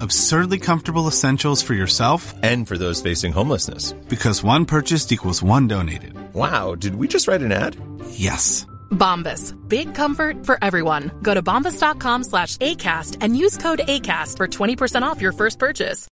Absurdly 0.00 0.58
comfortable 0.58 1.08
essentials 1.08 1.62
for 1.62 1.74
yourself 1.74 2.34
And 2.42 2.66
for 2.68 2.78
those 2.78 3.02
facing 3.02 3.32
homelessness. 3.32 3.92
because 4.08 4.44
one 4.44 4.64
purchased 4.64 5.12
equals 5.12 5.42
one 5.42 5.66
donated. 5.68 6.12
Wow, 6.34 6.74
did 6.74 6.94
we 6.94 7.08
just 7.08 7.26
write 7.28 7.42
an 7.42 7.52
ad? 7.52 7.76
Yes. 8.10 8.66
Bombas. 8.90 9.54
Big 9.68 9.94
comfort 9.94 10.46
for 10.46 10.58
everyone. 10.62 11.10
Go 11.22 11.34
to 11.34 11.42
bombas.com 11.42 12.24
slash 12.24 12.56
ACAST 12.58 13.18
and 13.20 13.36
use 13.36 13.56
code 13.58 13.80
ACAST 13.88 14.36
for 14.36 14.46
20% 14.46 15.02
off 15.02 15.20
your 15.22 15.32
first 15.32 15.58
purchase. 15.58 16.08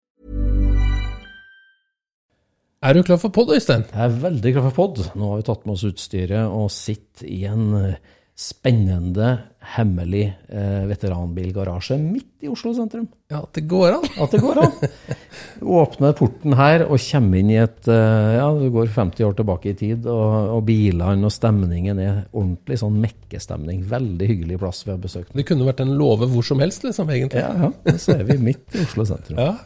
Er 2.83 2.93
du 2.93 3.03
klar 3.03 3.17
for 3.17 3.29
pod, 3.31 3.47
Øystein? 3.55 3.85
Jeg 3.93 4.03
er 4.05 4.17
veldig 4.19 4.53
klar 4.53 4.65
for 4.69 4.75
pod. 4.75 4.97
Nå 5.15 5.29
har 5.29 5.37
vi 5.39 5.43
tatt 5.47 5.65
med 5.65 5.73
oss 5.77 5.85
utstyret 5.87 6.49
og 6.51 6.71
sitter 6.71 7.29
i 7.31 7.43
en 7.47 7.69
eh, 7.79 7.93
spennende, 8.35 9.29
hemmelig 9.73 10.25
eh, 10.51 10.83
veteranbilgarasje 10.89 11.97
midt 12.01 12.43
i 12.45 12.49
Oslo 12.51 12.73
sentrum. 12.75 13.07
Ja, 13.31 13.41
det 13.55 13.63
går 13.71 13.95
an. 13.95 14.07
At 14.21 14.35
det 14.35 14.41
går 14.43 14.59
an. 14.61 14.73
Åpne 15.81 16.11
porten 16.17 16.55
her 16.59 16.85
og 16.85 16.99
kommer 17.01 17.39
inn 17.39 17.51
i 17.53 17.57
et 17.61 17.89
eh, 17.91 18.35
Ja, 18.37 18.49
du 18.59 18.67
går 18.73 18.91
50 18.93 19.27
år 19.29 19.37
tilbake 19.39 19.71
i 19.71 19.77
tid, 19.79 20.07
og, 20.11 20.57
og 20.57 20.63
bilene 20.67 21.29
og 21.29 21.33
stemningen 21.33 22.01
er 22.03 22.21
ordentlig 22.31 22.79
sånn 22.83 22.99
mekkestemning. 23.03 23.83
Veldig 23.89 24.29
hyggelig 24.29 24.61
plass 24.61 24.83
vi 24.85 24.93
har 24.93 25.01
besøkt. 25.01 25.33
Det 25.33 25.47
kunne 25.47 25.67
vært 25.69 25.83
en 25.85 25.95
låve 25.99 26.29
hvor 26.31 26.45
som 26.45 26.61
helst, 26.63 26.85
liksom, 26.85 27.11
egentlig. 27.13 27.43
Ja, 27.43 27.69
ja. 27.69 27.97
Så 27.97 28.17
er 28.17 28.27
vi 28.27 28.39
midt 28.51 28.67
i 28.75 28.85
Oslo 28.85 29.07
sentrum. 29.09 29.39
Ja. 29.43 29.57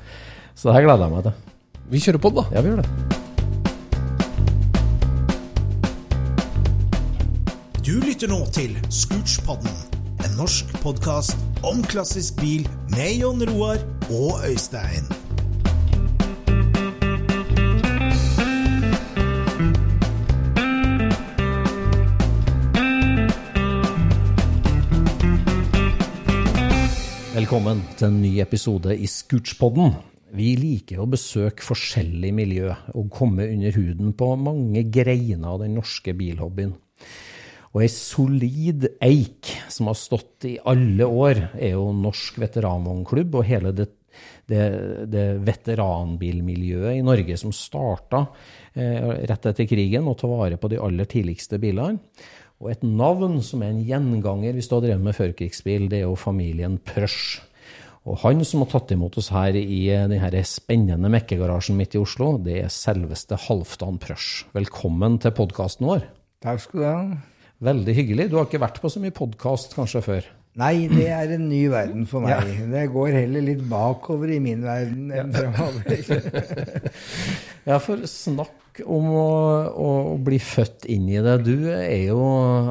Så 0.58 0.72
det 0.72 0.80
her 0.80 0.88
gleder 0.88 1.06
jeg 1.06 1.14
meg 1.14 1.26
til. 1.28 1.56
Vi 1.94 2.00
kjører 2.02 2.24
pod, 2.24 2.40
da. 2.40 2.48
Ja, 2.56 2.66
vi 2.66 2.72
gjør 2.74 2.82
det. 2.82 3.26
Du 7.88 7.94
lytter 8.04 8.28
nå 8.28 8.42
til 8.52 8.74
Scootspodden, 8.92 9.70
en 9.72 9.87
norsk 10.38 10.70
podkast 10.84 11.40
om 11.66 11.80
klassisk 11.90 12.36
bil 12.38 12.68
med 12.94 13.16
Jon 13.18 13.40
Roar 13.50 13.80
og 14.14 14.44
Øystein. 14.46 15.08
Velkommen 27.34 27.82
til 27.98 28.08
en 28.12 28.22
ny 28.22 28.38
episode 28.44 28.94
i 28.94 29.10
Scootspodden. 29.10 29.96
Vi 30.38 30.54
liker 30.60 31.02
å 31.02 31.10
besøke 31.10 31.66
forskjellig 31.66 32.36
miljø 32.36 32.76
og 32.94 33.10
komme 33.10 33.50
under 33.56 33.74
huden 33.74 34.14
på 34.14 34.36
mange 34.38 34.86
greiner 34.86 35.56
av 35.56 35.64
den 35.66 35.80
norske 35.80 36.14
bilhobbyen. 36.14 36.78
Og 37.78 37.84
ei 37.86 37.92
solid 37.94 38.88
eik 39.06 39.52
som 39.70 39.92
har 39.92 39.98
stått 40.00 40.48
i 40.50 40.56
alle 40.66 41.06
år, 41.06 41.44
er 41.62 41.76
jo 41.76 41.92
Norsk 41.94 42.40
veteranvognklubb 42.42 43.38
og 43.38 43.46
hele 43.46 43.70
det, 43.78 43.86
det, 44.50 44.64
det 45.14 45.26
veteranbilmiljøet 45.46 46.98
i 46.98 47.04
Norge 47.06 47.38
som 47.38 47.54
starta 47.54 48.24
eh, 48.74 49.22
rett 49.30 49.46
etter 49.52 49.70
krigen 49.70 50.10
og 50.10 50.18
ta 50.18 50.32
vare 50.32 50.58
på 50.58 50.74
de 50.74 50.82
aller 50.82 51.06
tidligste 51.06 51.62
bilene. 51.62 52.02
Og 52.58 52.74
et 52.74 52.82
navn 52.82 53.38
som 53.46 53.62
er 53.62 53.76
en 53.76 53.86
gjenganger 53.86 54.58
hvis 54.58 54.72
du 54.72 54.80
har 54.80 54.84
drevet 54.88 55.06
med 55.06 55.20
førkrigsbil, 55.20 55.86
det 55.94 56.02
er 56.02 56.08
jo 56.08 56.18
familien 56.18 56.82
Prøsch. 56.82 57.44
Og 58.10 58.24
han 58.24 58.42
som 58.42 58.66
har 58.66 58.74
tatt 58.74 58.98
imot 58.98 59.22
oss 59.22 59.30
her 59.36 59.54
i 59.54 59.84
denne 59.86 60.46
spennende 60.50 61.14
mekkegarasjen 61.14 61.78
midt 61.78 61.94
i 61.94 62.02
Oslo, 62.02 62.40
det 62.42 62.58
er 62.64 62.74
selveste 62.74 63.38
Halvdan 63.46 64.02
Prøsch. 64.02 64.48
Velkommen 64.58 65.22
til 65.22 65.38
podkasten 65.38 65.92
vår. 65.94 66.08
Takk 66.42 66.66
skal 66.66 66.80
du 66.82 66.88
ha. 66.90 67.02
Veldig 67.64 67.94
hyggelig. 67.98 68.28
Du 68.30 68.38
har 68.38 68.46
ikke 68.46 68.62
vært 68.62 68.82
på 68.84 68.90
så 68.92 69.02
mye 69.02 69.16
podkast 69.16 69.74
kanskje 69.78 70.04
før? 70.06 70.28
Nei, 70.58 70.88
det 70.90 71.06
er 71.14 71.32
en 71.36 71.44
ny 71.50 71.68
verden 71.70 72.06
for 72.10 72.26
meg. 72.26 72.50
Det 72.72 72.88
går 72.90 73.12
heller 73.14 73.44
litt 73.46 73.62
bakover 73.70 74.32
i 74.34 74.40
min 74.42 74.64
verden 74.66 75.12
enn 75.14 75.34
framover. 75.36 76.88
Ja, 77.68 77.82
for 77.84 78.00
snakk 78.08 78.78
om 78.88 79.10
å, 79.12 79.32
å 79.76 79.90
bli 80.24 80.38
født 80.40 80.86
inn 80.88 81.10
i 81.12 81.18
det. 81.20 81.34
Du 81.44 81.68
er 81.68 82.06
jo 82.08 82.22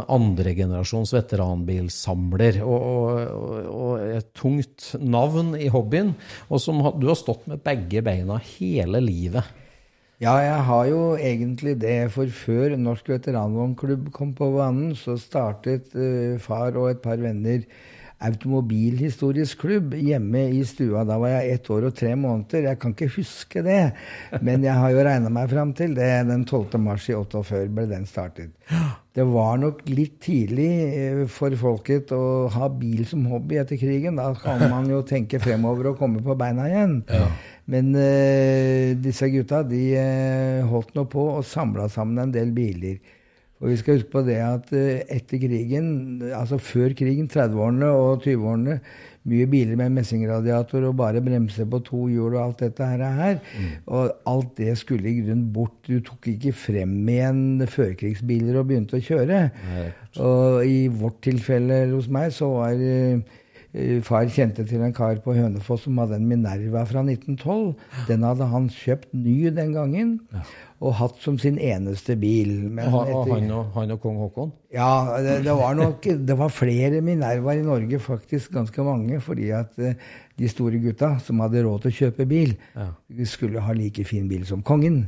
andregenerasjons 0.09 1.13
veteranbilsamler 1.13 2.63
og, 2.65 2.87
og, 2.87 3.69
og 3.75 4.07
et 4.07 4.31
tungt 4.41 4.95
navn 5.03 5.53
i 5.61 5.69
hobbyen. 5.69 6.15
Og 6.49 6.63
som 6.65 6.81
du 6.97 7.11
har 7.11 7.21
stått 7.21 7.45
med 7.53 7.61
begge 7.67 8.01
beina 8.07 8.41
hele 8.57 9.05
livet. 9.05 9.45
Ja, 10.17 10.39
jeg 10.41 10.61
har 10.65 10.87
jo 10.89 11.01
egentlig 11.21 11.75
det, 11.83 12.09
for 12.15 12.31
før 12.33 12.73
Norsk 12.81 13.11
veteranvognklubb 13.13 14.07
kom 14.15 14.31
på 14.37 14.47
banen, 14.55 14.95
så 14.97 15.19
startet 15.21 15.91
uh, 15.93 16.39
far 16.41 16.73
og 16.81 16.89
et 16.95 17.03
par 17.05 17.21
venner 17.21 17.67
automobilhistorisk 18.25 19.61
klubb 19.61 19.95
hjemme 19.95 20.47
i 20.57 20.63
stua. 20.65 21.05
Da 21.05 21.19
var 21.21 21.35
jeg 21.35 21.57
ett 21.57 21.71
år 21.73 21.89
og 21.91 21.97
tre 21.99 22.15
måneder. 22.17 22.71
Jeg 22.71 22.81
kan 22.81 22.95
ikke 22.95 23.11
huske 23.19 23.63
det, 23.67 23.81
men 24.41 24.65
jeg 24.65 24.77
har 24.81 24.95
jo 24.95 25.03
regna 25.05 25.33
meg 25.33 25.51
fram 25.53 25.75
til 25.77 25.97
det. 25.99 26.09
Den 26.31 26.47
12. 26.47 26.79
mars 26.81 27.09
i 27.11 27.17
48 27.17 27.67
ble 27.77 27.85
den 27.91 28.07
startet. 28.09 28.55
Det 29.17 29.25
var 29.29 29.61
nok 29.61 29.83
litt 29.89 30.19
tidlig 30.25 30.71
eh, 30.87 31.21
for 31.33 31.55
folket 31.57 32.11
å 32.13 32.49
ha 32.53 32.69
bil 32.69 33.07
som 33.09 33.25
hobby 33.31 33.61
etter 33.61 33.81
krigen. 33.81 34.21
Da 34.21 34.33
kan 34.37 34.65
man 34.69 34.89
jo 34.93 35.03
tenke 35.09 35.41
fremover 35.41 35.93
og 35.93 36.01
komme 36.01 36.25
på 36.25 36.37
beina 36.37 36.69
igjen. 36.69 36.99
Men 37.67 37.91
uh, 37.99 38.95
disse 39.03 39.27
gutta 39.33 39.65
de 39.67 39.83
uh, 39.99 40.69
holdt 40.71 40.93
nå 40.95 41.03
på 41.11 41.25
og 41.33 41.47
samla 41.49 41.89
sammen 41.91 42.27
en 42.27 42.35
del 42.35 42.53
biler. 42.55 43.01
Og 43.61 43.71
vi 43.71 43.77
skal 43.81 43.97
huske 43.97 44.13
på 44.13 44.21
det 44.27 44.37
at 44.45 44.73
eh, 44.77 45.05
etter 45.17 45.41
krigen, 45.41 45.87
altså 46.29 46.59
før 46.61 46.93
krigen, 46.97 47.29
30-årene 47.33 47.89
og 47.89 48.27
20-årene, 48.27 48.81
mye 49.27 49.47
biler 49.51 49.79
med 49.81 49.95
messingradiator 49.97 50.85
og 50.87 50.99
bare 51.01 51.23
bremser 51.25 51.67
på 51.71 51.81
to 51.87 52.05
hjul 52.13 52.37
og 52.37 52.43
alt 52.45 52.61
dette 52.63 52.87
her. 52.87 53.01
er 53.03 53.17
her. 53.17 53.41
Og 53.87 54.13
alt 54.31 54.53
det 54.61 54.77
skulle 54.79 55.09
i 55.11 55.17
grunnen 55.19 55.49
bort. 55.55 55.75
Du 55.89 55.99
tok 56.05 56.29
ikke 56.31 56.53
frem 56.55 56.95
igjen 57.11 57.65
førkrigsbiler 57.67 58.61
og 58.61 58.69
begynte 58.69 59.01
å 59.01 59.03
kjøre. 59.03 59.41
Og 60.23 60.63
i 60.69 60.87
vårt 60.93 61.19
tilfelle 61.27 61.87
hos 61.91 62.07
meg 62.13 62.31
så 62.37 62.53
var 62.53 62.79
eh, 62.79 63.19
eh, 63.73 63.99
Far 64.07 64.31
kjente 64.31 64.63
til 64.69 64.85
en 64.85 64.95
kar 64.95 65.19
på 65.25 65.35
Hønefoss 65.37 65.89
som 65.89 65.99
hadde 66.05 66.21
en 66.21 66.31
Minerva 66.31 66.85
fra 66.87 67.03
1912. 67.03 67.75
Den 68.13 68.29
hadde 68.29 68.53
han 68.53 68.71
kjøpt 68.73 69.11
ny 69.17 69.51
den 69.57 69.75
gangen 69.75 70.15
og 70.81 70.95
hatt 70.99 71.21
som 71.25 71.39
sin 71.41 71.57
eneste 71.59 72.17
bil. 72.21 72.51
Men 72.69 72.93
Og, 72.93 73.09
etter- 73.09 73.35
han, 73.35 73.51
og, 73.51 73.71
han 73.75 73.91
og 73.95 74.01
kong 74.03 74.19
Haakon. 74.21 74.53
ja, 74.73 75.19
det, 75.25 75.37
det 75.47 75.55
var 75.57 75.75
nok 75.75 76.03
det 76.03 76.39
var 76.39 76.49
flere 76.53 77.01
Minervaer 77.01 77.63
i 77.63 77.67
Norge, 77.67 77.99
faktisk 77.99 78.53
ganske 78.53 78.83
mange, 78.85 79.21
fordi 79.21 79.51
at 79.57 79.79
eh, 79.79 79.95
de 80.39 80.49
store 80.49 80.79
gutta 80.83 81.19
som 81.25 81.41
hadde 81.41 81.65
råd 81.65 81.87
til 81.87 81.93
å 81.95 81.99
kjøpe 82.01 82.27
bil, 82.29 82.57
ja. 82.77 82.91
skulle 83.25 83.61
ha 83.65 83.73
like 83.73 84.05
fin 84.05 84.29
bil 84.29 84.45
som 84.47 84.63
kongen. 84.63 85.07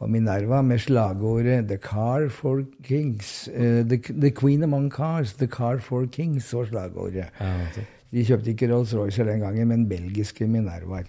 Og 0.00 0.10
Minerva 0.10 0.58
med 0.62 0.80
slagordet 0.82 1.68
'The 1.68 1.76
car 1.78 2.28
for 2.34 2.64
kings'. 2.82 3.46
Uh, 3.54 3.82
the, 3.86 3.98
the 4.10 4.30
queen 4.30 4.62
among 4.62 4.90
cars, 4.90 5.32
'The 5.38 5.46
car 5.46 5.78
for 5.78 6.06
kings' 6.06 6.50
var 6.52 6.66
slagordet. 6.66 7.28
De 8.10 8.24
kjøpte 8.24 8.50
ikke 8.50 8.68
Rolls-Royce 8.72 9.24
den 9.28 9.40
gangen, 9.40 9.68
men 9.68 9.88
belgiske 9.88 10.46
Minervaer. 10.48 11.04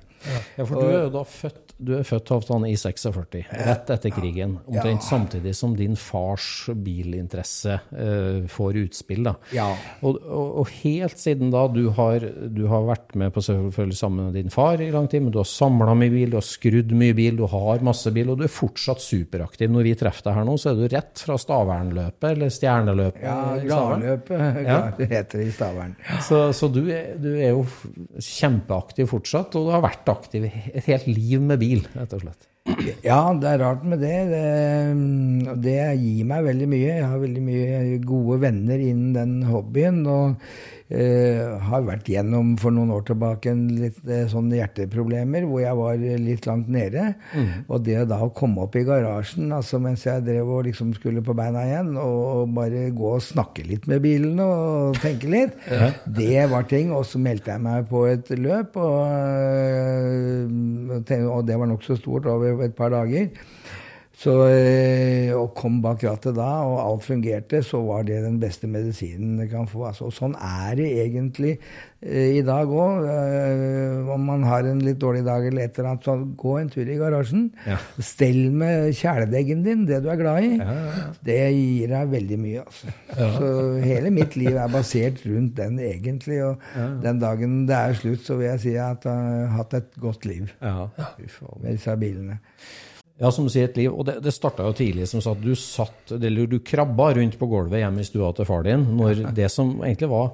Ja, 0.57 0.63
for 0.63 0.81
du 0.81 0.87
er 0.87 1.03
jo 1.07 1.09
da 1.13 1.23
født, 1.23 1.68
du 1.79 1.93
er 1.95 2.03
født 2.03 2.29
Halvdan, 2.33 2.65
i 2.67 2.73
46, 2.75 3.45
rett 3.65 3.89
etter 3.95 4.11
krigen. 4.11 4.57
Omtrent 4.67 5.03
samtidig 5.05 5.53
som 5.55 5.75
din 5.79 5.95
fars 5.99 6.67
bilinteresse 6.75 7.77
eh, 7.95 8.41
får 8.51 8.79
utspill. 8.83 9.23
da. 9.29 9.33
Ja. 9.55 9.69
Og, 10.03 10.17
og, 10.27 10.49
og 10.63 10.73
helt 10.81 11.15
siden 11.21 11.53
da, 11.53 11.61
du 11.71 11.85
har, 11.95 12.25
du 12.51 12.65
har 12.67 12.83
vært 12.89 13.15
med 13.19 13.31
på 13.35 13.43
selvfølgelig 13.45 13.99
sammen 13.99 14.27
med 14.29 14.35
din 14.41 14.51
far 14.53 14.81
i 14.83 14.89
lang 14.91 15.07
tid, 15.11 15.23
men 15.23 15.31
du 15.35 15.39
har 15.39 15.47
samla 15.47 15.95
mye 15.97 16.11
bil, 16.13 16.33
du 16.33 16.37
har 16.41 16.45
skrudd 16.47 16.91
mye 16.99 17.15
bil, 17.17 17.39
du 17.39 17.45
har 17.49 17.85
masse 17.87 18.11
bil, 18.15 18.33
og 18.33 18.41
du 18.41 18.45
er 18.49 18.53
fortsatt 18.53 18.99
superaktiv. 19.03 19.71
Når 19.71 19.87
vi 19.87 19.95
treffer 20.03 20.27
deg 20.29 20.37
her 20.41 20.49
nå, 20.51 20.57
så 20.59 20.73
er 20.73 20.81
du 20.81 20.85
rett 20.91 21.23
fra 21.23 21.39
Stavernløpet, 21.39 22.27
eller 22.33 22.51
Stjerneløpet. 22.53 23.23
Ja. 23.23 23.39
Gladløpet 23.63 24.37
Ja. 24.67 24.79
det 24.99 25.07
heter 25.15 25.39
det 25.39 25.47
i 25.47 25.55
Stavern. 25.55 25.95
Så, 26.27 26.43
så 26.59 26.67
du, 26.73 26.83
er, 26.91 27.13
du 27.21 27.31
er 27.37 27.53
jo 27.55 27.63
kjempeaktiv 28.19 29.09
fortsatt, 29.13 29.55
og 29.55 29.67
du 29.67 29.73
har 29.73 29.83
vært 29.83 30.09
aktiv 30.11 30.47
et 30.49 30.85
helt 30.89 31.07
liv 31.09 31.41
med 31.41 31.59
bil, 31.61 31.68
rett 31.95 32.15
og 32.17 32.23
slett. 32.23 32.49
Ja, 33.03 33.21
det 33.33 33.49
er 33.49 33.61
rart 33.63 33.85
med 33.87 34.01
det. 34.03 34.17
det. 34.29 35.53
Det 35.63 35.77
gir 36.01 36.27
meg 36.29 36.45
veldig 36.45 36.67
mye. 36.69 36.97
Jeg 36.99 37.07
har 37.07 37.21
veldig 37.21 37.45
mye 37.45 38.01
gode 38.05 38.39
venner 38.43 38.83
innen 38.83 39.15
den 39.15 39.37
hobbyen. 39.49 40.03
Og 40.05 40.51
eh, 40.89 41.57
har 41.69 41.85
vært 41.87 42.09
gjennom 42.09 42.55
for 42.59 42.73
noen 42.75 42.91
år 42.95 43.05
tilbake 43.07 43.51
en 43.51 43.63
litt 43.77 43.99
eh, 44.09 44.25
sånn 44.31 44.49
hjerteproblemer 44.53 45.45
hvor 45.49 45.63
jeg 45.63 45.77
var 45.79 46.03
litt 46.25 46.47
langt 46.49 46.69
nede. 46.73 47.13
Og 47.67 47.83
det 47.85 47.99
da 48.09 48.19
å 48.25 48.31
komme 48.35 48.65
opp 48.65 48.77
i 48.79 48.85
garasjen 48.87 49.53
altså 49.55 49.79
mens 49.81 50.05
jeg 50.07 50.25
drev 50.27 50.49
og 50.49 50.65
liksom 50.67 50.93
skulle 50.97 51.23
på 51.25 51.35
beina 51.37 51.65
igjen, 51.67 51.93
og 51.99 52.53
bare 52.55 52.87
gå 52.95 53.13
og 53.15 53.23
snakke 53.23 53.65
litt 53.67 53.87
med 53.89 54.03
bilen 54.05 54.39
og 54.43 54.99
tenke 55.03 55.29
litt, 55.31 55.57
det 56.19 56.47
var 56.51 56.67
ting. 56.69 56.93
Og 56.95 57.05
så 57.07 57.21
meldte 57.21 57.53
jeg 57.53 57.65
meg 57.65 57.89
på 57.89 58.05
et 58.09 58.33
løp, 58.39 58.77
og, 58.79 59.05
og 61.19 61.41
det 61.47 61.59
var 61.59 61.69
nokså 61.69 61.99
stort 61.99 62.29
over 62.29 62.65
et 62.65 62.75
par 62.77 62.93
dager. 62.93 63.29
Så, 64.19 64.33
og 65.31 65.53
kom 65.55 65.77
bak 65.79 66.01
rattet 66.03 66.35
da, 66.35 66.47
og 66.67 66.79
alt 66.83 67.05
fungerte, 67.05 67.61
så 67.63 67.79
var 67.85 68.03
det 68.03 68.17
den 68.25 68.35
beste 68.41 68.67
medisinen 68.67 69.37
du 69.39 69.45
kan 69.47 69.69
få. 69.69 69.85
Altså, 69.87 70.09
og 70.09 70.15
sånn 70.15 70.33
er 70.35 70.73
det 70.75 70.87
egentlig 71.05 71.53
øh, 71.55 72.25
i 72.35 72.41
dag 72.43 72.67
òg. 72.67 73.07
om 74.11 74.25
man 74.27 74.43
har 74.43 74.67
en 74.67 74.81
litt 74.83 74.99
dårlig 74.99 75.23
dag 75.23 75.47
eller 75.47 75.69
et 75.69 75.79
eller 75.79 75.93
annet, 75.93 76.09
så 76.09 76.17
gå 76.43 76.57
en 76.59 76.71
tur 76.73 76.83
i 76.83 76.97
garasjen. 76.99 77.45
Stell 78.09 78.41
med 78.59 78.91
kjæledeggen 78.99 79.63
din, 79.63 79.87
det 79.87 80.01
du 80.03 80.11
er 80.11 80.19
glad 80.19 80.49
i. 80.49 80.51
Det 81.23 81.39
gir 81.55 81.95
deg 81.95 82.11
veldig 82.17 82.41
mye, 82.43 82.65
altså. 82.67 82.91
Så 83.37 83.53
hele 83.85 84.11
mitt 84.19 84.35
liv 84.35 84.51
er 84.51 84.75
basert 84.75 85.23
rundt 85.29 85.55
den 85.61 85.79
egentlig. 85.79 86.41
Og 86.43 86.67
den 87.05 87.23
dagen 87.23 87.57
det 87.71 87.79
er 87.79 87.95
slutt, 88.03 88.27
så 88.27 88.35
vil 88.35 88.51
jeg 88.51 88.65
si 88.67 88.75
at 88.75 89.07
jeg 89.07 89.15
har 89.15 89.55
hatt 89.55 89.79
et 89.79 89.95
godt 90.03 90.27
liv 90.27 90.51
Ja, 90.59 90.89
med 91.63 91.71
disse 91.71 91.95
bilene. 92.03 92.41
Ja, 93.19 93.31
som 93.35 93.47
du 93.47 93.51
sier, 93.51 93.67
et 93.67 93.77
liv. 93.79 93.91
Og 93.91 94.05
det, 94.07 94.19
det 94.23 94.31
starta 94.35 94.67
jo 94.67 94.77
tidlig, 94.77 95.09
som 95.11 95.23
sagt. 95.23 95.43
Du 95.43 95.55
satt, 95.59 96.15
eller 96.15 96.47
du 96.47 96.59
krabba 96.63 97.11
rundt 97.17 97.35
på 97.39 97.49
gulvet 97.51 97.83
hjemme 97.83 98.03
i 98.03 98.07
stua 98.07 98.31
til 98.35 98.47
far 98.47 98.63
din 98.67 98.83
når 98.95 99.25
det 99.35 99.49
som 99.51 99.67
egentlig 99.83 100.09
var 100.11 100.27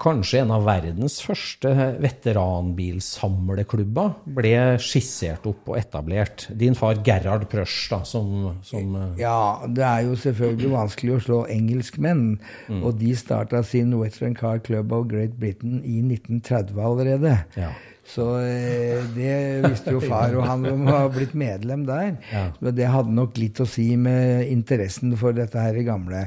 kanskje 0.00 0.40
en 0.42 0.50
av 0.52 0.64
verdens 0.66 1.22
første 1.24 1.70
veteranbilsamleklubber, 2.04 4.10
ble 4.36 4.78
skissert 4.82 5.46
opp 5.48 5.68
og 5.72 5.78
etablert. 5.80 6.48
Din 6.52 6.74
far 6.76 6.94
Gerhard 7.06 7.44
Prøsch, 7.50 7.88
da, 7.92 7.98
som, 8.04 8.26
som 8.66 8.96
Ja, 9.20 9.58
det 9.64 9.84
er 9.86 10.00
jo 10.04 10.16
selvfølgelig 10.20 10.70
vanskelig 10.74 11.12
å 11.14 11.24
slå 11.24 11.38
engelskmenn. 11.56 12.40
Og 12.80 12.94
de 13.00 13.16
starta 13.16 13.62
sin 13.64 13.94
Western 13.96 14.34
Car 14.36 14.58
Club 14.64 14.92
of 14.92 15.08
Great 15.08 15.34
Britain 15.40 15.80
i 15.80 16.00
1930 16.04 16.80
allerede. 16.84 17.38
Ja. 17.56 17.70
Så 18.10 18.26
eh, 18.42 18.98
det 19.14 19.34
visste 19.68 19.94
jo 19.94 20.02
far, 20.02 20.34
og 20.34 20.46
han 20.48 20.66
var 20.88 21.08
blitt 21.14 21.36
medlem 21.38 21.86
der. 21.88 22.16
Men 22.58 22.76
det 22.76 22.90
hadde 22.90 23.14
nok 23.14 23.38
litt 23.38 23.62
å 23.62 23.68
si 23.68 23.92
med 24.00 24.50
interessen 24.50 25.14
for 25.20 25.36
dette 25.36 25.62
her 25.62 25.78
i 25.78 25.86
gamle. 25.86 26.26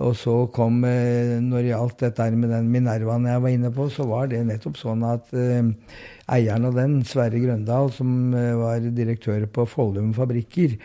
Og 0.00 0.14
så 0.16 0.34
kom, 0.54 0.80
eh, 0.88 1.36
når 1.44 1.60
det 1.60 1.72
gjaldt 1.74 2.04
dette 2.06 2.24
her 2.24 2.36
med 2.38 2.52
den 2.54 2.70
Minervaen 2.72 3.26
jeg 3.28 3.42
var 3.44 3.52
inne 3.52 3.70
på, 3.74 3.88
så 3.92 4.06
var 4.08 4.30
det 4.30 4.40
nettopp 4.48 4.78
sånn 4.80 5.04
at 5.04 5.28
eh, 5.36 5.68
eieren 6.30 6.68
av 6.70 6.78
den, 6.78 7.00
Sverre 7.08 7.40
Grøndal, 7.42 7.90
som 7.92 8.32
eh, 8.36 8.54
var 8.56 8.86
direktør 8.96 9.44
på 9.52 9.66
Follum 9.68 10.14
fabrikker, 10.16 10.78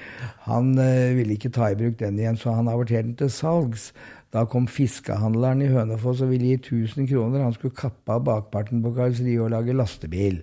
han 0.49 0.73
eh, 0.81 1.13
ville 1.15 1.37
ikke 1.37 1.53
ta 1.55 1.71
i 1.71 1.79
bruk 1.79 1.99
den 2.01 2.19
igjen, 2.19 2.39
så 2.41 2.57
han 2.57 2.71
averterte 2.71 3.07
den 3.07 3.17
til 3.21 3.31
salgs. 3.31 3.91
Da 4.35 4.43
kom 4.51 4.65
fiskehandleren 4.67 5.61
i 5.63 5.69
Hønefoss 5.71 6.19
og 6.25 6.33
ville 6.33 6.49
gi 6.51 6.57
1000 6.59 7.07
kroner. 7.07 7.45
Han 7.45 7.55
skulle 7.55 7.77
kappe 7.77 8.17
av 8.17 8.25
bakparten 8.27 8.81
på 8.83 8.91
karosseriet 8.97 9.45
og 9.45 9.53
lage 9.53 9.75
lastebil. 9.77 10.41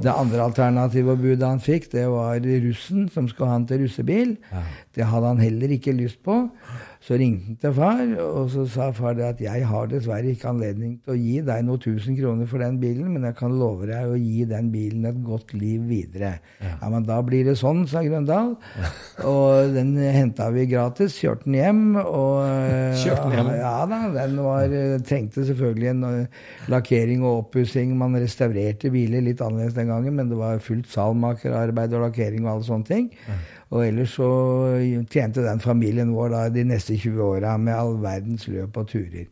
Det 0.00 0.12
andre 0.12 0.46
alternativet 0.46 1.12
og 1.12 1.20
budet 1.20 1.44
han 1.44 1.60
fikk, 1.60 1.90
det 1.92 2.06
var 2.08 2.40
russen 2.40 3.10
som 3.12 3.28
skulle 3.28 3.50
ha 3.50 3.58
han 3.58 3.68
til 3.68 3.84
russebil. 3.84 4.36
Det 4.96 5.04
hadde 5.04 5.34
han 5.34 5.42
heller 5.44 5.76
ikke 5.76 5.92
lyst 5.96 6.22
på. 6.24 6.46
Så 7.06 7.14
ringte 7.20 7.46
han 7.46 7.58
til 7.62 7.74
far, 7.76 8.00
og 8.18 8.48
så 8.50 8.64
sa 8.66 8.88
far 8.90 9.14
det 9.14 9.26
at 9.28 9.40
jeg 9.44 9.66
har 9.70 9.86
dessverre 9.86 10.32
ikke 10.32 10.48
anledning 10.50 10.96
til 11.04 11.12
å 11.14 11.18
gi 11.18 11.36
deg 11.46 11.62
noe 11.62 11.78
1000 11.78 12.16
kroner 12.18 12.48
for 12.50 12.58
den 12.64 12.80
bilen, 12.82 13.12
men 13.14 13.28
jeg 13.28 13.36
kan 13.38 13.54
love 13.54 13.86
deg 13.86 14.10
å 14.10 14.16
gi 14.18 14.42
den 14.50 14.72
bilen 14.72 15.06
et 15.06 15.20
godt 15.22 15.54
liv 15.54 15.84
videre. 15.86 16.32
Ja, 16.58 16.90
men 16.90 17.06
da 17.06 17.20
blir 17.22 17.46
det 17.46 17.54
sånn, 17.60 17.84
sa 17.86 18.02
Grøndal. 18.02 18.56
Og 19.22 19.76
den 19.76 19.94
henta 20.02 20.48
vi 20.50 20.66
gratis, 20.66 21.14
kjørte 21.22 21.46
den 21.46 21.60
hjem. 21.60 21.84
Og, 22.02 22.42
Kjørte 23.04 23.30
den 23.30 23.38
hjem? 23.38 23.52
Ja 23.60 23.76
da, 23.86 24.00
den 24.16 24.40
var, 24.42 24.76
trengte 25.06 25.46
selvfølgelig 25.46 25.92
en 25.92 26.04
eh, 26.10 26.42
lakkering 26.74 27.22
og 27.22 27.44
oppussing. 27.44 27.94
Man 27.98 28.18
restaurerte 28.18 28.90
biler 28.90 29.22
litt 29.22 29.44
annerledes 29.46 29.78
den 29.78 29.94
gangen, 29.94 30.18
men 30.18 30.32
det 30.32 30.40
var 30.42 30.58
fullt 30.64 30.90
salmakerarbeid 30.90 31.94
og 31.94 32.08
lakkering 32.08 32.48
og 32.48 32.56
alle 32.56 32.68
sånne 32.72 32.90
ting. 32.90 33.08
Og 33.74 33.86
ellers 33.88 34.12
så 34.14 34.28
tjente 35.10 35.42
den 35.42 35.60
familien 35.60 36.12
vår 36.14 36.28
da 36.34 36.42
de 36.54 36.62
neste 36.64 36.94
20 36.96 37.22
åra 37.22 37.56
med 37.58 37.74
all 37.74 37.96
verdens 38.02 38.46
løp 38.48 38.76
og 38.76 38.86
turer. 38.92 39.26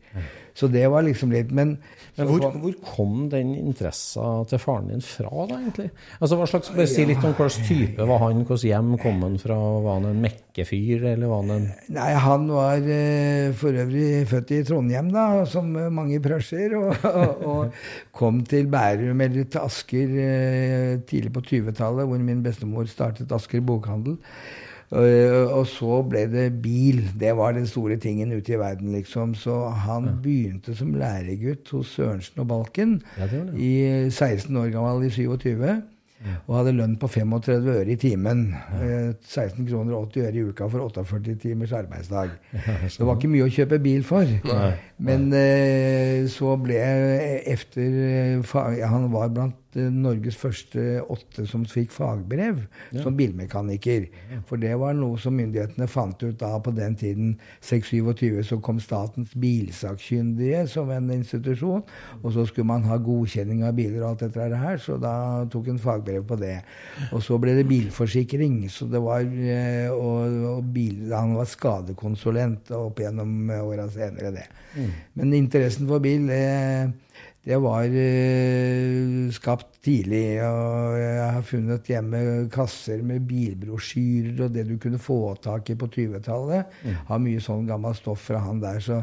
Så 0.55 0.69
det 0.71 0.85
var 0.87 1.03
liksom 1.03 1.33
litt 1.35 1.51
Men, 1.51 1.75
Men 2.15 2.29
hvor, 2.29 2.45
hvor 2.61 2.75
kom 2.87 3.25
den 3.31 3.51
interessa 3.59 4.45
til 4.47 4.61
faren 4.61 4.87
din 4.93 5.03
fra, 5.03 5.29
da, 5.49 5.57
egentlig? 5.59 5.89
Altså, 6.21 6.37
hva 6.39 6.47
slags, 6.47 6.71
bare 6.71 6.87
Si 6.87 7.03
litt 7.07 7.23
om 7.27 7.35
slags 7.35 7.59
type 7.67 8.07
var 8.07 8.21
han, 8.23 8.39
hvilket 8.39 8.63
hjem 8.69 8.93
kom 9.01 9.19
han 9.25 9.35
fra? 9.41 9.57
Var 9.83 9.99
han 9.99 10.09
en 10.13 10.23
mekkefyr, 10.23 11.09
eller 11.11 11.31
var 11.31 11.43
han 11.43 11.53
en 11.57 11.67
Nei, 11.97 12.09
han 12.23 12.47
var 12.55 12.87
eh, 12.95 13.51
for 13.59 13.75
øvrig 13.83 14.09
født 14.31 14.55
i 14.55 14.63
Trondheim, 14.67 15.11
da, 15.11 15.27
som 15.49 15.67
mange 15.91 16.21
prøsjer. 16.23 16.77
Og, 16.79 17.07
og, 17.11 17.47
og 17.51 18.13
kom 18.15 18.43
til 18.47 18.71
Bærum, 18.71 19.25
eller 19.27 19.49
til 19.51 19.65
Asker, 19.65 20.19
eh, 20.23 20.91
tidlig 21.09 21.35
på 21.35 21.43
20-tallet, 21.51 22.07
hvor 22.07 22.29
min 22.31 22.45
bestemor 22.45 22.87
startet 22.91 23.35
Asker 23.35 23.63
bokhandel. 23.65 24.15
Og, 24.91 25.07
og 25.57 25.65
så 25.67 26.01
ble 26.09 26.25
det 26.29 26.45
bil. 26.61 27.01
Det 27.19 27.31
var 27.37 27.55
den 27.57 27.65
store 27.67 27.97
tingen 27.97 28.31
ute 28.35 28.53
i 28.53 28.59
verden, 28.61 28.91
liksom. 28.93 29.33
Så 29.35 29.55
han 29.85 30.11
begynte 30.23 30.75
som 30.77 30.93
læregutt 30.93 31.69
hos 31.73 31.95
Sørensen 31.97 32.39
og 32.45 32.47
Balken 32.47 32.99
Ja, 33.17 33.25
det 33.31 33.41
det. 33.49 33.59
i 33.59 34.09
16 34.11 34.55
år 34.61 34.69
gammel, 34.75 35.07
i 35.07 35.09
27. 35.09 35.81
Og 36.47 36.55
hadde 36.57 36.71
lønn 36.73 36.95
på 36.97 37.05
35 37.11 37.67
øre 37.69 37.91
i 37.93 37.95
timen. 38.01 38.47
Eh, 38.81 39.11
16 39.21 39.67
kroner 39.67 39.93
og 39.93 40.07
80 40.13 40.23
øre 40.25 40.39
i 40.39 40.45
uka 40.47 40.65
for 40.73 40.81
48 40.87 41.35
timers 41.43 41.73
arbeidsdag. 41.77 42.31
Det 42.53 43.05
var 43.05 43.19
ikke 43.19 43.29
mye 43.29 43.45
å 43.45 43.51
kjøpe 43.53 43.77
bil 43.83 44.01
for. 44.07 44.25
Men 44.97 45.27
eh, 45.35 46.23
så 46.31 46.53
ble 46.61 46.79
efter 47.51 47.83
eh, 47.83 48.55
ja, 48.79 48.87
Han 48.93 49.09
var 49.11 49.33
blant 49.35 49.75
eh, 49.75 49.89
Norges 49.91 50.37
første 50.39 51.01
åtte 51.11 51.43
som 51.49 51.65
fikk 51.67 51.91
fagbrev 51.91 52.61
som 53.03 53.17
bilmekaniker. 53.17 54.05
For 54.47 54.61
det 54.61 54.71
var 54.79 54.95
noe 54.95 55.19
som 55.19 55.35
myndighetene 55.35 55.89
fant 55.91 56.23
ut 56.23 56.37
da 56.39 56.53
på 56.63 56.71
den 56.77 56.95
tiden. 56.95 57.33
627 57.59 58.39
så 58.47 58.59
kom 58.63 58.79
Statens 58.79 59.35
bilsakkyndige 59.35 60.63
som 60.71 60.93
en 60.95 61.11
institusjon. 61.11 61.83
Og 62.21 62.31
så 62.31 62.47
skulle 62.47 62.69
man 62.71 62.87
ha 62.87 62.95
godkjenning 62.95 63.65
av 63.67 63.75
biler 63.75 63.99
og 63.99 64.13
alt 64.13 64.23
dette 64.29 64.63
her, 64.63 64.79
så 64.79 64.95
da 65.01 65.43
tok 65.51 65.73
en 65.73 65.81
fagbrev 65.81 66.23
på 66.29 66.39
det. 66.39 66.61
Og 67.11 67.19
så 67.25 67.35
ble 67.41 67.57
det 67.59 67.67
bilforsikring. 67.67 68.61
Så 68.71 68.87
det 68.87 69.03
var, 69.03 69.27
og, 69.91 70.39
og 70.55 70.71
bil, 70.71 71.11
han 71.11 71.35
var 71.35 71.51
skadekonsulent 71.51 72.71
opp 72.79 73.03
gjennom 73.03 73.51
åra 73.59 73.89
senere, 73.91 74.31
det. 74.39 74.47
Men 75.15 75.33
interessen 75.33 75.87
for 75.89 76.03
bil 76.03 76.27
det, 76.29 76.93
det 77.45 77.61
var 77.61 77.89
eh, 77.89 79.31
skapt 79.35 79.74
tidlig. 79.85 80.39
Og 80.41 80.97
jeg 80.99 81.29
har 81.35 81.45
funnet 81.45 81.89
hjemme 81.91 82.21
kasser 82.53 83.03
med 83.05 83.25
bilbrosjyrer 83.29 84.45
og 84.47 84.55
det 84.55 84.65
du 84.69 84.75
kunne 84.81 84.99
få 85.01 85.19
tak 85.43 85.69
i 85.71 85.77
på 85.79 85.89
20-tallet. 85.93 86.75
Har 87.09 87.21
mye 87.21 87.43
sånn 87.43 87.67
gammelt 87.69 87.99
stoff 87.99 88.25
fra 88.29 88.41
han 88.43 88.61
der. 88.63 88.81
Så 88.83 89.01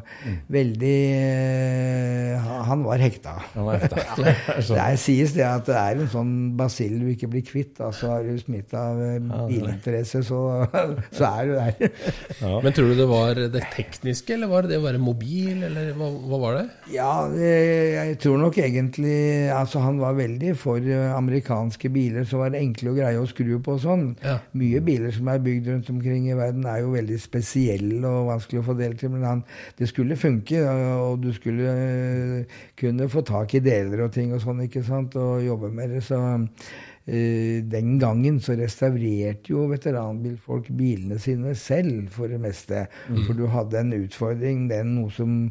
veldig 0.52 0.96
eh, 1.16 2.50
Han 2.68 2.84
var 2.86 3.02
hekta. 3.02 3.36
Han 3.54 3.68
var 3.68 3.82
hekta. 3.82 4.00
Det 4.72 4.78
er, 4.80 4.96
sies 5.00 5.32
det 5.36 5.44
at 5.46 5.66
det 5.68 5.76
er 5.76 5.98
en 6.00 6.08
sånn 6.10 6.32
basill 6.58 6.98
du 7.00 7.08
ikke 7.12 7.28
blir 7.30 7.44
kvitt. 7.46 7.80
Altså 7.82 8.12
Har 8.12 8.26
du 8.26 8.36
smitta 8.40 8.86
av 8.92 9.00
eh, 9.04 9.18
bilinteresse, 9.50 10.22
så, 10.26 10.40
så 11.16 11.28
er 11.30 11.48
du 11.48 11.54
der. 11.56 11.96
Men 12.64 12.74
tror 12.74 12.92
du 12.92 12.98
det 12.98 13.08
var 13.10 13.38
det 13.52 13.64
tekniske, 13.74 14.36
eller 14.36 14.50
var 14.50 14.66
det 14.66 14.72
det 14.72 14.80
å 14.80 14.86
være 14.86 15.00
mobil, 15.02 15.64
eller 15.66 15.92
hva, 15.98 16.08
hva 16.30 16.40
var 16.42 16.58
det? 16.58 16.64
Ja, 16.94 17.12
det, 17.32 17.52
jeg 17.92 18.18
tror 18.22 18.40
nok 18.40 18.58
egentlig 18.62 19.20
Altså, 19.52 19.82
han 19.84 19.98
var 20.00 20.16
veldig 20.16 20.54
for 20.58 20.72
eh, 20.81 21.12
amerikanske 21.12 21.91
biler 21.93 22.26
som 22.29 22.43
var 22.43 22.57
enkle 22.57 22.93
og 22.93 22.99
greie 23.00 23.21
å 23.21 23.29
skru 23.29 23.55
på 23.62 23.76
og 23.76 23.83
sånn. 23.83 24.05
Ja. 24.25 24.38
Mye 24.59 24.83
biler 24.85 25.14
som 25.14 25.29
er 25.33 25.43
bygd 25.45 25.71
rundt 25.73 25.91
omkring 25.93 26.29
i 26.31 26.37
verden, 26.38 26.67
er 26.69 26.83
jo 26.83 26.95
veldig 26.95 27.19
spesielle 27.21 28.02
og 28.09 28.31
vanskelig 28.31 28.62
å 28.62 28.67
få 28.71 28.76
delt 28.79 29.00
til. 29.02 29.12
Men 29.14 29.26
han, 29.29 29.43
det 29.79 29.88
skulle 29.91 30.19
funke, 30.21 30.62
og 30.99 31.23
du 31.25 31.33
skulle 31.37 31.73
eh, 31.73 32.61
kunne 32.79 33.11
få 33.12 33.25
tak 33.29 33.57
i 33.59 33.64
deler 33.64 34.07
og 34.07 34.14
ting 34.14 34.33
og 34.35 34.43
sånn, 34.45 34.64
ikke 34.67 34.85
sant, 34.87 35.19
og 35.21 35.45
jobbe 35.45 35.73
med 35.75 35.97
det. 35.97 36.05
Så 36.07 36.21
eh, 36.29 37.59
den 37.73 37.99
gangen 38.02 38.41
så 38.45 38.57
restaurerte 38.59 39.52
jo 39.55 39.67
veteranbilfolk 39.73 40.71
bilene 40.79 41.21
sine 41.23 41.57
selv, 41.59 42.09
for 42.14 42.33
det 42.33 42.41
meste. 42.43 42.87
For 43.26 43.37
du 43.37 43.47
hadde 43.52 43.83
en 43.83 44.00
utfordring, 44.02 44.67
den 44.73 44.97
noe 45.00 45.12
som 45.12 45.45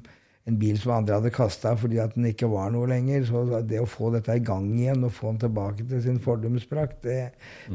en 0.51 0.59
bil 0.59 0.77
som 0.79 0.93
andre 0.97 1.17
hadde 1.19 1.31
kasta 1.33 1.73
fordi 1.79 1.99
at 2.03 2.15
den 2.17 2.27
ikke 2.31 2.49
var 2.51 2.71
noe 2.73 2.89
lenger. 2.91 3.23
Så 3.27 3.43
det 3.67 3.81
å 3.81 3.87
få 3.89 4.11
dette 4.15 4.35
i 4.37 4.43
gang 4.45 4.67
igjen 4.75 5.05
og 5.07 5.13
få 5.15 5.31
den 5.31 5.41
tilbake 5.45 5.87
til 5.89 6.03
sin 6.03 6.19
fordumsprakt, 6.23 7.01
det, 7.07 7.19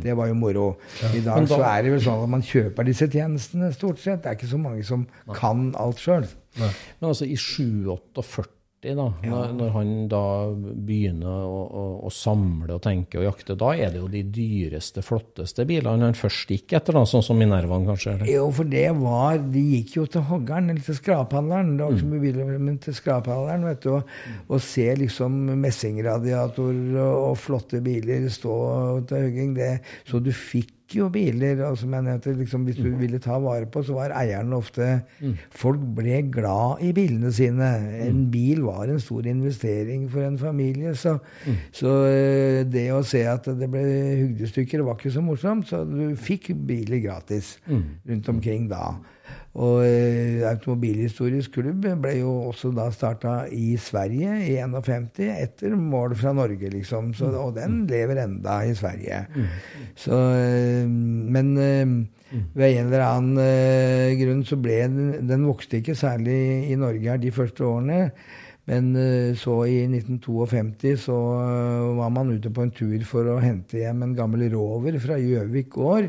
det 0.05 0.17
var 0.19 0.31
jo 0.31 0.39
moro. 0.39 0.67
I 1.13 1.23
dag 1.25 1.49
så 1.51 1.63
er 1.65 1.87
det 1.87 1.95
vel 1.97 2.05
sånn 2.05 2.25
at 2.27 2.35
man 2.37 2.45
kjøper 2.47 2.89
disse 2.89 3.09
tjenestene, 3.13 3.73
stort 3.77 4.03
sett. 4.03 4.23
Det 4.25 4.33
er 4.33 4.39
ikke 4.39 4.53
så 4.53 4.61
mange 4.61 4.85
som 4.87 5.07
kan 5.37 5.71
alt 5.81 6.03
sjøl. 6.03 6.29
Men 6.57 7.11
altså 7.11 7.29
i 7.29 7.37
748, 7.37 8.56
da, 8.85 9.07
når, 9.25 9.53
når 9.57 9.71
han 9.73 9.93
da 10.11 10.23
begynner 10.55 11.47
å, 11.49 11.61
å, 11.65 11.85
å 12.07 12.11
samle 12.13 12.77
og 12.77 12.83
tenke 12.85 13.19
og 13.19 13.25
jakte, 13.25 13.57
da 13.59 13.73
er 13.73 13.95
det 13.95 14.03
jo 14.03 14.11
de 14.13 14.21
dyreste, 14.31 15.03
flotteste 15.03 15.65
bilene 15.67 16.07
han 16.07 16.19
først 16.19 16.53
gikk 16.53 16.77
etter, 16.77 16.99
da, 16.99 17.07
sånn 17.09 17.25
som 17.25 17.41
Minervaen 17.41 17.89
kanskje? 17.89 18.15
Eller? 18.15 18.31
Jo, 18.37 18.45
for 18.55 18.69
det 18.71 18.85
var 19.01 19.41
De 19.41 19.65
gikk 19.73 19.97
jo 19.97 20.07
til 20.13 20.27
hoggeren, 20.29 20.71
eller 20.71 20.85
til 20.85 20.99
skraphandleren. 21.01 21.75
Det 21.79 21.87
var 21.87 21.97
ikke 21.97 22.13
mye 22.13 22.25
biler, 22.27 22.55
men 22.69 22.79
til 22.85 22.99
skraphandleren, 23.01 23.67
vet 23.73 23.83
du. 23.83 23.91
Og, 23.97 24.15
og 24.47 24.65
se 24.69 24.87
liksom 25.03 25.41
messingradiatorer 25.65 27.01
og, 27.01 27.19
og 27.33 27.37
flotte 27.41 27.83
biler 27.85 28.29
stå 28.33 28.57
til 29.09 29.29
hugging. 29.29 29.57
Det, 29.57 29.73
så 30.07 30.21
du 30.23 30.31
fikk 30.37 30.76
jo 30.95 31.09
biler. 31.09 31.63
og 31.67 31.79
som 31.79 31.93
jeg 31.93 32.03
nevnte, 32.07 32.35
liksom, 32.39 32.65
Hvis 32.65 32.77
du 32.77 32.91
ville 32.97 33.19
ta 33.19 33.39
vare 33.39 33.67
på, 33.67 33.83
så 33.83 33.95
var 33.95 34.15
eierne 34.15 34.57
ofte 34.57 35.03
Folk 35.51 35.81
ble 35.97 36.23
glad 36.31 36.83
i 36.83 36.93
bilene 36.93 37.33
sine. 37.33 37.71
En 38.07 38.31
bil 38.31 38.63
var 38.63 38.85
en 38.85 39.01
stor 39.01 39.27
investering 39.27 40.11
for 40.11 40.23
en 40.23 40.39
familie. 40.39 40.95
Så, 40.95 41.19
så 41.73 41.97
eh, 42.07 42.65
det 42.65 42.93
å 42.93 43.03
se 43.03 43.25
at 43.27 43.45
det 43.45 43.71
ble 43.71 43.83
hugd 44.23 44.41
i 44.41 44.47
stykker, 44.47 44.85
var 44.87 44.97
ikke 44.99 45.11
så 45.11 45.25
morsomt. 45.25 45.69
Så 45.69 45.85
du 45.85 46.15
fikk 46.17 46.53
biler 46.67 47.03
gratis 47.03 47.59
rundt 47.67 48.29
omkring 48.29 48.69
da. 48.71 48.95
Og 49.57 49.87
eh, 49.87 50.43
Automobilhistorisk 50.51 51.55
klubb 51.57 51.87
ble 52.03 52.13
jo 52.19 52.33
også 52.51 52.71
da 52.77 52.91
starta 52.93 53.37
i 53.49 53.73
Sverige 53.81 54.35
i 54.45 54.57
51, 54.61 55.23
etter 55.33 55.77
mål 55.81 56.17
fra 56.21 56.35
Norge, 56.37 56.69
liksom. 56.75 57.15
Så, 57.17 57.31
og 57.41 57.55
den 57.57 57.85
lever 57.89 58.21
enda 58.27 58.59
i 58.69 58.75
Sverige. 58.77 59.23
Så, 59.97 60.19
eh, 60.37 60.85
men 60.85 61.55
eh, 61.57 61.95
ved 62.53 62.67
en 62.75 62.91
eller 62.91 63.07
annen 63.07 64.19
grunn 64.19 64.43
så 64.45 64.57
ble 64.59 64.81
den 64.91 65.29
Den 65.31 65.47
vokste 65.47 65.79
ikke 65.79 65.95
særlig 65.97 66.37
i 66.73 66.77
Norge 66.77 67.07
her 67.07 67.23
de 67.23 67.33
første 67.33 67.65
årene. 67.65 68.11
Men 68.67 68.89
så 69.39 69.61
i 69.71 69.85
1952 69.87 71.05
så 71.05 71.15
var 71.95 72.09
man 72.11 72.33
ute 72.35 72.51
på 72.51 72.65
en 72.65 72.73
tur 72.75 73.05
for 73.07 73.31
å 73.31 73.37
hente 73.39 73.79
hjem 73.79 74.03
en 74.03 74.17
gammel 74.19 74.49
rover 74.51 74.99
fra 74.99 75.21
Gjøvik 75.23 75.71
gård. 75.71 76.09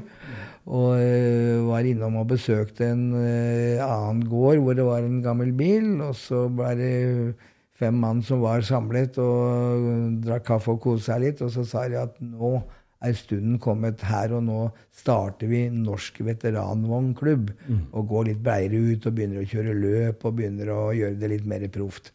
Og 0.67 0.97
eh, 0.99 1.59
var 1.63 1.87
innom 1.87 2.17
og 2.19 2.31
besøkte 2.33 2.89
en 2.91 3.05
eh, 3.15 3.83
annen 3.83 4.25
gård 4.27 4.59
hvor 4.63 4.75
det 4.75 4.87
var 4.87 5.05
en 5.05 5.21
gammel 5.23 5.53
bil. 5.55 5.93
Og 6.03 6.15
så 6.19 6.47
ble 6.51 6.73
det 6.79 6.95
fem 7.77 7.95
mann 8.01 8.23
som 8.25 8.41
var 8.43 8.65
samlet 8.67 9.19
og 9.21 10.17
drakk 10.25 10.47
kaffe 10.49 10.73
og 10.75 10.81
koste 10.83 11.13
seg 11.13 11.23
litt. 11.23 11.45
Og 11.45 11.53
så 11.55 11.63
sa 11.67 11.85
de 11.87 12.01
at 12.01 12.19
nå 12.19 12.57
er 13.05 13.13
stunden 13.13 13.59
kommet 13.61 14.01
her, 14.09 14.31
og 14.33 14.41
nå 14.47 14.61
starter 14.97 15.51
vi 15.51 15.67
Norsk 15.69 16.17
veteranvognklubb. 16.25 17.51
Og 17.93 18.07
går 18.09 18.31
litt 18.31 18.41
breiere 18.43 18.81
ut 18.81 19.05
og 19.05 19.13
begynner 19.19 19.43
å 19.43 19.51
kjøre 19.51 19.75
løp 19.77 20.25
og 20.25 20.39
begynner 20.39 20.73
å 20.73 20.81
gjøre 20.97 21.19
det 21.21 21.31
litt 21.35 21.45
mer 21.47 21.67
proft. 21.71 22.11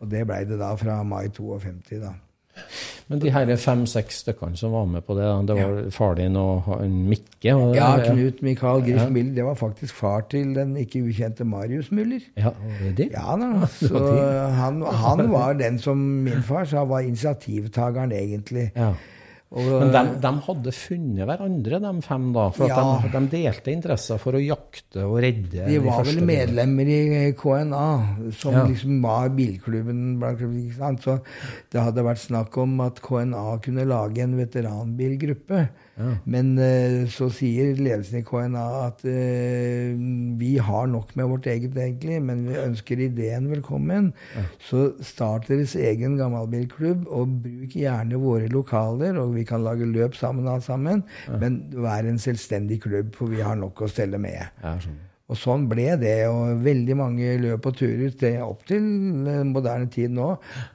Og 0.00 0.10
det 0.12 0.26
blei 0.28 0.44
det 0.46 0.60
da 0.60 0.74
fra 0.78 1.00
mai 1.08 1.26
52, 1.32 2.02
da. 2.04 2.12
Men 3.08 3.20
de 3.22 3.30
her 3.30 3.56
fem-seks 3.56 4.16
stykkene 4.24 4.56
som 4.58 4.72
var 4.74 4.84
med 4.90 5.04
på 5.06 5.14
det, 5.14 5.26
det 5.46 5.54
var 5.56 5.90
far 5.94 6.14
din 6.18 6.36
og 6.36 6.64
Mikke? 6.90 7.52
Og 7.54 7.74
Ja. 7.76 7.92
Knut 8.02 8.42
Mikael 8.42 8.82
Griff 8.82 9.04
Müller, 9.14 9.34
det 9.34 9.44
var 9.44 9.54
faktisk 9.54 9.94
far 9.94 10.24
til 10.30 10.54
den 10.56 10.76
ikke 10.76 11.04
ukjente 11.06 11.44
Marius 11.44 11.92
Müller. 11.94 12.24
Ja, 12.36 12.50
var 12.50 12.80
det 12.82 12.96
det? 12.98 13.08
Ja 13.14 13.36
da, 13.38 13.66
så 13.88 14.02
han, 14.50 14.82
han 14.82 15.32
var 15.32 15.52
den 15.52 15.78
som 15.78 15.96
min 15.98 16.42
far 16.42 16.64
sa 16.64 16.84
var 16.84 17.00
initiativtakeren, 17.06 18.12
egentlig. 18.12 18.70
Ja. 18.76 18.92
Og, 19.54 19.62
Men 19.78 19.92
de, 19.94 20.00
de 20.20 20.30
hadde 20.42 20.72
funnet 20.74 21.28
hverandre, 21.28 21.78
de 21.80 21.90
fem, 22.02 22.24
da? 22.34 22.48
For 22.50 22.66
Ja. 22.66 22.80
de, 23.04 23.10
de 23.12 23.20
delte 23.30 23.70
interesser 23.70 24.18
for 24.18 24.34
å 24.34 24.40
jakte 24.42 25.04
og 25.06 25.20
redde 25.22 25.68
de 25.70 25.78
var 25.84 26.02
vel 26.04 26.18
medlemmer 26.26 26.90
i 26.90 27.32
KNA, 27.38 28.32
som 28.34 28.52
Ja. 28.58 28.64
liksom 28.66 29.00
var 29.04 29.28
bilklubben. 29.30 30.18
Så 30.98 31.20
det 31.70 31.80
hadde 31.80 32.02
vært 32.02 32.24
snakk 32.26 32.58
om 32.58 32.80
at 32.80 33.00
KNA 33.00 33.60
kunne 33.62 33.86
lage 33.86 34.18
en 34.26 34.34
veteranbilgruppe. 34.36 35.68
Men 36.28 36.50
eh, 36.60 37.06
så 37.08 37.28
sier 37.32 37.78
ledelsen 37.78 38.20
i 38.20 38.24
KNA 38.26 38.64
at 38.82 39.04
eh, 39.08 39.94
vi 40.36 40.52
har 40.60 40.90
nok 40.92 41.14
med 41.16 41.30
vårt 41.30 41.48
eget, 41.48 41.76
egentlig, 41.76 42.18
men 42.22 42.44
vi 42.50 42.58
ønsker 42.60 43.00
ideen 43.06 43.48
velkommen. 43.50 44.12
Så 44.68 44.90
start 45.00 45.48
deres 45.48 45.76
egen 45.80 46.18
gammelbilklubb, 46.20 47.08
og 47.08 47.38
bruk 47.46 47.76
gjerne 47.80 48.20
våre 48.20 48.50
lokaler. 48.52 49.16
Og 49.22 49.34
vi 49.38 49.46
kan 49.48 49.64
lage 49.64 49.88
løp 49.88 50.18
sammen, 50.18 50.48
alt 50.52 50.68
sammen. 50.68 51.04
Men 51.40 51.62
vær 51.72 52.06
en 52.06 52.20
selvstendig 52.20 52.82
klubb, 52.84 53.14
for 53.16 53.32
vi 53.32 53.44
har 53.44 53.56
nok 53.58 53.86
å 53.86 53.90
stelle 53.90 54.20
med. 54.20 54.42
Ja, 54.62 54.76
sånn. 54.82 55.05
Og 55.26 55.38
sånn 55.38 55.64
ble 55.70 55.88
det. 55.98 56.28
Og 56.30 56.60
veldig 56.62 56.96
mange 56.98 57.32
løp 57.42 57.66
og 57.66 57.78
turer 57.80 58.12
det 58.20 58.32
er 58.36 58.44
opp 58.46 58.62
til 58.68 58.84
moderne 59.48 59.88
tid 59.90 60.14
nå. 60.14 60.28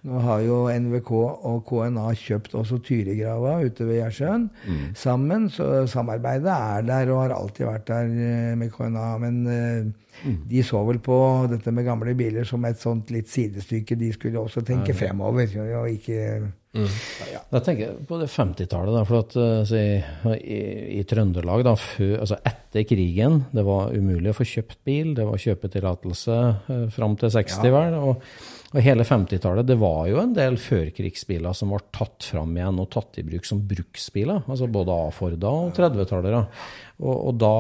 Nå 0.08 0.24
har 0.26 0.44
jo 0.44 0.60
NVK 0.72 1.12
og 1.16 1.62
KNA 1.70 2.10
kjøpt 2.20 2.58
også 2.60 2.82
Tyrigrava 2.84 3.60
ute 3.64 3.88
ved 3.88 4.02
Gjersjøen 4.02 4.50
sammen. 4.98 5.48
Så 5.54 5.88
samarbeidet 5.92 6.52
er 6.52 6.88
der 6.88 7.14
og 7.14 7.24
har 7.24 7.36
alltid 7.38 7.68
vært 7.70 7.88
der 7.94 8.12
eh, 8.12 8.54
med 8.60 8.74
KNA. 8.76 9.10
Men 9.24 9.42
eh, 9.48 10.32
de 10.52 10.64
så 10.68 10.84
vel 10.86 11.00
på 11.04 11.18
dette 11.52 11.72
med 11.72 11.88
gamle 11.88 12.16
biler 12.20 12.48
som 12.48 12.66
et 12.68 12.80
sånt 12.82 13.12
litt 13.16 13.32
sidestykke. 13.32 13.96
De 13.96 14.12
skulle 14.14 14.42
også 14.44 14.66
tenke 14.68 14.94
fremover 14.98 15.56
og 15.80 15.88
ikke 15.96 16.52
Jeg 16.72 17.64
tenker 17.66 17.98
på 18.08 18.18
det 18.22 18.30
50-tallet, 18.32 19.08
for 19.10 19.26
at 19.26 19.34
eh, 19.36 19.64
så 19.68 19.80
i, 19.80 20.38
i, 20.40 20.60
i 21.02 21.04
Trøndelag 21.08 21.66
da, 21.68 21.74
før, 21.76 22.14
altså 22.24 22.38
etter 22.48 22.86
krigen 22.88 23.42
Det 23.52 23.66
var 23.68 23.92
umulig 23.92 24.32
å 24.32 24.38
få 24.38 24.48
kjøpt 24.48 24.80
bil, 24.88 25.12
det 25.18 25.26
var 25.28 25.42
kjøpetillatelse 25.44 26.38
eh, 26.72 26.86
fram 26.96 27.18
til 27.20 27.34
60, 27.36 27.74
vel. 27.76 27.98
Og, 28.00 28.24
og 28.72 28.80
hele 28.80 29.04
50-tallet, 29.04 29.68
det 29.68 29.76
var 29.82 30.06
jo 30.08 30.22
en 30.22 30.32
del 30.32 30.56
førkrigsbiler 30.56 31.56
som 31.58 31.74
ble 31.74 31.82
tatt 31.92 32.24
fram 32.32 32.54
igjen 32.56 32.78
og 32.80 32.88
tatt 32.94 33.20
i 33.20 33.26
bruk 33.28 33.44
som 33.48 33.60
bruksbiler. 33.68 34.46
Altså 34.48 34.70
både 34.72 34.96
A-Forda 34.96 35.52
og 35.66 35.74
30-tallere. 35.76 36.40
Og, 37.02 37.12
og 37.12 37.36
da, 37.42 37.58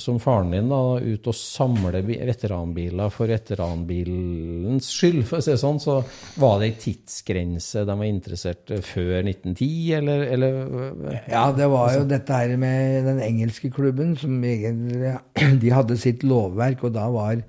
som 0.00 0.16
faren 0.22 0.54
din, 0.54 0.70
da, 0.72 0.80
ut 1.02 1.28
og 1.28 1.36
samle 1.36 2.00
veteranbiler 2.06 3.12
for 3.12 3.28
veteranbilens 3.28 4.88
skyld, 4.94 5.20
for 5.28 5.42
å 5.42 5.44
si 5.44 5.52
det 5.52 5.60
sånn, 5.60 5.82
så 5.84 5.98
var 6.40 6.62
det 6.62 6.70
ei 6.70 6.78
tidsgrense 6.86 7.84
de 7.84 7.98
var 8.00 8.08
interessert 8.08 8.72
før 8.88 9.14
1910, 9.26 9.68
eller, 10.00 10.26
eller 10.32 11.22
Ja, 11.28 11.44
det 11.52 11.68
var 11.74 11.92
jo 11.98 12.08
dette 12.08 12.40
her 12.40 12.56
med 12.56 13.04
den 13.10 13.20
engelske 13.26 13.68
klubben, 13.74 14.16
som 14.16 14.40
egentlig 14.40 15.18
De 15.62 15.76
hadde 15.76 16.00
sitt 16.00 16.24
lovverk, 16.24 16.88
og 16.88 16.96
da 16.96 17.10
var 17.12 17.42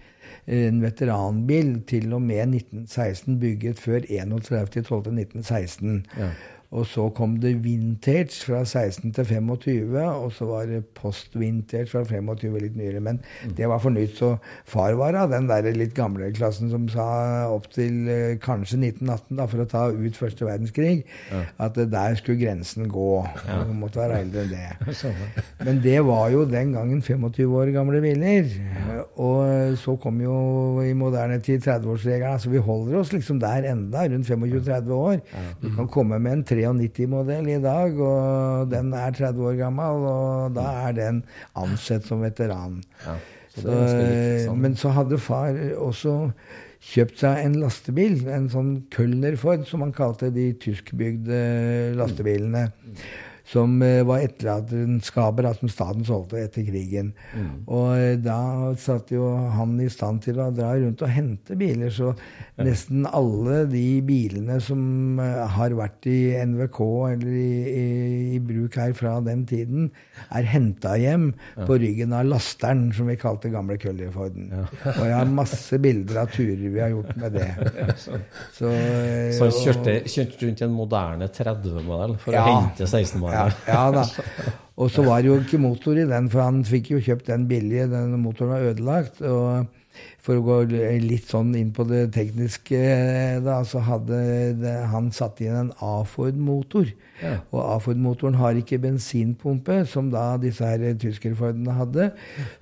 en 0.50 0.82
veteranbil 0.82 1.82
til 1.88 2.14
og 2.14 2.22
med 2.22 2.42
1916 2.56 3.40
bygget 3.40 3.80
før 3.80 4.00
31.12.1916. 4.00 5.88
Ja. 6.18 6.30
Og 6.70 6.86
så 6.86 7.08
kom 7.18 7.40
det 7.42 7.56
vintage 7.64 8.44
fra 8.46 8.60
16 8.62 9.14
til 9.16 9.26
25, 9.26 9.96
og 10.06 10.30
så 10.36 10.46
var 10.46 10.68
det 10.70 10.84
post-vintage 10.94 11.90
fra 11.90 12.04
25 12.06 12.60
litt 12.62 12.76
nyere. 12.78 13.02
Men 13.02 13.18
det 13.58 13.66
var 13.72 13.82
for 13.82 13.94
nytt. 13.94 14.14
Så 14.20 14.36
far 14.70 14.94
var 15.00 15.18
av 15.18 15.32
den 15.34 15.48
der 15.50 15.66
litt 15.74 15.96
gamle 15.98 16.30
klassen 16.36 16.70
som 16.70 16.86
sa 16.94 17.08
opp 17.50 17.66
til 17.74 18.06
eh, 18.10 18.36
kanskje 18.42 18.78
1918, 18.84 19.40
da, 19.40 19.48
for 19.50 19.64
å 19.64 19.68
ta 19.72 19.88
ut 19.90 20.20
første 20.20 20.46
verdenskrig, 20.46 21.08
at 21.58 21.80
der 21.90 22.20
skulle 22.20 22.42
grensen 22.44 22.86
gå. 22.92 23.10
Du 23.66 23.74
måtte 23.74 24.04
være 24.04 24.22
eldre 24.28 24.46
enn 24.46 24.54
det. 24.54 24.94
Men 25.66 25.82
det 25.82 25.98
var 26.06 26.30
jo 26.36 26.46
den 26.50 26.76
gangen 26.78 27.02
25 27.02 27.58
år 27.64 27.74
gamle 27.74 28.04
biler. 28.06 28.54
Og 29.18 29.74
så 29.82 29.98
kom 30.02 30.22
jo 30.22 30.38
i 30.86 30.94
moderne 30.98 31.42
tid 31.42 31.66
30-årsregelen. 31.66 32.38
så 32.40 32.54
vi 32.54 32.62
holder 32.62 33.02
oss 33.02 33.16
liksom 33.16 33.42
der 33.42 33.66
enda, 33.74 34.06
rundt 34.06 34.30
25-30 34.30 34.96
år. 34.96 35.20
Du 35.64 35.70
kan 35.74 35.90
komme 35.90 36.22
med 36.22 36.38
en 36.38 36.46
93-modell 36.68 37.50
i 37.54 37.60
dag, 37.64 38.00
og 38.00 38.70
den 38.72 38.94
er 38.94 39.12
30 39.16 39.46
år 39.52 39.60
gammel, 39.60 40.08
og 40.10 40.56
da 40.58 40.66
er 40.88 40.98
den 40.98 41.22
ansett 41.60 42.08
som 42.08 42.22
veteran. 42.26 42.82
så 43.04 43.62
Så, 43.62 43.68
ganske 43.68 44.02
likt, 44.06 44.44
sånn. 44.48 44.60
men 44.64 44.76
så 44.80 44.92
hadde 44.96 45.18
far 45.22 45.56
også 45.78 46.16
kjøpt 46.80 47.24
seg 47.24 47.42
en 47.44 47.58
lastebil, 47.60 48.22
en 48.32 48.48
sånn 48.52 48.70
Kölner 48.94 49.36
Ford, 49.40 49.66
som 49.68 49.82
han 49.84 49.92
kalte 49.96 50.30
de 50.32 50.54
tyskbygde 50.64 51.40
lastebilene. 52.00 52.70
Som 53.50 53.80
eh, 53.82 54.04
var 54.06 54.22
etterlatenskaper 54.22 55.48
da, 55.48 55.54
som 55.58 55.70
staten 55.72 56.04
solgte 56.06 56.38
etter 56.44 56.66
krigen. 56.68 57.14
Og 57.66 57.96
eh, 57.98 58.18
da 58.22 58.76
satt 58.78 59.10
jo 59.16 59.32
han 59.56 59.72
i 59.82 59.88
stand 59.90 60.22
til 60.28 60.38
å 60.44 60.52
dra 60.54 60.76
rundt 60.78 61.02
og 61.02 61.10
hente 61.10 61.58
biler. 61.58 61.90
Så 61.90 62.12
nesten 62.62 63.08
alle 63.10 63.64
de 63.72 63.86
bilene 64.06 64.60
som 64.62 65.18
eh, 65.24 65.40
har 65.56 65.74
vært 65.80 66.06
i 66.12 66.20
NVK 66.46 66.80
eller 67.16 67.32
i, 67.40 67.50
i, 67.72 67.88
i 68.36 68.42
bruk 68.44 68.78
her 68.78 68.94
fra 68.98 69.16
den 69.26 69.46
tiden, 69.50 69.90
er 70.30 70.46
henta 70.52 70.94
hjem 71.00 71.32
på 71.66 71.80
ryggen 71.82 72.14
av 72.14 72.28
lasteren, 72.30 72.90
som 72.94 73.10
vi 73.10 73.18
kalte 73.18 73.50
gamle 73.54 73.80
Køllerforden. 73.82 74.52
Og 74.60 75.02
jeg 75.08 75.16
har 75.16 75.34
masse 75.40 75.80
bilder 75.82 76.22
av 76.26 76.30
turer 76.36 76.68
vi 76.70 76.84
har 76.84 76.94
gjort 76.94 77.16
med 77.18 77.40
det. 77.40 77.50
Så, 78.60 78.70
eh, 78.70 79.34
Så 79.34 79.48
han 79.50 79.58
kjørte, 79.58 79.98
kjørte 80.06 80.46
rundt 80.46 80.62
i 80.62 80.68
en 80.70 80.78
moderne 80.78 81.32
30-modell 81.34 82.18
for 82.22 82.38
Ja. 82.38 82.46
å 82.46 82.56
hente 82.60 82.86
16-modell. 82.86 83.38
Ja, 83.40 83.50
ja 83.68 83.84
da. 83.96 84.06
Og 84.80 84.88
så 84.94 85.04
var 85.04 85.20
det 85.20 85.28
jo 85.28 85.40
ikke 85.42 85.60
motor 85.60 85.98
i 86.00 86.08
den, 86.08 86.30
for 86.32 86.46
han 86.46 86.62
fikk 86.64 86.94
jo 86.94 87.02
kjøpt 87.04 87.28
den 87.28 87.50
billige. 87.50 87.90
Den 87.92 88.14
motoren 88.24 88.54
var 88.54 88.70
ødelagt. 88.70 89.20
og 89.22 89.68
for 90.24 90.40
å 90.40 90.44
gå 90.46 90.58
litt 91.02 91.30
sånn 91.32 91.54
inn 91.58 91.72
på 91.76 91.86
det 91.90 92.10
tekniske, 92.16 92.80
da, 93.46 93.60
så 93.68 93.82
hadde 93.84 94.20
det, 94.62 94.76
han 94.92 95.10
satt 95.16 95.42
inn 95.44 95.56
en 95.58 95.72
A-Ford-motor. 95.84 96.92
Og 97.52 97.60
A-Ford-motoren 97.62 98.38
har 98.40 98.58
ikke 98.60 98.82
bensinpumpe, 98.84 99.82
som 99.90 100.12
da 100.14 100.34
disse 100.42 100.66
her 100.66 100.98
tyskerfordene 101.00 101.76
hadde. 101.78 102.10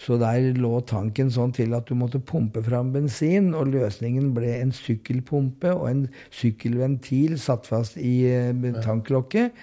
Så 0.01 0.17
der 0.21 0.51
lå 0.57 0.79
tanken 0.87 1.31
sånn 1.33 1.53
til 1.55 1.75
at 1.77 1.87
du 1.89 1.95
måtte 1.99 2.21
pumpe 2.23 2.63
fram 2.65 2.91
bensin, 2.95 3.53
og 3.57 3.71
løsningen 3.73 4.33
ble 4.35 4.53
en 4.61 4.73
sykkelpumpe 4.75 5.73
og 5.75 5.87
en 5.89 6.03
sykkelventil 6.33 7.37
satt 7.41 7.67
fast 7.69 7.97
i 7.99 8.15
eh, 8.29 8.79
tanklokket. 8.83 9.55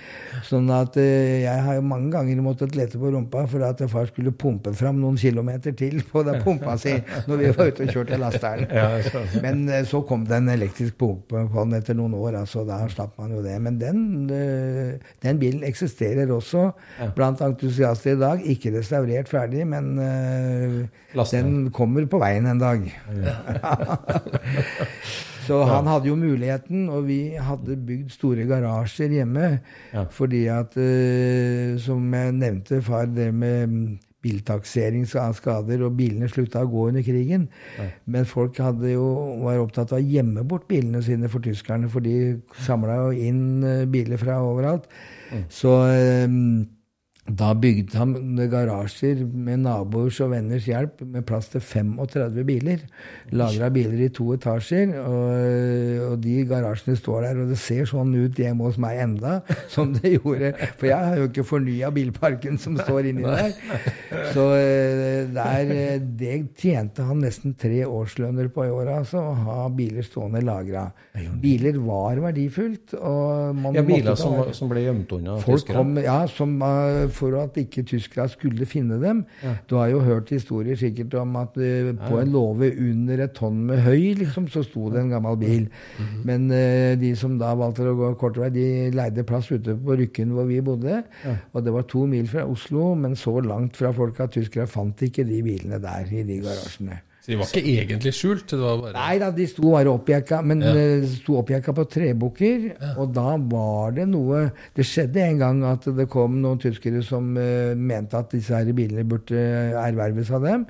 Sånn 0.46 0.70
at 0.74 0.98
eh, 1.00 1.44
jeg 1.44 1.64
har 1.66 1.78
jo 1.78 1.86
mange 1.86 2.12
ganger 2.14 2.42
måttet 2.44 2.76
lete 2.78 3.00
på 3.00 3.12
rumpa 3.14 3.44
for 3.50 3.64
at 3.66 3.82
far 3.90 4.08
skulle 4.10 4.34
pumpe 4.36 4.72
fram 4.76 5.00
noen 5.02 5.18
kilometer 5.20 5.74
til 5.76 6.00
på 6.10 6.24
den 6.26 6.40
pumpa 6.44 6.76
si 6.80 6.94
når 7.28 7.40
vi 7.40 7.52
var 7.56 7.72
ute 7.72 7.86
og 7.86 7.94
kjørte 7.94 8.20
lasteren. 8.20 8.68
Men 9.44 9.64
eh, 9.68 9.84
så 9.88 10.02
kom 10.06 10.26
det 10.28 10.38
en 10.40 10.52
elektrisk 10.54 10.98
pumpe 11.00 11.44
på 11.50 11.64
den 11.66 11.78
etter 11.78 11.98
noen 11.98 12.16
år, 12.18 12.40
altså 12.44 12.64
da 12.68 12.80
slapp 12.90 13.18
man 13.20 13.34
jo 13.34 13.42
det. 13.44 13.56
Men 13.62 13.78
den, 13.80 14.02
den 15.24 15.40
bilen 15.40 15.64
eksisterer 15.66 16.30
også 16.34 16.70
blant 17.16 17.42
entusiaster 17.44 18.14
i 18.14 18.20
dag. 18.20 18.46
Ikke 18.54 18.72
restaurert 18.78 19.30
ferdig, 19.30 19.66
men 19.68 19.98
uh, 19.98 21.24
den 21.32 21.70
kommer 21.74 22.06
på 22.10 22.20
veien 22.22 22.46
en 22.50 22.62
dag. 22.62 22.88
Så 25.44 25.58
han 25.68 25.88
hadde 25.90 26.08
jo 26.08 26.16
muligheten, 26.16 26.86
og 26.88 27.04
vi 27.08 27.34
hadde 27.36 27.76
bygd 27.76 28.14
store 28.14 28.46
garasjer 28.48 29.12
hjemme. 29.12 29.58
Fordi 30.14 30.46
at, 30.52 30.78
uh, 30.78 31.76
som 31.84 32.14
jeg 32.16 32.32
nevnte, 32.38 32.80
far, 32.84 33.10
det 33.12 33.28
med 33.34 33.98
mm, 34.24 34.28
biltaksering 34.28 35.06
av 35.20 35.34
skader, 35.38 35.84
og 35.84 35.96
bilene 35.98 36.28
slutta 36.28 36.64
å 36.64 36.70
gå 36.70 36.88
under 36.90 37.04
krigen. 37.06 37.48
Men 38.06 38.28
folk 38.28 38.58
hadde 38.58 38.94
jo, 38.94 39.06
var 39.44 39.60
opptatt 39.62 39.92
av 39.92 40.00
å 40.00 40.04
gjemme 40.04 40.44
bort 40.44 40.68
bilene 40.68 41.02
sine 41.04 41.28
for 41.28 41.44
tyskerne, 41.44 41.88
for 41.92 42.04
de 42.04 42.40
samla 42.66 43.00
jo 43.04 43.28
inn 43.28 43.64
eh, 43.64 43.84
biler 43.90 44.20
fra 44.20 44.40
overalt. 44.44 44.88
Så 45.52 45.74
eh, 45.90 46.28
da 47.24 47.54
bygde 47.56 47.96
han 47.96 48.36
garasjer 48.52 49.22
med 49.24 49.62
naboers 49.64 50.18
og 50.20 50.34
venners 50.34 50.66
hjelp 50.68 51.00
med 51.08 51.24
plass 51.24 51.48
til 51.54 51.62
35 51.64 52.44
biler. 52.44 52.82
Lagra 53.32 53.70
biler 53.72 54.02
i 54.04 54.10
to 54.12 54.26
etasjer. 54.34 54.92
Og, 55.00 56.10
og 56.10 56.18
de 56.20 56.34
garasjene 56.50 56.98
står 57.00 57.24
der, 57.24 57.40
og 57.40 57.54
det 57.54 57.56
ser 57.62 57.88
sånn 57.88 58.12
ut 58.12 58.36
hjemme 58.36 58.68
hos 58.68 58.76
meg 58.82 59.00
enda 59.06 59.38
som 59.74 59.94
det 59.96 60.18
gjorde. 60.18 60.52
For 60.76 60.90
jeg 60.90 61.00
har 61.00 61.22
jo 61.22 61.30
ikke 61.30 61.46
fornya 61.48 61.90
bilparken 61.96 62.60
som 62.60 62.76
står 62.76 63.08
inni 63.14 63.24
der. 63.24 63.56
Så 64.34 64.44
eh, 64.58 65.24
der, 65.32 65.74
det 66.04 66.36
tjente 66.60 67.08
han 67.08 67.24
nesten 67.24 67.56
tre 67.56 67.86
årslønner 67.88 68.52
på 68.52 68.68
i 68.68 68.74
året, 68.74 69.00
altså, 69.00 69.24
å 69.30 69.34
ha 69.48 69.58
biler 69.72 70.04
stående 70.04 70.44
lagra. 70.44 70.90
Biler 71.40 71.80
var 71.80 72.20
verdifullt. 72.28 72.98
Og 73.00 73.56
man 73.64 73.80
Ja, 73.80 73.86
biler 73.86 74.20
som, 74.20 74.36
som 74.52 74.68
ble 74.68 74.84
gjemt 74.84 75.12
unna 75.16 75.40
Folk 75.40 75.72
kom, 75.72 75.96
ja, 76.04 76.20
som, 76.28 76.58
eh, 76.60 77.13
for 77.14 77.36
at 77.40 77.56
ikke 77.60 77.84
tyskerne 77.88 78.32
skulle 78.32 78.68
finne 78.68 78.98
dem. 79.02 79.22
Du 79.70 79.76
har 79.78 79.92
jo 79.92 80.02
hørt 80.04 80.32
historier 80.34 80.78
sikkert 80.80 81.14
om 81.20 81.36
at 81.40 81.56
uh, 81.60 81.92
på 82.04 82.20
en 82.20 82.34
låve 82.34 82.72
under 82.74 83.24
et 83.26 83.34
tonn 83.36 83.62
med 83.70 83.82
høy, 83.86 84.12
liksom, 84.20 84.48
så 84.52 84.64
sto 84.66 84.90
det 84.92 85.02
en 85.04 85.14
gammel 85.14 85.38
bil. 85.40 85.68
Men 86.26 86.50
uh, 86.52 86.92
de 87.00 87.14
som 87.18 87.38
da 87.40 87.54
valgte 87.58 87.88
å 87.90 87.96
gå 87.98 88.12
kort 88.20 88.38
vei, 88.40 88.50
de 88.54 88.68
leide 88.94 89.26
plass 89.28 89.50
ute 89.52 89.76
på 89.78 89.98
Rykken 90.00 90.34
hvor 90.34 90.48
vi 90.50 90.60
bodde. 90.64 91.02
Og 91.52 91.64
det 91.64 91.74
var 91.74 91.88
to 91.90 92.04
mil 92.10 92.28
fra 92.30 92.46
Oslo, 92.50 92.92
men 92.98 93.16
så 93.18 93.38
langt 93.44 93.78
fra 93.80 93.94
folk 93.94 94.20
at 94.24 94.34
tyskerne 94.36 94.70
fant 94.70 95.02
ikke 95.06 95.26
de 95.28 95.42
bilene 95.44 95.80
der 95.82 96.10
i 96.12 96.26
de 96.26 96.42
garasjene. 96.44 97.00
Så 97.24 97.32
de 97.32 97.36
var 97.40 97.48
ikke 97.48 97.70
egentlig 97.80 98.10
skjult? 98.12 98.42
Det 98.52 98.58
var 98.60 98.82
bare 98.82 98.92
Nei 98.98 99.14
da, 99.22 99.30
de 99.32 99.46
sto 99.48 99.70
bare 99.72 99.88
oppjekka, 99.88 100.42
men 100.44 100.60
Ja. 100.60 100.74
eh, 100.76 101.06
sto 101.08 101.38
oppjekka 101.40 101.72
på 101.72 101.86
trebukker. 101.88 102.66
Og 103.00 103.14
da 103.16 103.36
var 103.40 103.94
det 103.96 104.04
noe 104.12 104.50
Det 104.76 104.84
skjedde 104.84 105.22
en 105.24 105.38
gang 105.40 105.62
at 105.64 105.88
det 105.96 106.08
kom 106.12 106.36
noen 106.42 106.60
tyskere 106.60 107.00
som 107.02 107.32
uh, 107.36 107.72
mente 107.74 108.18
at 108.20 108.28
disse 108.36 108.52
her 108.52 108.68
bilene 108.76 109.06
burde 109.08 109.32
erverves 109.80 110.30
av 110.36 110.44
dem 110.44 110.66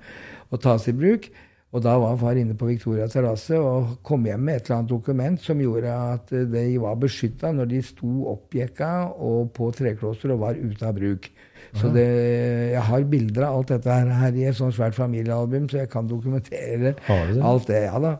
og 0.52 0.60
tas 0.62 0.86
i 0.86 0.92
bruk. 0.94 1.26
Og 1.74 1.82
da 1.82 1.96
var 1.98 2.14
far 2.20 2.38
inne 2.38 2.54
på 2.54 2.68
Victoria 2.68 3.08
terrasse 3.10 3.58
og 3.58 3.96
kom 4.06 4.22
hjem 4.28 4.44
med 4.46 4.60
et 4.60 4.68
eller 4.68 4.76
annet 4.76 4.92
dokument 4.92 5.40
som 5.42 5.58
gjorde 5.58 5.90
at 5.90 6.30
eh, 6.30 6.44
de 6.46 6.78
var 6.78 6.94
beskytta 7.02 7.50
når 7.50 7.66
de 7.72 7.80
sto 7.82 8.12
oppjekka 8.30 8.92
og 9.18 9.50
på 9.56 9.72
trekloster 9.74 10.30
og 10.30 10.44
var 10.44 10.54
ute 10.54 10.86
av 10.86 10.94
bruk. 10.94 11.26
Så 11.74 11.88
det, 11.90 12.04
jeg 12.70 12.82
har 12.86 13.02
bilder 13.10 13.44
av 13.48 13.56
alt 13.58 13.68
dette 13.72 13.90
her, 13.90 14.06
her 14.14 14.36
i 14.38 14.44
et 14.46 14.54
sånt 14.54 14.76
svært 14.76 14.94
familiealbum, 14.94 15.64
så 15.68 15.80
jeg 15.80 15.88
kan 15.90 16.06
dokumentere 16.06 16.78
det? 16.84 16.92
alt 17.42 17.66
det. 17.66 17.80
Ja 17.88 17.98
da. 17.98 18.12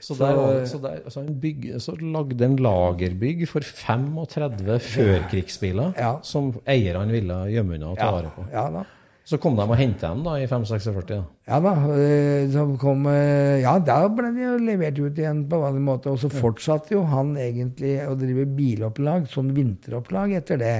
Så, 0.00 0.14
der, 0.16 0.64
så, 0.70 0.78
der, 0.80 1.02
så 1.12 1.20
han 1.20 1.34
bygg, 1.42 1.66
så 1.82 1.92
lagde 2.00 2.44
en 2.46 2.56
lagerbygg 2.56 3.44
for 3.50 3.60
35 3.60 4.78
førkrigsbiler 4.80 5.92
Ja. 5.98 6.14
som 6.22 6.52
eierne 6.66 7.12
ville 7.12 7.40
gjemme 7.52 7.74
unna 7.76 7.92
og 7.92 7.98
ta 7.98 8.10
vare 8.14 8.30
på. 8.36 8.46
ja 8.52 8.68
da. 8.70 8.84
Så 9.26 9.40
kom 9.42 9.56
de 9.58 9.64
og 9.66 9.74
henta 9.74 10.12
dem 10.12 10.20
da 10.22 10.36
i 10.38 10.44
546. 10.46 11.08
Da. 11.08 11.16
Ja 11.50 11.56
da. 11.58 11.72
eh, 11.98 12.52
kom, 12.78 13.08
eh, 13.10 13.58
ja, 13.64 13.72
da 13.82 13.96
ble 14.06 14.30
de 14.36 14.44
jo 14.44 14.52
levert 14.62 15.00
ut 15.02 15.18
igjen 15.18 15.40
på 15.50 15.58
vanlig 15.64 15.82
måte. 15.82 16.12
Og 16.12 16.20
så 16.22 16.30
fortsatte 16.30 16.94
jo 16.94 17.02
han 17.10 17.32
egentlig 17.34 17.96
å 18.06 18.14
drive 18.18 18.44
bilopplag, 18.54 19.26
sånn 19.30 19.50
vinteropplag, 19.56 20.36
etter 20.38 20.62
det. 20.62 20.76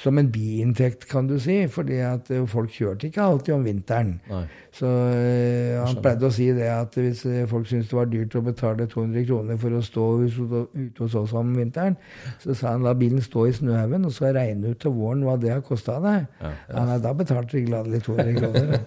Som 0.00 0.16
en 0.20 0.30
biinntekt, 0.32 1.04
kan 1.10 1.28
du 1.28 1.36
si. 1.36 1.58
Fordi 1.68 2.00
at 2.08 2.32
eh, 2.32 2.46
folk 2.48 2.72
kjørte 2.72 3.10
ikke 3.10 3.24
alltid 3.24 3.58
om 3.58 3.68
vinteren. 3.68 4.14
Nei. 4.32 4.46
Så 4.74 4.88
han 4.90 6.00
pleide 6.02 6.26
å 6.26 6.34
si 6.34 6.48
det 6.50 6.66
at 6.66 6.96
hvis 6.98 7.20
folk 7.46 7.68
syntes 7.70 7.92
det 7.92 7.94
var 7.94 8.08
dyrt 8.10 8.32
å 8.34 8.40
betale 8.42 8.88
200 8.90 9.22
kroner 9.28 9.60
for 9.60 9.76
å 9.76 9.82
stå 9.86 10.06
ute 10.24 11.04
hos 11.04 11.14
oss 11.20 11.34
om 11.38 11.52
vinteren, 11.54 11.94
så 12.42 12.56
sa 12.58 12.72
han 12.72 12.82
la 12.82 12.90
bilen 12.98 13.22
stå 13.22 13.44
i 13.46 13.54
snøhaugen, 13.54 14.08
og 14.08 14.16
så 14.16 14.32
regne 14.34 14.72
ut 14.74 14.80
til 14.82 14.96
våren 14.96 15.22
hva 15.22 15.36
det 15.38 15.52
har 15.52 15.62
kosta 15.62 16.00
deg. 16.02 16.26
Ja, 16.42 16.50
ja. 16.72 16.98
da 17.04 17.14
betalte 17.14 17.54
de 17.54 17.73
gladelig 17.74 18.04
200 18.06 18.34
kroner. 18.38 18.78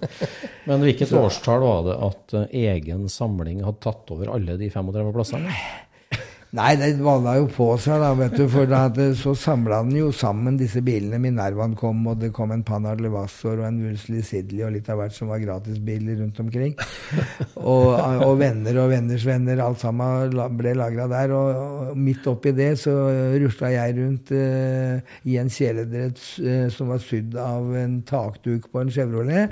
Men 0.67 0.85
hvilket 0.85 1.13
årstall 1.13 1.61
var 1.63 1.83
det 1.87 1.97
at 2.07 2.37
eh, 2.39 2.55
egen 2.71 3.05
samling 3.11 3.61
hadde 3.67 3.83
tatt 3.83 4.15
over 4.15 4.31
alle 4.33 4.57
de 4.59 4.71
35 4.73 5.13
plassene? 5.15 5.59
Nei, 6.55 6.77
det 6.79 6.93
balla 7.03 7.33
jo 7.41 7.47
på 7.51 7.65
seg, 7.83 7.99
da, 7.99 8.13
vet 8.15 8.37
du. 8.39 8.45
For 8.47 8.69
det, 8.71 9.07
så 9.19 9.33
samla 9.35 9.81
den 9.83 9.97
jo 9.99 10.11
sammen 10.15 10.55
disse 10.59 10.79
bilene. 10.85 11.19
Minervaen 11.19 11.73
kom, 11.75 12.05
og 12.07 12.21
det 12.21 12.29
kom 12.35 12.53
en 12.55 12.63
Panhard 12.63 13.01
Levassor 13.03 13.59
og 13.59 13.65
en 13.67 13.81
Woolsley 13.83 14.23
Sidley 14.23 14.63
og 14.63 14.71
litt 14.77 14.87
av 14.87 15.01
hvert 15.01 15.15
som 15.15 15.27
var 15.33 15.41
gratisbiler 15.43 16.21
rundt 16.21 16.39
omkring. 16.39 16.77
Og, 17.57 17.97
og 18.23 18.37
venner 18.39 18.79
og 18.79 18.93
venners 18.93 19.25
venner. 19.27 19.59
Alt 19.65 19.83
sammen 19.83 20.37
ble 20.55 20.71
lagra 20.77 21.09
der. 21.11 21.33
Og, 21.35 21.91
og 21.91 21.99
midt 21.99 22.29
oppi 22.31 22.55
det 22.55 22.69
så 22.79 22.95
rusla 23.43 23.73
jeg 23.73 23.97
rundt 23.97 24.31
eh, 24.37 25.03
i 25.27 25.35
en 25.41 25.51
kjeledrett 25.51 26.21
eh, 26.39 26.69
som 26.71 26.93
var 26.93 27.03
sydd 27.03 27.35
av 27.43 27.75
en 27.75 27.99
takduk 28.07 28.69
på 28.71 28.85
en 28.85 28.93
Chevrolet. 28.93 29.51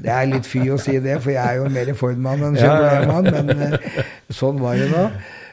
Det 0.00 0.08
er 0.14 0.32
litt 0.32 0.48
fy 0.48 0.64
å 0.72 0.80
si 0.80 0.96
det, 1.04 1.18
for 1.20 1.34
jeg 1.34 1.44
er 1.44 1.60
jo 1.60 1.68
mer 1.68 1.92
Ford-mann 2.00 2.48
enn. 2.48 2.56
Chevrolet-mann, 2.56 3.28
men 3.28 3.68
eh, 3.68 4.02
sånn 4.32 4.64
var 4.64 4.80
det 4.80 4.88
da. 4.94 5.04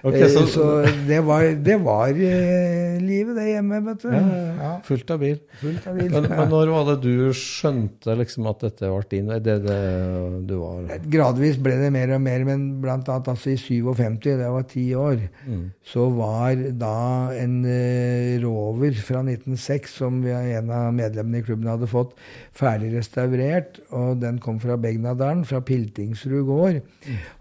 Ok, 0.04 0.14
Eh, 0.14 0.28
så- 0.30 0.46
så 0.48 0.66
det 1.08 1.20
var, 1.26 1.42
det 1.56 1.78
var 1.82 2.10
eh, 2.10 3.00
livet, 3.02 3.36
det 3.36 3.46
hjemme, 3.50 3.80
vet 3.86 4.02
du. 4.04 4.10
Ja, 4.14 4.80
Fullt 4.86 5.10
av 5.12 5.20
bil. 5.20 5.40
fullt 5.62 5.88
av 5.88 5.98
bil. 5.98 6.12
Men, 6.12 6.24
Ja. 6.24 6.36
men 6.38 6.50
når 6.50 6.70
var 6.70 6.84
det 6.96 7.02
du 7.02 7.30
skjønte 7.34 8.18
liksom 8.20 8.46
at 8.50 8.60
dette 8.68 8.86
ble 8.92 9.04
din 9.10 9.28
vei? 9.28 9.40
Det, 9.40 9.56
det 9.66 9.80
du 10.48 10.56
var 10.60 11.00
Gradvis 11.10 11.58
ble 11.58 11.78
det 11.82 11.92
mer 11.94 12.14
og 12.16 12.22
mer, 12.22 12.44
men 12.46 12.68
blant 12.82 13.08
annet 13.10 13.28
altså 13.34 13.50
i 13.54 13.58
57, 13.58 14.38
da 14.38 14.46
jeg 14.46 14.52
var 14.54 14.68
ti 14.70 14.86
år, 14.96 15.18
så 15.84 16.08
var 16.14 16.56
da 16.78 17.32
en 17.38 17.58
eh, 17.66 18.38
rover 18.44 18.94
fra 19.02 19.24
1906, 19.26 19.98
som 19.98 20.22
vi, 20.24 20.30
en 20.32 20.70
av 20.70 20.94
medlemmene 20.94 21.42
i 21.42 21.46
klubben 21.48 21.68
hadde 21.72 21.88
fått, 21.90 22.14
ferdig 22.58 22.90
restaurert. 22.96 23.80
Og 23.94 24.18
den 24.22 24.40
kom 24.42 24.58
fra 24.62 24.76
Begnadalen, 24.82 25.44
fra 25.46 25.60
Piltingsrud 25.62 26.44
gård. 26.48 26.80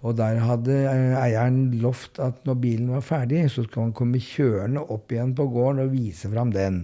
Og 0.05 0.17
der 0.19 0.41
hadde 0.45 0.77
eh, 0.91 1.15
eieren 1.23 1.59
lovt 1.83 2.21
at 2.23 2.43
når 2.49 2.59
bilen 2.63 2.91
var 2.93 3.05
ferdig, 3.07 3.47
så 3.53 3.65
skulle 3.65 3.87
han 3.89 3.95
komme 3.97 4.21
kjørende 4.23 4.83
opp 4.93 5.13
igjen 5.17 5.33
på 5.39 5.49
gården 5.55 5.83
og 5.87 5.95
vise 5.95 6.31
fram 6.33 6.53
den. 6.55 6.83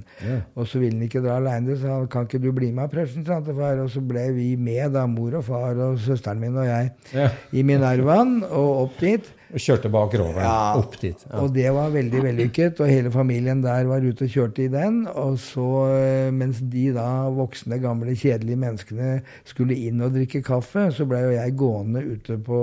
Og 0.57 0.67
så 0.71 0.81
ville 0.83 0.97
han 0.99 1.07
ikke 1.09 1.23
dra 1.25 1.37
aleine, 1.41 1.77
så 1.81 1.99
han 1.99 2.09
kan 2.13 2.27
ikke 2.29 2.41
du 2.43 2.51
bli 2.57 2.73
med, 2.73 2.91
presten, 2.93 3.27
sa 3.29 3.39
han 3.39 3.47
til 3.47 3.59
far. 3.61 3.79
Og 3.85 3.93
så 3.93 4.01
ble 4.05 4.27
vi 4.37 4.49
med, 4.57 4.93
da, 4.97 5.05
mor 5.11 5.39
og 5.43 5.47
far 5.51 5.79
og 5.91 6.01
søsteren 6.03 6.41
min 6.43 6.57
og 6.57 6.67
jeg, 6.69 6.91
Ja. 7.13 7.29
i 7.53 7.63
Minervaen 7.67 8.41
og 8.49 8.87
opp 8.87 8.99
dit. 9.05 9.29
Og 9.53 9.61
kjørte 9.61 9.91
bak 9.93 10.15
roveren 10.17 10.47
Ja. 10.47 10.75
opp 10.81 10.95
dit. 11.01 11.25
Ja. 11.29 11.41
Og 11.43 11.53
det 11.53 11.67
var 11.77 11.91
veldig 11.93 12.23
vellykket, 12.25 12.81
og 12.81 12.89
hele 12.89 13.11
familien 13.13 13.61
der 13.61 13.85
var 13.85 14.01
ute 14.01 14.25
og 14.25 14.31
kjørte 14.33 14.65
i 14.65 14.69
den. 14.73 15.03
Og 15.07 15.37
så, 15.39 15.67
eh, 15.93 16.31
mens 16.33 16.61
de 16.61 16.87
da 16.95 17.29
voksne, 17.29 17.79
gamle, 17.83 18.15
kjedelige 18.17 18.57
menneskene 18.57 19.23
skulle 19.45 19.77
inn 19.77 20.01
og 20.01 20.15
drikke 20.15 20.43
kaffe, 20.43 20.87
så 20.91 21.05
blei 21.07 21.21
jo 21.27 21.35
jeg 21.37 21.57
gående 21.57 22.01
ute 22.15 22.39
på 22.43 22.63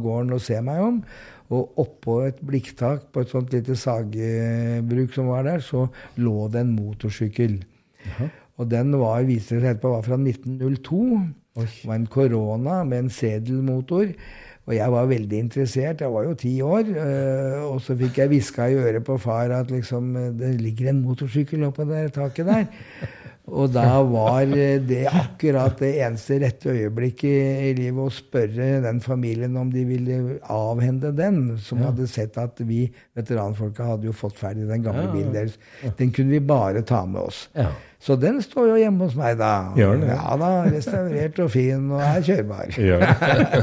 gården 0.00 0.32
og 0.32 0.40
se 0.40 0.60
meg 0.62 0.78
om. 0.80 1.02
Og 1.50 1.74
oppå 1.80 2.20
et 2.28 2.38
blikktak 2.44 3.10
på 3.10 3.20
et 3.24 3.30
sånt 3.32 3.50
lite 3.52 3.74
sagbruk 3.74 5.14
som 5.14 5.28
var 5.32 5.42
der, 5.48 5.58
så 5.64 5.88
lå 6.18 6.50
det 6.52 6.60
en 6.60 6.76
motorsykkel. 6.76 7.58
Og 8.58 8.68
den 8.68 8.92
var, 8.98 9.22
viser 9.24 9.60
seg 9.60 9.76
etterpå 9.76 9.90
var 9.96 10.02
fra 10.06 10.16
1902. 10.16 11.02
Det 11.58 11.86
var 11.86 11.94
en 11.98 12.06
Corona 12.06 12.84
med 12.84 12.98
en 13.04 13.10
sedelmotor. 13.10 14.12
Og 14.68 14.74
jeg 14.76 14.92
var 14.92 15.06
veldig 15.08 15.38
interessert. 15.40 16.02
Jeg 16.04 16.12
var 16.12 16.26
jo 16.28 16.34
ti 16.36 16.60
år. 16.60 16.90
øh, 16.92 17.62
og 17.72 17.80
så 17.80 17.96
fikk 17.96 18.18
jeg 18.18 18.28
hviska 18.28 18.66
i 18.68 18.76
øret 18.76 19.04
på 19.04 19.16
far 19.18 19.54
at 19.56 19.70
liksom 19.72 20.12
det 20.38 20.60
ligger 20.60 20.90
en 20.90 21.00
motorsykkel 21.02 21.64
oppå 21.64 21.88
det 21.88 22.12
taket 22.12 22.46
der. 22.46 22.64
Og 23.48 23.70
da 23.72 24.02
var 24.04 24.42
eh, 24.52 24.76
det 24.84 25.06
akkurat 25.08 25.78
det 25.80 25.94
eneste 26.04 26.36
rette 26.42 26.68
øyeblikket 26.74 27.64
i 27.64 27.72
livet 27.78 28.02
å 28.04 28.12
spørre 28.12 28.66
den 28.84 29.00
familien 29.00 29.56
om 29.56 29.70
de 29.72 29.84
ville 29.88 30.18
avhende 30.52 31.10
den, 31.16 31.56
som 31.64 31.80
hadde 31.86 32.06
sett 32.10 32.36
at 32.38 32.60
vi 32.68 32.82
veteranfolka 33.16 33.86
hadde 33.94 34.10
jo 34.10 34.12
fått 34.16 34.36
ferdig 34.38 34.68
den 34.68 34.84
gamle 34.84 35.06
Ja. 35.08 35.12
bilen 35.14 35.32
deres. 35.34 35.56
Den 35.96 36.12
kunne 36.12 36.36
vi 36.36 36.40
bare 36.44 36.82
ta 36.82 37.04
med 37.08 37.22
oss. 37.22 37.48
Ja. 37.56 37.70
Så 37.98 38.14
den 38.20 38.38
står 38.44 38.68
jo 38.74 38.76
hjemme 38.78 39.08
hos 39.08 39.16
meg, 39.18 39.38
da. 39.40 39.72
Gjør 39.74 39.96
den? 40.02 40.12
Ja 40.12 40.36
da, 40.38 40.50
restaurert 40.70 41.40
og 41.42 41.50
fin 41.56 41.88
og 41.90 42.04
er 42.04 42.22
kjørbar. 42.28 42.70
Gjør. 42.88 43.06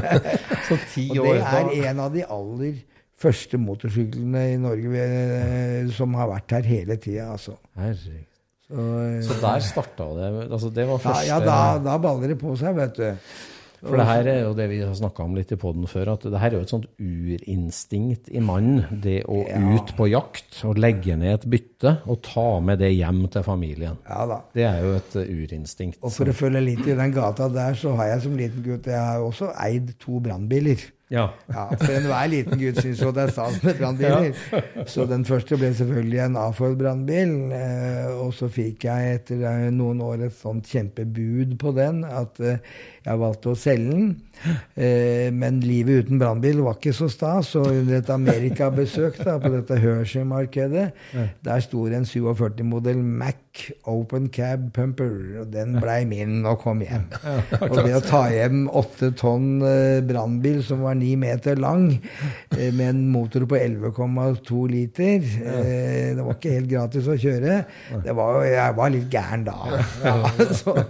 Så 0.68 0.76
ti 0.92 1.06
Og 1.14 1.28
år 1.30 1.40
det 1.40 1.80
er 1.80 1.90
en 1.92 2.00
av 2.04 2.12
de 2.12 2.24
aller 2.26 2.74
første 3.16 3.56
motorsyklene 3.56 4.42
i 4.52 4.56
Norge 4.60 5.04
eh, 5.06 5.86
som 5.96 6.12
har 6.18 6.28
vært 6.34 6.52
her 6.58 6.66
hele 6.68 6.98
tida, 7.00 7.30
altså. 7.32 7.54
Herregud. 7.78 8.26
Så, 8.66 8.86
eh, 9.02 9.20
Så 9.22 9.40
der 9.42 9.60
starta 9.62 10.08
det. 10.16 10.30
Altså, 10.50 10.70
det 10.74 10.86
var 10.88 10.98
ja, 10.98 11.04
første 11.04 11.28
ja, 11.28 11.42
da, 11.42 11.58
da 11.82 11.98
baller 12.02 12.34
det 12.34 12.40
på 12.40 12.56
seg, 12.58 12.74
vet 12.76 12.98
du. 12.98 13.28
For 13.86 14.00
det 14.00 14.06
her 14.08 14.28
er 14.30 14.38
jo 14.40 14.54
det 14.56 14.66
vi 14.70 14.78
har 14.80 14.94
snakka 14.96 15.24
om 15.26 15.34
litt 15.36 15.52
i 15.52 15.58
poden 15.60 15.84
før, 15.86 16.14
at 16.16 16.24
det 16.26 16.40
her 16.40 16.48
er 16.48 16.56
jo 16.56 16.64
et 16.64 16.72
sånt 16.72 16.86
urinstinkt 16.96 18.30
i 18.32 18.40
mannen. 18.42 19.00
Det 19.04 19.20
å 19.30 19.42
ut 19.44 19.92
på 19.98 20.08
jakt 20.10 20.62
og 20.66 20.80
legge 20.80 21.14
ned 21.18 21.34
et 21.36 21.46
bytte 21.52 21.92
og 22.08 22.22
ta 22.24 22.46
med 22.64 22.80
det 22.82 22.90
hjem 22.96 23.26
til 23.32 23.46
familien. 23.46 24.00
Ja 24.08 24.24
da. 24.30 24.40
Det 24.56 24.66
er 24.66 24.80
jo 24.82 24.96
et 24.96 25.16
urinstinkt. 25.22 26.00
Og 26.02 26.14
for 26.16 26.32
å 26.32 26.36
følge 26.36 26.64
litt 26.64 26.82
i 26.88 26.98
den 26.98 27.14
gata 27.14 27.50
der, 27.52 27.76
så 27.78 27.94
har 28.00 28.14
jeg 28.14 28.26
som 28.26 28.36
liten 28.40 28.64
gutt 28.64 28.90
Jeg 28.90 28.98
har 28.98 29.22
også 29.22 29.52
eid 29.68 29.94
to 30.02 30.22
brannbiler. 30.24 30.82
Ja. 31.08 31.28
Ja, 31.46 31.68
For 31.78 31.92
enhver 31.94 32.26
liten 32.32 32.58
gutt 32.58 32.80
syns 32.82 32.98
jo 33.04 33.12
det 33.14 33.28
er 33.28 33.32
stas 33.34 33.60
med 33.62 33.78
brannbiler. 33.78 34.32
Så 34.90 35.04
den 35.06 35.22
første 35.28 35.58
ble 35.60 35.70
selvfølgelig 35.78 36.18
en 36.24 36.38
Afold-brannbil. 36.40 37.34
Eh, 37.54 38.08
og 38.24 38.32
så 38.34 38.48
fikk 38.50 38.88
jeg 38.88 39.20
etter 39.20 39.44
eh, 39.46 39.68
noen 39.74 40.02
år 40.02 40.26
et 40.26 40.34
sånt 40.34 40.66
kjempebud 40.66 41.54
på 41.62 41.74
den 41.76 42.02
at 42.08 42.42
eh, 42.42 42.58
jeg 43.06 43.22
valgte 43.22 43.52
å 43.54 43.58
selge 43.58 43.92
den. 43.92 44.08
Eh, 44.76 45.32
men 45.34 45.60
livet 45.64 46.06
uten 46.06 46.20
brannbil 46.20 46.60
var 46.64 46.76
ikke 46.78 46.94
så 46.96 47.08
stas. 47.12 47.54
Og 47.58 47.70
under 47.70 47.98
et 47.98 48.10
Amerikabesøk 48.12 49.18
på 49.24 49.52
dette 49.52 49.78
Hershey-markedet, 49.80 50.86
der 51.44 51.64
sto 51.64 51.86
det 51.88 52.00
en 52.00 52.08
47-modell 52.08 53.00
Mac 53.02 53.70
Open 53.88 54.28
Cab 54.32 54.70
Pumper. 54.74 55.40
Og 55.42 55.50
den 55.52 55.78
blei 55.80 56.04
min 56.08 56.42
og 56.50 56.60
kom 56.64 56.82
hjem. 56.84 57.08
Og 57.70 57.78
det 57.80 57.96
å 57.96 58.02
ta 58.04 58.26
hjem 58.32 58.66
åtte 58.68 59.12
tonn 59.18 59.64
eh, 59.64 60.02
brannbil 60.06 60.62
som 60.66 60.84
var 60.86 60.98
ni 60.98 61.14
meter 61.20 61.58
lang, 61.60 61.88
eh, 62.56 62.70
med 62.72 62.88
en 62.90 63.04
motor 63.12 63.46
på 63.48 63.58
11,2 63.58 64.66
liter 64.70 65.22
Det 65.26 66.22
var 66.22 66.36
ikke 66.36 66.54
helt 66.56 66.70
gratis 66.70 67.08
å 67.08 67.16
kjøre. 67.20 67.58
Det 68.04 68.14
var, 68.16 68.40
jeg 68.46 68.76
var 68.76 68.92
litt 68.92 69.08
gæren 69.12 69.46
da. 69.46 69.56
Ja, 70.04 70.16
så. 70.60 70.76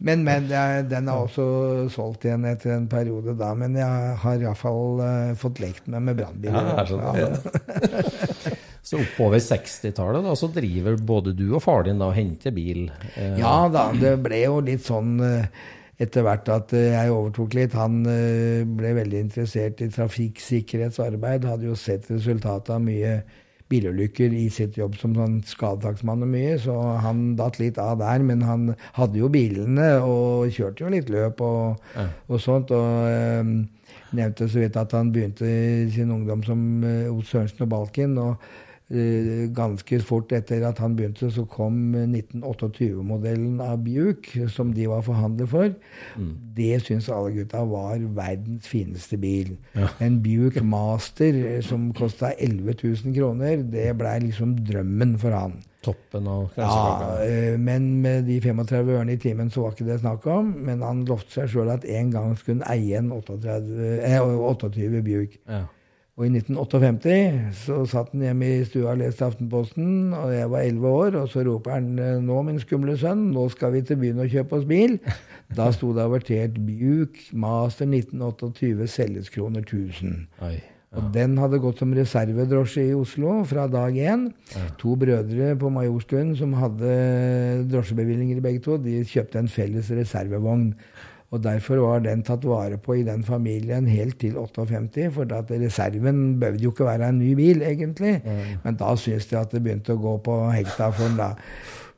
Men, 0.00 0.22
men 0.24 0.46
den 0.88 1.08
er 1.08 1.12
også 1.26 1.44
solgt 1.94 2.24
igjen 2.28 2.44
etter 2.50 2.74
en 2.76 2.88
periode 2.90 3.34
da. 3.38 3.50
Men 3.58 3.76
jeg 3.78 4.14
har 4.22 4.44
iallfall 4.44 5.00
uh, 5.02 5.32
fått 5.40 5.60
lekt 5.62 5.88
meg 5.90 6.04
med 6.08 6.20
brannbiler. 6.20 6.70
Ja, 6.74 6.86
sånn, 6.86 7.04
ja. 7.18 8.54
Så 8.82 8.96
oppover 9.02 9.42
60-tallet 9.44 10.24
da, 10.24 10.32
så 10.38 10.48
driver 10.50 10.96
både 10.96 11.34
du 11.36 11.50
og 11.52 11.60
far 11.62 11.84
din 11.86 12.00
da 12.00 12.08
og 12.10 12.16
henter 12.16 12.54
bil. 12.56 12.86
Eh, 13.14 13.36
Ja 13.38 13.68
da, 13.70 13.90
det 13.92 14.16
ble 14.24 14.40
jo 14.46 14.56
litt 14.64 14.86
sånn 14.86 15.18
eh, 15.20 15.44
etter 16.00 16.24
hvert 16.24 16.48
at 16.48 16.72
eh, 16.74 16.94
jeg 16.94 17.12
overtok 17.12 17.54
litt. 17.58 17.76
Han 17.76 18.00
eh, 18.08 18.64
ble 18.64 18.94
veldig 18.96 19.20
interessert 19.26 19.82
i 19.84 19.90
trafikksikkerhetsarbeid. 19.92 21.44
Hadde 21.44 21.68
jo 21.68 21.76
sett 21.78 22.08
resultatet 22.10 22.72
av 22.74 22.80
mye 22.82 23.18
bilulykker 23.70 24.32
i 24.34 24.48
sitt 24.52 24.78
jobb 24.80 24.96
som 24.98 25.14
sånn 25.14 25.40
skadetaksmann 25.46 26.24
og 26.26 26.32
mye, 26.32 26.56
så 26.58 26.76
han 27.04 27.36
datt 27.38 27.60
litt 27.62 27.78
av 27.78 28.00
der. 28.02 28.24
Men 28.26 28.42
han 28.46 28.70
hadde 28.98 29.22
jo 29.22 29.30
bilene 29.32 29.92
og 30.02 30.50
kjørte 30.54 30.84
jo 30.84 30.94
litt 30.94 31.12
løp 31.12 31.44
og, 31.46 31.92
og 32.28 32.40
sånt. 32.42 32.74
og... 32.74 33.04
eh, 33.10 33.76
nevnte 34.16 34.48
så 34.50 34.62
vidt 34.62 34.78
at 34.80 34.94
han 34.96 35.12
begynte 35.14 35.46
sin 35.94 36.10
ungdom 36.10 36.42
som 36.46 36.60
eh, 36.86 37.06
hos 37.10 37.30
Sørensen 37.30 37.66
og 37.66 37.70
Balken. 37.70 38.18
og 38.18 38.36
ganske 39.54 40.00
fort 40.02 40.32
etter 40.34 40.64
at 40.66 40.80
han 40.82 40.96
begynte, 40.98 41.28
så 41.30 41.44
kom 41.46 41.94
1928-modellen 41.94 43.60
av 43.62 43.78
Buick, 43.84 44.32
som 44.50 44.72
de 44.74 44.88
var 44.90 45.04
forhandler 45.06 45.46
for. 45.50 45.70
Det 46.56 46.80
syns 46.82 47.08
alle 47.14 47.30
gutta 47.36 47.62
var 47.70 48.02
verdens 48.16 48.66
fineste 48.66 49.18
bil. 49.22 49.54
En 50.02 50.18
Buick 50.24 50.60
Master 50.66 51.38
eh, 51.38 51.60
som 51.62 51.92
kosta 51.94 52.32
11 52.38 52.74
000 52.82 53.14
kroner, 53.14 53.62
det 53.62 53.92
blei 53.98 54.18
liksom 54.26 54.56
drømmen 54.66 55.18
for 55.22 55.38
han. 55.38 55.60
Toppen 55.80 56.26
av 56.28 56.50
Ja, 56.60 57.22
eh, 57.24 57.56
men 57.56 58.02
med 58.02 58.26
de 58.28 58.40
35 58.42 58.90
ørene 58.90 59.14
i 59.14 59.20
timen 59.20 59.48
så 59.50 59.64
var 59.64 59.72
ikke 59.72 59.86
det 59.88 60.00
snakk 60.02 60.26
om. 60.28 60.50
Men 60.66 60.82
han 60.84 61.06
lovte 61.08 61.32
seg 61.38 61.52
sjøl 61.54 61.70
at 61.72 61.86
en 61.88 62.10
gang 62.12 62.34
skulle 62.36 62.66
han 62.66 62.74
eie 62.74 62.98
en 62.98 63.12
38, 63.14 63.60
eh, 64.04 64.18
28 64.20 65.00
Buick. 65.06 65.38
Ja. 65.48 65.64
Og 66.20 66.26
i 66.26 66.34
1958 66.36 67.52
så 67.62 67.78
satt 67.88 68.10
han 68.12 68.26
hjemme 68.26 68.48
i 68.58 68.64
stua 68.68 68.90
og 68.92 68.98
leste 69.00 69.24
Aftenposten, 69.24 70.10
og 70.12 70.34
jeg 70.34 70.50
var 70.52 70.66
11 70.68 70.88
år, 70.88 71.14
og 71.16 71.30
så 71.32 71.44
roper 71.46 71.78
han 71.78 71.86
eh, 71.96 72.18
'Nå, 72.20 72.42
min 72.44 72.60
skumle 72.60 72.96
sønn, 73.00 73.30
nå 73.32 73.46
skal 73.48 73.72
vi 73.72 73.80
til 73.80 73.96
byen 73.96 74.20
og 74.20 74.28
kjøpe 74.28 74.58
oss 74.58 74.66
bil'. 74.68 74.98
Da 75.56 75.70
sto 75.72 75.94
det 75.96 76.04
avertert 76.04 76.60
Buick 76.60 77.32
Master 77.32 77.88
1928 77.88 78.86
selges 78.86 79.32
kroner 79.32 79.64
1000. 79.64 80.28
Oi. 80.44 80.60
Og 80.94 81.08
den 81.14 81.38
hadde 81.38 81.58
gått 81.62 81.80
som 81.80 81.92
reservedrosje 81.94 82.84
i 82.90 82.94
Oslo 82.94 83.40
fra 83.46 83.66
dag 83.70 83.94
én. 83.94 84.28
To 84.78 84.96
brødre 84.98 85.56
på 85.58 85.70
Majorstuen 85.70 86.36
som 86.36 86.52
hadde 86.58 87.66
drosjebevillinger 87.70 88.42
begge 88.42 88.62
to, 88.64 88.76
de 88.76 89.00
kjøpte 89.06 89.38
en 89.38 89.48
felles 89.48 89.90
reservevogn. 89.90 90.72
Og 91.30 91.42
derfor 91.44 91.78
var 91.78 92.00
den 92.02 92.24
tatt 92.26 92.42
vare 92.48 92.78
på 92.82 92.96
i 92.98 93.04
den 93.06 93.22
familien 93.22 93.86
helt 93.86 94.18
til 94.18 94.38
58. 94.38 95.10
For 95.14 95.34
at 95.36 95.52
reserven 95.54 96.40
behøvde 96.40 96.64
jo 96.64 96.72
ikke 96.74 96.88
være 96.88 97.12
en 97.12 97.20
ny 97.22 97.34
bil, 97.38 97.62
egentlig. 97.62 98.16
Men 98.64 98.80
da 98.80 98.96
syntes 98.98 99.30
de 99.30 99.38
at 99.38 99.54
det 99.54 99.62
begynte 99.62 99.94
å 99.94 100.02
gå 100.02 100.16
på 100.26 100.40
hekta 100.50 100.90
for 100.90 101.06
den 101.06 101.20
da. 101.20 101.30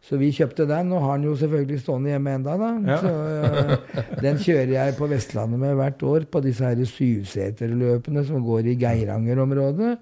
Så 0.03 0.19
vi 0.19 0.33
kjøpte 0.35 0.67
den, 0.67 0.91
og 0.93 1.05
har 1.05 1.19
den 1.21 1.29
jo 1.29 1.37
selvfølgelig 1.39 1.79
stående 1.81 2.11
hjemme 2.11 2.33
enda 2.35 2.57
da. 2.59 2.71
Så, 3.01 3.11
uh, 3.13 4.01
den 4.25 4.41
kjører 4.43 4.73
jeg 4.75 4.97
på 4.99 5.07
Vestlandet 5.13 5.63
med 5.63 5.77
hvert 5.79 6.03
år, 6.03 6.27
på 6.27 6.43
disse 6.43 6.67
her 6.67 6.83
syvseterløpene 6.91 8.25
som 8.27 8.43
går 8.43 8.73
i 8.73 8.75
Geiranger-området. 8.83 9.93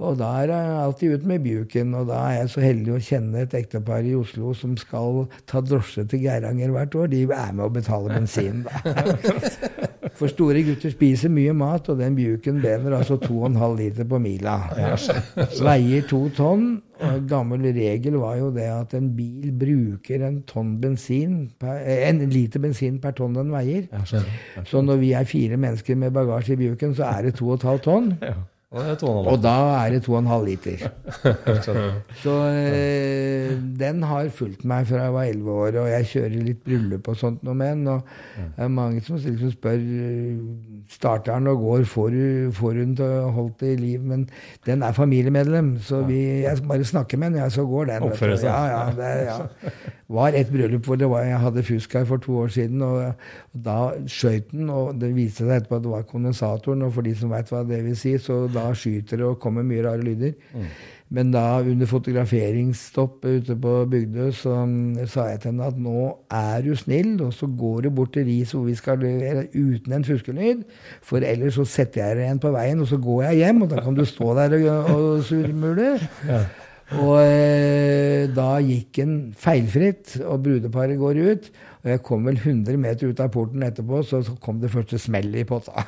Og 0.00 0.16
da 0.16 0.30
er 0.40 0.48
jeg 0.48 0.76
alltid 0.80 1.14
ut 1.14 1.26
med 1.28 1.42
bjuken. 1.44 1.94
og 1.94 2.08
da 2.08 2.18
er 2.30 2.36
jeg 2.40 2.50
så 2.54 2.64
heldig 2.64 2.92
å 2.96 3.02
kjenne 3.04 3.44
et 3.44 3.54
ektepar 3.58 4.06
i 4.08 4.14
Oslo 4.16 4.54
som 4.56 4.76
skal 4.80 5.26
ta 5.50 5.60
drosje 5.60 6.06
til 6.08 6.24
Geiranger 6.24 6.72
hvert 6.72 6.96
år. 6.96 7.10
De 7.12 7.22
er 7.28 7.52
med 7.52 7.66
å 7.66 7.72
betale 7.74 8.14
bensin, 8.14 8.64
da. 8.64 8.80
For 10.20 10.28
store 10.28 10.60
gutter 10.64 10.92
spiser 10.92 11.30
mye 11.32 11.52
mat, 11.56 11.86
og 11.88 12.00
den 12.00 12.16
bjuken 12.16 12.58
bener 12.60 12.98
altså 12.98 13.16
2,5 13.20 13.76
liter 13.78 14.08
på 14.08 14.18
mila. 14.20 14.56
Veier 15.68 16.06
to 16.08 16.26
tonn. 16.36 16.70
Og 17.00 17.24
gammel 17.28 17.62
regel 17.72 18.18
var 18.20 18.34
jo 18.36 18.50
det 18.52 18.66
at 18.68 18.92
en 18.98 19.06
bil 19.16 19.54
bruker 19.56 20.26
en, 20.26 20.42
tonn 20.48 20.74
bensin 20.82 21.46
per, 21.60 21.78
eh, 21.80 22.02
en 22.10 22.20
liter 22.28 22.60
bensin 22.60 22.98
per 23.00 23.14
tonn 23.16 23.38
den 23.38 23.52
veier. 23.54 23.86
Så 24.68 24.84
når 24.84 25.00
vi 25.00 25.14
er 25.16 25.28
fire 25.28 25.56
mennesker 25.60 25.96
med 25.96 26.12
bagasje 26.12 26.58
i 26.58 26.60
bjuken, 26.60 26.92
så 26.98 27.08
er 27.08 27.30
det 27.30 27.38
2,5 27.40 27.80
tonn. 27.86 28.12
Og 28.70 29.38
da 29.42 29.52
er 29.80 29.90
det 29.90 30.04
2,5 30.06 30.44
liter. 30.46 30.82
Så 32.22 32.34
eh, 32.54 33.56
den 33.80 34.02
har 34.06 34.28
fulgt 34.30 34.62
meg 34.64 34.86
fra 34.86 35.08
jeg 35.08 35.14
var 35.16 35.24
11 35.24 35.50
år, 35.50 35.78
og 35.82 35.88
jeg 35.90 36.06
kjører 36.12 36.44
litt 36.46 36.60
bryllup 36.62 37.08
og 37.10 37.16
sånt 37.18 37.42
noe 37.42 37.58
med 37.58 37.80
den. 37.80 37.88
Og 37.90 38.04
det 38.38 38.62
er 38.62 38.70
mange 38.70 39.02
som 39.02 39.18
liksom 39.18 39.50
spør 39.56 39.82
starter 40.90 41.34
den 41.34 41.50
og 41.50 41.64
går, 41.64 41.84
får, 41.84 42.14
får 42.54 42.78
hun 42.78 42.94
til 42.98 43.16
å 43.24 43.32
holde 43.34 43.54
det 43.58 43.72
i 43.74 43.80
liv? 43.80 44.04
Men 44.06 44.28
den 44.66 44.86
er 44.86 44.94
familiemedlem, 44.94 45.72
så 45.86 46.04
vi, 46.06 46.20
jeg 46.44 46.62
bare 46.70 46.86
snakker 46.86 47.18
med 47.18 47.34
den, 47.34 47.42
ja, 47.42 47.50
så 47.50 47.66
går 47.66 47.90
den. 47.90 48.06
Oppfører 48.06 48.38
seg. 48.38 48.50
Ja, 48.50 48.62
ja, 48.70 48.86
det 48.94 49.10
ja. 49.26 49.74
var 50.14 50.38
et 50.38 50.50
bryllup 50.50 50.86
hvor 50.86 50.98
det 50.98 51.10
var, 51.10 51.26
jeg 51.26 51.42
hadde 51.42 51.66
fusk 51.66 51.98
her 51.98 52.06
for 52.06 52.22
to 52.22 52.38
år 52.44 52.54
siden, 52.54 52.82
og, 52.86 53.18
og 53.50 53.66
da 53.66 53.78
skjøt 54.06 54.54
den, 54.54 54.70
og 54.70 54.94
det 55.02 55.10
viste 55.18 55.42
seg 55.42 55.56
etterpå 55.60 55.78
at 55.78 55.86
det 55.86 55.94
var 55.96 56.06
kondensatoren, 56.10 56.86
og 56.86 56.94
for 56.94 57.06
de 57.06 57.14
som 57.18 57.34
veit 57.34 57.50
hva 57.50 57.62
det 57.66 57.82
vil 57.86 57.98
si, 57.98 58.14
så 58.22 58.44
da 58.50 58.59
skyter 58.76 59.20
det 59.20 59.28
og 59.28 59.38
kommer 59.42 59.66
mye 59.66 59.84
rare 59.86 60.04
lyder. 60.04 60.34
Men 61.10 61.32
da, 61.34 61.58
under 61.66 61.88
fotograferingsstopp 61.90 63.24
ute 63.26 63.56
på 63.58 63.72
Bygdø, 63.90 64.28
så 64.30 64.60
mm, 64.62 65.08
sa 65.10 65.24
jeg 65.32 65.40
til 65.42 65.50
henne 65.50 65.66
at 65.66 65.78
nå 65.82 66.04
er 66.30 66.62
du 66.62 66.70
snill, 66.78 67.16
og 67.26 67.32
så 67.34 67.48
går 67.50 67.80
du 67.86 67.90
bort 67.96 68.12
til 68.14 68.28
ris 68.28 68.52
hvor 68.54 68.68
vi 68.68 68.76
skal 68.78 69.02
levere 69.02 69.48
uten 69.50 69.96
en 69.96 70.06
fuskelyd. 70.06 70.62
For 71.02 71.26
ellers 71.26 71.58
så 71.58 71.66
setter 71.66 72.04
jeg 72.04 72.20
deg 72.20 72.28
igjen 72.28 72.42
på 72.44 72.54
veien, 72.54 72.84
og 72.84 72.86
så 72.92 73.00
går 73.02 73.24
jeg 73.26 73.40
hjem, 73.42 73.64
og 73.66 73.72
da 73.72 73.82
kan 73.82 73.98
du 73.98 74.04
stå 74.06 74.36
der 74.38 74.54
og, 74.60 74.92
og 74.94 75.24
surmule. 75.26 75.90
Og 76.98 77.16
eh, 77.22 78.30
da 78.34 78.48
gikk 78.66 79.02
en 79.02 79.18
feilfritt, 79.38 80.16
og 80.22 80.44
brudeparet 80.46 80.98
går 80.98 81.20
ut. 81.26 81.50
Og 81.80 81.88
jeg 81.88 82.02
kom 82.04 82.26
vel 82.28 82.36
100 82.36 82.76
meter 82.80 83.08
ut 83.08 83.20
av 83.24 83.30
porten 83.32 83.62
etterpå, 83.64 84.02
så, 84.04 84.20
så 84.26 84.34
kom 84.42 84.58
det 84.60 84.68
første 84.72 84.98
smellet 85.00 85.42
i 85.42 85.48
potta. 85.48 85.80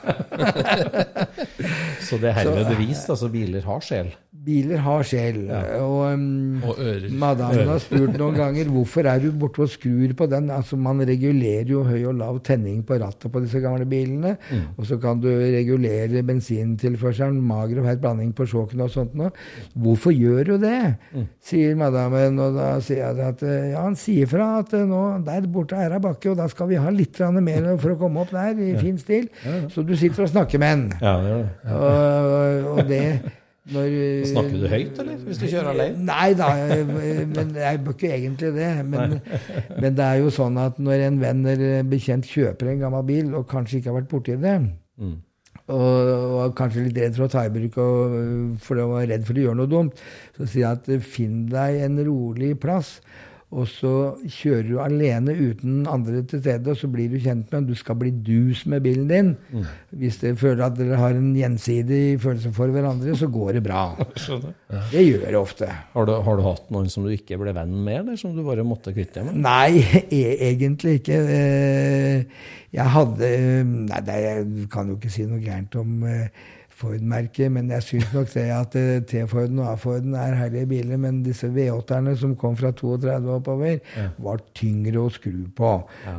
Så 2.02 2.18
det 2.20 2.33
er 2.33 2.38
herved 2.40 2.66
bevist, 2.72 3.11
altså 3.12 3.28
biler 3.33 3.64
har 3.64 3.85
sjel. 3.85 4.09
Biler 4.42 4.81
har 4.83 5.05
sjel. 5.07 5.44
Og, 5.78 5.98
um, 6.14 6.62
Og 6.66 6.81
ører. 6.83 7.09
Madammen 7.22 7.70
har 7.70 7.83
spurt 7.83 8.16
noen 8.18 8.38
ganger 8.38 8.70
hvorfor 8.72 9.07
er 9.11 9.22
du 9.22 9.31
borte 9.38 9.64
og 9.64 9.70
skrur 9.70 10.14
på 10.18 10.28
den. 10.31 10.50
Altså 10.50 10.78
Man 10.81 11.02
regulerer 11.07 11.70
jo 11.70 11.85
høy 11.87 12.00
og 12.11 12.16
lav 12.18 12.40
tenning 12.46 12.83
på 12.87 12.98
rattet 13.02 13.31
på 13.33 13.42
disse 13.44 13.62
gamle 13.62 13.87
bilene. 13.88 14.37
Og 14.76 14.88
så 14.88 14.98
kan 15.02 15.20
du 15.22 15.28
regulere 15.31 16.24
bensintilførselen, 16.26 17.38
mager 17.42 17.83
og 17.83 17.88
feit 17.90 18.02
blanding 18.02 18.33
på 18.37 18.48
sjåken 18.50 18.83
og 18.83 18.90
sånt 18.92 19.14
noe. 19.18 19.33
Hvorfor 19.78 20.14
gjør 20.16 20.52
du 20.52 20.57
det? 20.66 20.81
sier 21.42 21.76
madammen. 21.78 22.38
Og 22.42 22.57
da 22.57 22.70
sier 22.85 23.02
jeg 23.02 23.28
at 23.33 23.44
eh, 23.46 23.68
ja, 23.72 23.83
han 23.85 23.98
sier 23.98 24.31
fra 24.31 24.48
at 24.61 24.72
eh, 24.76 24.87
nå, 24.88 25.02
der 25.26 25.46
borte 25.52 25.78
er 25.78 25.96
ei 25.96 26.02
bakke, 26.02 26.33
og 26.33 26.40
da 26.40 26.48
skal 26.52 26.70
vi 26.70 26.81
ha 26.81 26.92
litt 26.92 27.20
mer 27.42 27.68
for 27.83 27.94
å 27.94 28.00
komme 28.00 28.22
opp 28.24 28.33
der 28.35 28.59
i 28.59 28.72
fin 28.81 28.98
stil. 29.00 29.28
Så 29.72 29.85
du 29.87 29.94
sitter 29.98 30.26
og 30.26 30.33
snakker 30.33 30.62
med 30.62 30.72
han. 30.72 30.85
Ja. 31.02 31.14
Og, 31.76 32.72
og 32.76 32.83
det 32.88 33.05
når, 33.70 33.92
Snakker 34.27 34.57
du 34.59 34.64
høyt, 34.66 34.96
eller? 34.98 35.18
Hvis 35.22 35.38
du 35.38 35.44
kjører 35.46 35.68
alene? 35.70 36.07
Nei 36.09 36.33
da, 36.35 36.48
men 37.31 37.53
jeg 37.55 37.83
bør 37.85 37.94
ikke 37.94 38.14
egentlig 38.16 38.55
det. 38.57 38.70
Men, 38.90 39.20
men 39.77 39.98
det 39.98 40.07
er 40.07 40.18
jo 40.18 40.33
sånn 40.35 40.59
at 40.59 40.81
når 40.83 41.07
en 41.07 41.20
venn 41.22 41.44
eller 41.46 41.87
bekjent 41.87 42.27
kjøper 42.27 42.72
en 42.72 42.83
gammel 42.83 43.07
bil, 43.07 43.31
og 43.38 43.46
kanskje 43.51 43.79
ikke 43.79 43.92
har 43.92 44.01
vært 44.01 44.11
borti 44.11 44.35
det, 44.42 44.57
og 45.03 45.12
og, 45.72 46.55
kanskje 46.59 46.88
litt 46.88 46.98
redd 46.98 47.16
for 47.16 47.29
å 47.29 47.33
ta 47.33 47.44
i 47.46 47.53
bruk 47.55 47.79
og, 47.83 48.16
for 48.62 48.83
å 48.83 48.88
være 48.96 49.12
redd 49.12 49.27
for 49.29 49.38
å 49.38 49.44
gjøre 49.46 49.61
noe 49.61 49.70
dumt, 49.70 50.01
så 50.37 50.46
sier 50.46 50.64
jeg 50.64 50.81
at 50.81 51.07
finn 51.07 51.44
deg 51.53 51.83
en 51.87 52.01
rolig 52.09 52.55
plass. 52.61 52.96
Og 53.53 53.67
så 53.69 53.91
kjører 54.33 54.62
du 54.65 54.79
alene 54.81 55.35
uten 55.37 55.83
andre 55.93 56.23
til 56.25 56.41
stede, 56.41 56.73
og 56.73 56.79
så 56.81 56.88
blir 56.88 57.11
du 57.12 57.19
kjent 57.21 57.51
med 57.53 57.67
Du 57.69 57.75
skal 57.77 57.99
bli 58.01 58.09
dus 58.25 58.62
med 58.73 58.81
bilen 58.87 59.11
din. 59.11 59.29
Hvis 59.93 60.17
dere 60.23 60.38
føler 60.41 60.65
at 60.71 60.79
dere 60.79 60.97
har 60.97 61.12
en 61.19 61.35
gjensidig 61.37 62.17
følelse 62.23 62.53
for 62.57 62.73
hverandre, 62.73 63.12
så 63.21 63.29
går 63.29 63.59
det 63.59 63.62
bra. 63.67 63.83
Det 64.93 65.05
gjør 65.05 65.27
det 65.29 65.37
ofte. 65.37 65.69
Har 65.93 66.09
du, 66.09 66.15
har 66.25 66.38
du 66.41 66.43
hatt 66.47 66.71
noen 66.73 66.88
som 66.88 67.05
du 67.05 67.12
ikke 67.12 67.37
ble 67.43 67.53
venn 67.57 67.75
med, 67.85 67.99
eller 68.07 68.17
som 68.21 68.33
du 68.33 68.41
bare 68.47 68.65
måtte 68.65 68.95
kvitte 68.97 69.21
deg 69.21 69.29
med? 69.29 69.43
Nei, 69.45 69.85
e 70.09 70.23
egentlig 70.49 71.03
ikke. 71.03 71.21
Eh, 71.37 72.49
Jeg 72.73 72.88
hadde 72.97 73.29
Nei, 73.69 74.01
det, 74.07 74.17
jeg 74.25 74.67
kan 74.73 74.88
jo 74.88 74.97
ikke 74.97 75.12
si 75.12 75.27
noe 75.29 75.43
gærent 75.45 75.77
om 75.77 76.07
eh, 76.09 76.29
Ford-merket, 76.83 77.53
men 77.55 77.71
jeg 77.73 77.87
syns 77.87 78.11
nok 78.14 78.31
det 78.35 78.47
at 78.55 78.77
eh, 78.79 79.03
T-Forden 79.09 79.62
og 79.62 79.71
A-Forden 79.73 80.16
er 80.18 80.37
herlige 80.38 80.68
biler, 80.73 81.01
men 81.01 81.23
disse 81.27 81.51
V8-erne 81.55 82.14
som 82.18 82.35
kom 82.38 82.57
fra 82.59 82.73
32 82.75 83.12
og 83.23 83.35
oppover, 83.38 83.79
var 84.23 84.42
tyngre 84.59 85.01
å 85.03 85.11
skru 85.12 85.47
på. 85.57 85.73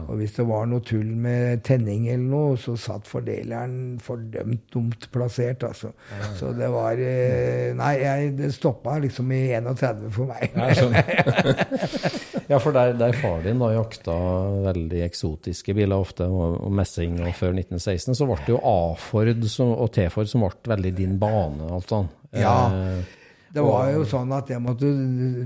Og 0.07 0.13
hvis 0.19 0.37
det 0.37 0.47
var 0.49 0.67
noe 0.71 0.83
tull 0.85 1.09
med 1.23 1.63
tenning 1.67 2.07
eller 2.11 2.25
noe, 2.31 2.57
så 2.59 2.75
satt 2.79 3.09
fordeleren 3.09 3.99
fordømt 4.03 4.65
dumt 4.73 5.09
plassert, 5.13 5.63
altså. 5.67 5.93
Så 6.39 6.53
det 6.57 6.69
var 6.73 6.99
eh, 6.99 7.73
Nei, 7.77 7.93
jeg, 8.01 8.33
det 8.37 8.53
stoppa 8.55 8.97
liksom 9.03 9.31
i 9.35 9.43
31 9.57 10.07
for 10.13 10.31
meg. 10.31 10.53
Ja, 10.55 10.71
skjønner. 10.77 12.29
ja, 12.49 12.57
for 12.59 12.71
der, 12.75 12.93
der 12.99 13.13
far 13.21 13.41
din 13.45 13.59
da 13.61 13.71
jakta 13.73 14.17
veldig 14.69 15.01
eksotiske 15.07 15.73
biler 15.77 15.95
ofte, 16.03 16.27
og, 16.27 16.59
og 16.67 16.71
messing, 16.71 17.19
og 17.23 17.33
før 17.39 17.53
1916, 17.55 18.15
så 18.19 18.27
ble 18.29 18.39
det 18.45 18.55
jo 18.55 18.61
A-Ford 18.61 19.33
og 19.73 19.91
T-Ford 19.95 20.27
som 20.31 20.45
ble 20.47 20.75
veldig 20.75 20.93
din 20.97 21.19
bane. 21.21 21.69
alt 21.71 21.89
sånn. 21.91 22.09
Ja. 22.33 22.55
Eh, 22.73 23.19
Det 23.53 23.61
var 23.61 23.91
jo 23.93 24.01
sånn 24.09 24.31
at 24.33 24.47
jeg 24.49 24.57
måtte 24.65 24.87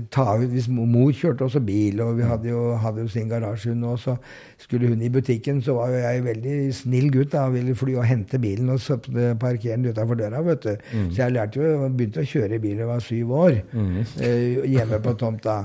ta 0.08 0.22
ut 0.40 0.48
Hvis 0.48 0.64
mor 0.72 1.10
kjørte 1.12 1.44
også 1.44 1.60
bil, 1.60 1.98
og 2.00 2.14
vi 2.16 2.24
hadde 2.24 2.48
jo, 2.48 2.62
hadde 2.80 3.02
jo 3.04 3.08
sin 3.12 3.28
garasje, 3.28 3.74
hun 3.74 3.82
òg, 3.84 3.98
så 4.00 4.14
skulle 4.56 4.88
hun 4.88 5.02
i 5.04 5.10
butikken, 5.12 5.60
så 5.60 5.74
var 5.76 5.92
jo 5.92 5.98
jeg 6.00 6.24
veldig 6.24 6.54
snill 6.72 7.10
gutt. 7.12 7.34
da, 7.34 7.42
Ville 7.52 7.74
fly 7.76 7.98
og 8.00 8.06
hente 8.08 8.40
bilen 8.40 8.70
og 8.72 8.80
parkere 9.38 9.76
den 9.76 9.90
utafor 9.92 10.16
døra. 10.16 10.40
vet 10.40 10.62
du. 10.64 10.72
Så 11.12 11.20
jeg 11.20 11.32
lærte 11.36 11.60
jo, 11.60 11.88
begynte 11.90 12.24
å 12.24 12.30
kjøre 12.32 12.58
bil 12.64 12.76
da 12.78 12.86
jeg 12.86 12.92
var 12.94 13.04
syv 13.04 13.34
år, 13.42 13.60
eh, 14.24 14.64
hjemme 14.72 15.02
på 15.04 15.12
tomta. 15.20 15.58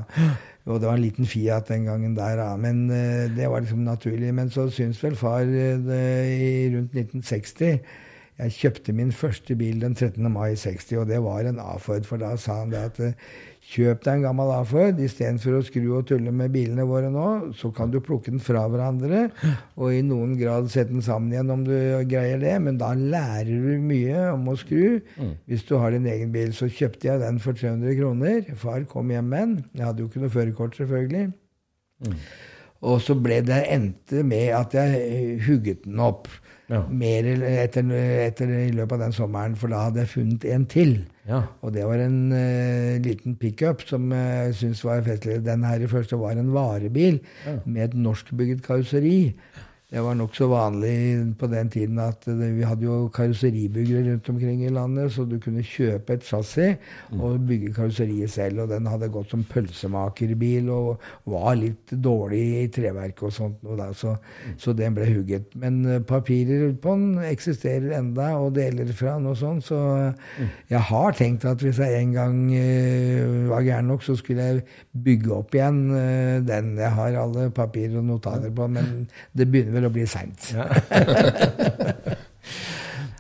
Og 0.66 0.80
det 0.80 0.88
var 0.88 0.96
en 0.96 1.04
liten 1.04 1.28
Fiat 1.28 1.68
den 1.68 1.86
gangen 1.90 2.16
der, 2.16 2.38
da. 2.40 2.56
Men 2.56 2.86
eh, 2.92 3.28
det 3.36 3.50
var 3.52 3.60
liksom 3.60 3.84
naturlig. 3.84 4.34
Men 4.34 4.50
så 4.50 4.70
syns 4.72 5.04
vel 5.04 5.16
far 5.20 5.44
eh, 5.44 5.80
det, 5.84 6.02
i 6.40 6.76
rundt 6.76 6.96
1960 6.96 7.80
jeg 8.34 8.54
kjøpte 8.56 8.94
min 8.98 9.12
første 9.14 9.56
bil 9.56 9.82
den 9.82 9.94
13. 9.96 10.26
mai 10.32 10.56
60, 10.58 10.98
og 10.98 11.08
det 11.08 11.20
var 11.24 11.46
en 11.46 11.60
A-Ford. 11.62 12.06
For 12.10 12.18
da 12.18 12.34
sa 12.38 12.64
han 12.64 12.72
det 12.74 12.82
at 12.82 13.02
eh, 13.04 13.14
kjøp 13.64 14.04
deg 14.04 14.20
en 14.20 14.26
gammel 14.28 14.52
A-Ford 14.54 15.00
istedenfor 15.02 15.58
å 15.58 15.64
skru 15.66 15.88
og 15.98 16.08
tulle 16.10 16.34
med 16.36 16.52
bilene 16.54 16.86
våre 16.88 17.10
nå. 17.14 17.28
Så 17.58 17.72
kan 17.76 17.92
du 17.94 18.00
plukke 18.04 18.32
den 18.34 18.44
fra 18.44 18.66
hverandre 18.70 19.26
og 19.80 19.96
i 19.96 20.04
noen 20.06 20.36
grad 20.40 20.70
sette 20.74 20.92
den 20.92 21.06
sammen 21.06 21.32
igjen 21.34 21.54
om 21.54 21.64
du 21.66 21.74
greier 22.10 22.42
det. 22.44 22.54
Men 22.66 22.80
da 22.82 22.92
lærer 22.98 23.50
du 23.50 23.84
mye 23.84 24.28
om 24.34 24.50
å 24.52 24.58
skru 24.60 25.00
hvis 25.50 25.66
du 25.70 25.76
har 25.80 25.96
din 25.96 26.10
egen 26.12 26.34
bil. 26.36 26.54
Så 26.56 26.70
kjøpte 26.70 27.10
jeg 27.10 27.24
den 27.24 27.40
for 27.44 27.58
300 27.58 27.98
kroner. 28.00 28.42
Far 28.60 28.86
kom 28.92 29.14
hjem 29.14 29.32
med 29.32 29.46
den. 29.48 29.60
Jeg 29.80 29.88
hadde 29.90 30.04
jo 30.04 30.12
ikke 30.12 30.26
noe 30.26 30.36
førerkort, 30.38 30.78
selvfølgelig. 30.82 31.30
Og 32.84 33.00
så 33.00 33.16
ble 33.16 33.40
det 33.48 33.62
endte 33.72 34.26
med 34.28 34.50
at 34.58 34.76
jeg 34.76 35.04
eh, 35.08 35.46
hugget 35.46 35.86
den 35.86 36.02
opp. 36.04 36.28
Ja. 36.72 36.84
Mer 36.90 37.28
etter, 37.48 37.90
etter 38.26 38.52
i 38.58 38.72
løpet 38.76 38.98
av 38.98 39.08
den 39.08 39.16
sommeren, 39.16 39.56
for 39.60 39.72
da 39.72 39.86
hadde 39.88 40.04
jeg 40.04 40.14
funnet 40.14 40.48
en 40.52 40.66
til. 40.72 40.96
Ja. 41.28 41.42
Og 41.64 41.72
det 41.72 41.86
var 41.88 42.02
en 42.04 42.34
uh, 42.36 43.02
liten 43.04 43.38
pickup 43.40 43.86
som 43.88 44.12
jeg 44.12 44.56
syntes 44.60 44.84
var 44.84 45.04
festlig. 45.06 45.40
Den 45.46 45.64
her 45.64 45.84
i 45.84 45.88
første 45.88 46.20
var 46.20 46.36
en 46.36 46.52
varebil 46.54 47.22
med 47.66 47.84
et 47.86 47.96
norskbygget 47.96 48.64
karosseri. 48.66 49.32
Det 49.94 50.02
var 50.02 50.16
nokså 50.18 50.48
vanlig 50.50 50.94
på 51.38 51.46
den 51.52 51.68
tiden 51.70 52.00
at 52.02 52.24
det, 52.26 52.48
vi 52.58 52.64
hadde 52.66 52.88
jo 52.88 53.12
karosseribyggere 53.14 54.08
rundt 54.08 54.30
omkring 54.32 54.64
i 54.66 54.72
landet, 54.74 55.12
så 55.14 55.22
du 55.30 55.36
kunne 55.38 55.62
kjøpe 55.62 56.16
et 56.16 56.26
chassis 56.26 56.80
og 57.14 57.44
bygge 57.46 57.76
karosseriet 57.76 58.32
selv. 58.34 58.64
Og 58.64 58.72
den 58.72 58.90
hadde 58.90 59.12
gått 59.14 59.30
som 59.30 59.44
pølsemakerbil 59.46 60.72
og 60.74 61.04
var 61.30 61.60
litt 61.60 61.94
dårlig 61.94 62.42
i 62.64 62.72
treverket 62.74 63.22
og 63.28 63.36
sånt. 63.36 63.60
Og 63.70 63.78
da, 63.78 63.92
så, 63.94 64.16
så 64.58 64.74
den 64.74 64.98
ble 64.98 65.06
hugget. 65.12 65.54
Men 65.62 65.78
eh, 65.86 66.02
papirer 66.02 66.74
på 66.74 66.96
den 66.98 67.22
eksisterer 67.30 67.94
enda, 68.00 68.32
og 68.40 68.56
deler 68.58 68.90
fra 68.98 69.20
den 69.20 69.30
og 69.30 69.38
sånn. 69.38 69.62
Så 69.62 69.78
jeg 70.74 70.84
har 70.90 71.20
tenkt 71.20 71.46
at 71.46 71.62
hvis 71.62 71.84
jeg 71.84 72.00
en 72.00 72.18
gang 72.18 72.42
eh, 72.58 73.46
var 73.52 73.62
gæren 73.62 73.94
nok, 73.94 74.02
så 74.10 74.18
skulle 74.18 74.50
jeg 74.50 74.66
bygge 75.06 75.38
opp 75.38 75.54
igjen 75.54 75.86
eh, 76.02 76.42
den. 76.50 76.74
Jeg 76.82 76.98
har 76.98 77.22
alle 77.28 77.48
papirer 77.54 78.02
og 78.02 78.10
notater 78.10 78.50
på, 78.50 78.72
men 78.74 79.06
det 79.38 79.52
begynner 79.54 79.78
vel 79.78 79.83
å 79.88 79.94
bli 79.94 80.08
seint. 80.10 80.52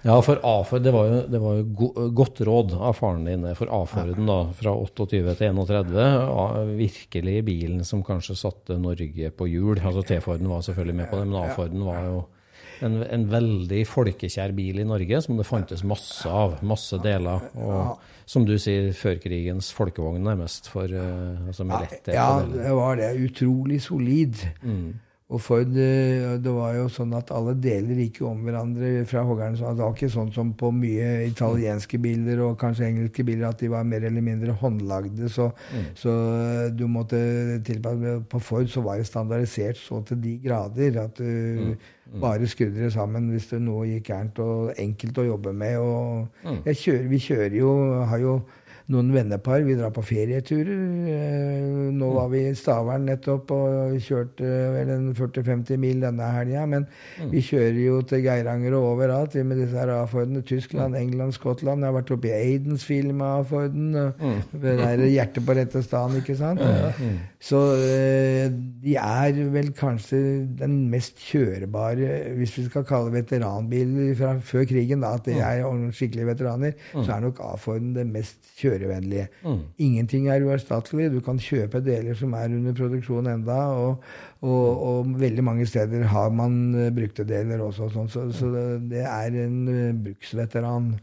Ja, 0.04 0.17
for 0.19 0.41
avfør, 0.43 0.82
det 0.84 0.91
var 0.91 1.06
jo, 1.08 1.19
det 1.32 1.39
var 1.39 1.54
jo 1.56 1.63
go 1.80 1.86
godt 2.12 2.41
råd 2.43 2.73
av 2.76 2.97
faren 2.97 3.23
din 3.23 3.45
for 3.56 3.71
avføren 3.71 4.28
da, 4.28 4.36
fra 4.60 4.73
28 4.76 5.06
til 5.13 5.54
31. 5.56 5.93
Ja, 5.95 6.47
virkelig 6.76 7.38
bilen 7.47 7.86
som 7.88 8.04
kanskje 8.04 8.36
satte 8.36 8.76
Norge 8.84 9.32
på 9.32 9.47
hjul. 9.47 9.80
Altså 9.80 10.04
T-Forden 10.10 10.52
var 10.52 10.65
selvfølgelig 10.67 10.97
med 10.97 11.08
på 11.08 11.21
det, 11.21 11.30
men 11.30 11.39
A-Forden 11.39 11.86
var 11.88 12.02
jo 12.10 12.17
en, 12.84 12.99
en, 13.08 13.23
veldig 13.32 13.80
folkekjær 13.88 14.52
bil 14.58 14.82
i 14.84 14.88
Norge 14.89 15.21
som 15.23 15.39
det 15.39 15.47
fantes 15.47 15.86
masse 15.88 16.28
av. 16.28 16.58
Masse 16.67 16.99
deler. 17.04 17.47
Og 17.63 18.04
som 18.28 18.43
du 18.47 18.58
sier, 18.60 18.91
førkrigens 18.97 19.71
folkevogn 19.76 20.23
nærmest. 20.28 20.67
For, 20.73 20.91
uh, 20.91 21.47
altså 21.47 21.63
med 21.69 21.88
letthet. 21.88 22.12
Ja, 22.17 22.43
det 22.43 22.76
var 22.76 22.99
det. 22.99 23.13
Utrolig 23.23 23.80
solid. 23.88 24.43
Mm. 24.67 24.99
Og 25.34 25.41
Ford 25.41 25.72
det 25.74 26.52
var 26.54 26.76
jo 26.78 26.86
sånn 26.93 27.13
at 27.17 27.32
alle 27.34 27.56
deler 27.58 27.98
gikk 28.04 28.19
jo 28.22 28.30
om 28.30 28.43
hverandre 28.46 28.91
fra 29.10 29.24
hoggerne. 29.26 29.58
Så 29.58 29.72
det 29.74 29.82
var 29.82 29.96
ikke 29.96 30.12
sånn 30.13 30.30
som 30.36 30.52
på 30.58 30.69
mye 30.76 31.24
italienske 31.26 31.98
biler 32.02 32.43
og 32.46 32.60
kanskje 32.62 32.91
engelske 32.91 33.26
biler 33.26 33.50
at 33.50 33.63
de 33.63 33.72
var 33.74 33.88
mer 33.88 34.06
eller 34.06 34.22
mindre 34.26 34.54
håndlagde. 34.62 35.32
Så, 35.34 35.50
mm. 35.74 35.89
så 35.98 36.13
du 36.78 36.86
måtte 36.91 37.17
tilpasse 37.65 38.19
På 38.30 38.41
Ford 38.43 38.69
så 38.69 38.84
var 38.86 39.02
det 39.02 39.10
standardisert 39.10 39.80
så 39.82 40.04
til 40.06 40.22
de 40.22 40.38
grader 40.43 41.02
at 41.02 41.17
du 41.17 41.26
mm. 41.26 41.74
Mm. 42.13 42.19
bare 42.22 42.48
skrudde 42.50 42.84
det 42.84 42.93
sammen 42.93 43.32
hvis 43.34 43.50
det 43.50 43.62
noe 43.63 43.88
gikk 43.89 44.12
gærent, 44.12 44.41
og 44.43 44.74
enkelt 44.78 45.17
å 45.17 45.30
jobbe 45.32 45.54
med. 45.58 45.80
Og 45.82 46.28
mm. 46.46 46.62
kjører, 46.69 47.08
vi 47.10 47.24
kjører 47.24 47.58
jo 47.58 47.72
Har 48.04 48.22
jo 48.22 48.41
noen 48.91 49.12
vennepar. 49.15 49.63
Vi 49.63 49.76
drar 49.78 49.93
på 49.96 50.04
ferieturer. 50.04 50.82
Eh, 51.13 51.91
nå 51.96 52.10
var 52.15 52.30
vi 52.34 52.41
i 52.50 52.56
Stavern 52.58 53.06
nettopp 53.08 53.54
og 53.56 53.96
kjørte 54.04 54.50
vel 54.76 54.91
en 54.91 55.06
40-50 55.15 55.80
mil 55.80 56.04
denne 56.04 56.28
helga. 56.36 56.65
Men 56.69 56.88
mm. 56.89 57.30
vi 57.32 57.43
kjører 57.48 57.80
jo 57.80 58.02
til 58.10 58.24
Geiranger 58.26 58.76
og 58.76 58.89
overalt 58.93 59.38
med 59.39 59.62
disse 59.62 59.80
her 59.80 59.93
A-Fordene. 59.96 60.43
Tyskland, 60.48 60.98
England, 61.00 61.36
Skottland. 61.38 61.84
Jeg 61.84 61.91
har 61.91 61.98
vært 62.00 62.12
oppe 62.17 62.32
i 62.32 62.36
Aidensfield 62.36 63.13
med 63.13 63.28
A-Forden. 63.30 63.88
Mm. 64.19 64.41
Det 64.65 64.76
er 64.89 65.06
hjertet 65.08 65.48
på 65.48 65.58
rette 65.58 65.84
staden, 65.86 66.19
ikke 66.19 66.38
sant? 66.39 66.63
Mm. 66.63 67.22
Så 67.43 67.63
eh, 67.80 68.50
de 68.84 68.98
er 69.00 69.39
vel 69.54 69.72
kanskje 69.78 70.19
den 70.60 70.76
mest 70.91 71.24
kjørebare, 71.24 72.36
hvis 72.36 72.58
vi 72.60 72.67
skal 72.67 72.88
kalle 72.88 73.13
veteranbiler 73.15 74.12
fra 74.19 74.36
før 74.43 74.67
krigen, 74.67 75.04
da, 75.04 75.15
at 75.15 75.28
de 75.28 75.39
er 75.39 75.63
skikkelige 75.96 76.34
veteraner, 76.34 76.76
så 76.93 77.15
er 77.15 77.24
nok 77.24 77.39
A-Forden 77.43 77.93
det 77.96 78.06
mest 78.10 78.39
kjørebare 78.60 78.73
kjørevennlige. 78.74 79.28
Mm. 79.44 79.62
Ingenting 79.78 80.28
er 80.30 80.46
uerstattelig. 80.46 81.10
Du 81.14 81.20
kan 81.24 81.40
kjøpe 81.42 81.82
deler 81.84 82.18
som 82.18 82.34
er 82.38 82.54
under 82.54 82.76
produksjon 82.78 83.30
enda, 83.32 83.58
og, 83.78 84.06
og, 84.42 84.84
og 84.84 85.12
veldig 85.22 85.44
mange 85.46 85.68
steder 85.70 86.06
har 86.12 86.32
man 86.34 86.76
uh, 86.76 86.90
brukte 86.94 87.26
deler 87.28 87.64
også. 87.64 87.90
Sånn, 87.94 88.10
så, 88.12 88.26
så, 88.36 88.52
det 88.90 89.04
er 89.04 89.38
en 89.46 89.60
uh, 89.68 89.92
bruksveteran. 90.06 90.94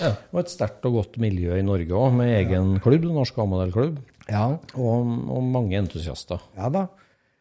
Ja, 0.00 0.12
og 0.32 0.44
et 0.44 0.52
sterkt 0.52 0.86
og 0.88 1.00
godt 1.00 1.18
miljø 1.22 1.56
i 1.56 1.64
Norge 1.66 1.96
òg, 1.96 2.14
med 2.20 2.36
egen 2.38 2.76
klubb, 2.84 3.08
Norsk 3.08 3.38
A-modellklubb. 3.42 3.98
Ja. 4.30 4.46
Og, 4.74 5.10
og, 5.30 5.42
mange 5.42 5.78
entusiaster. 5.78 6.40
Ja 6.58 6.70
da. 6.72 6.88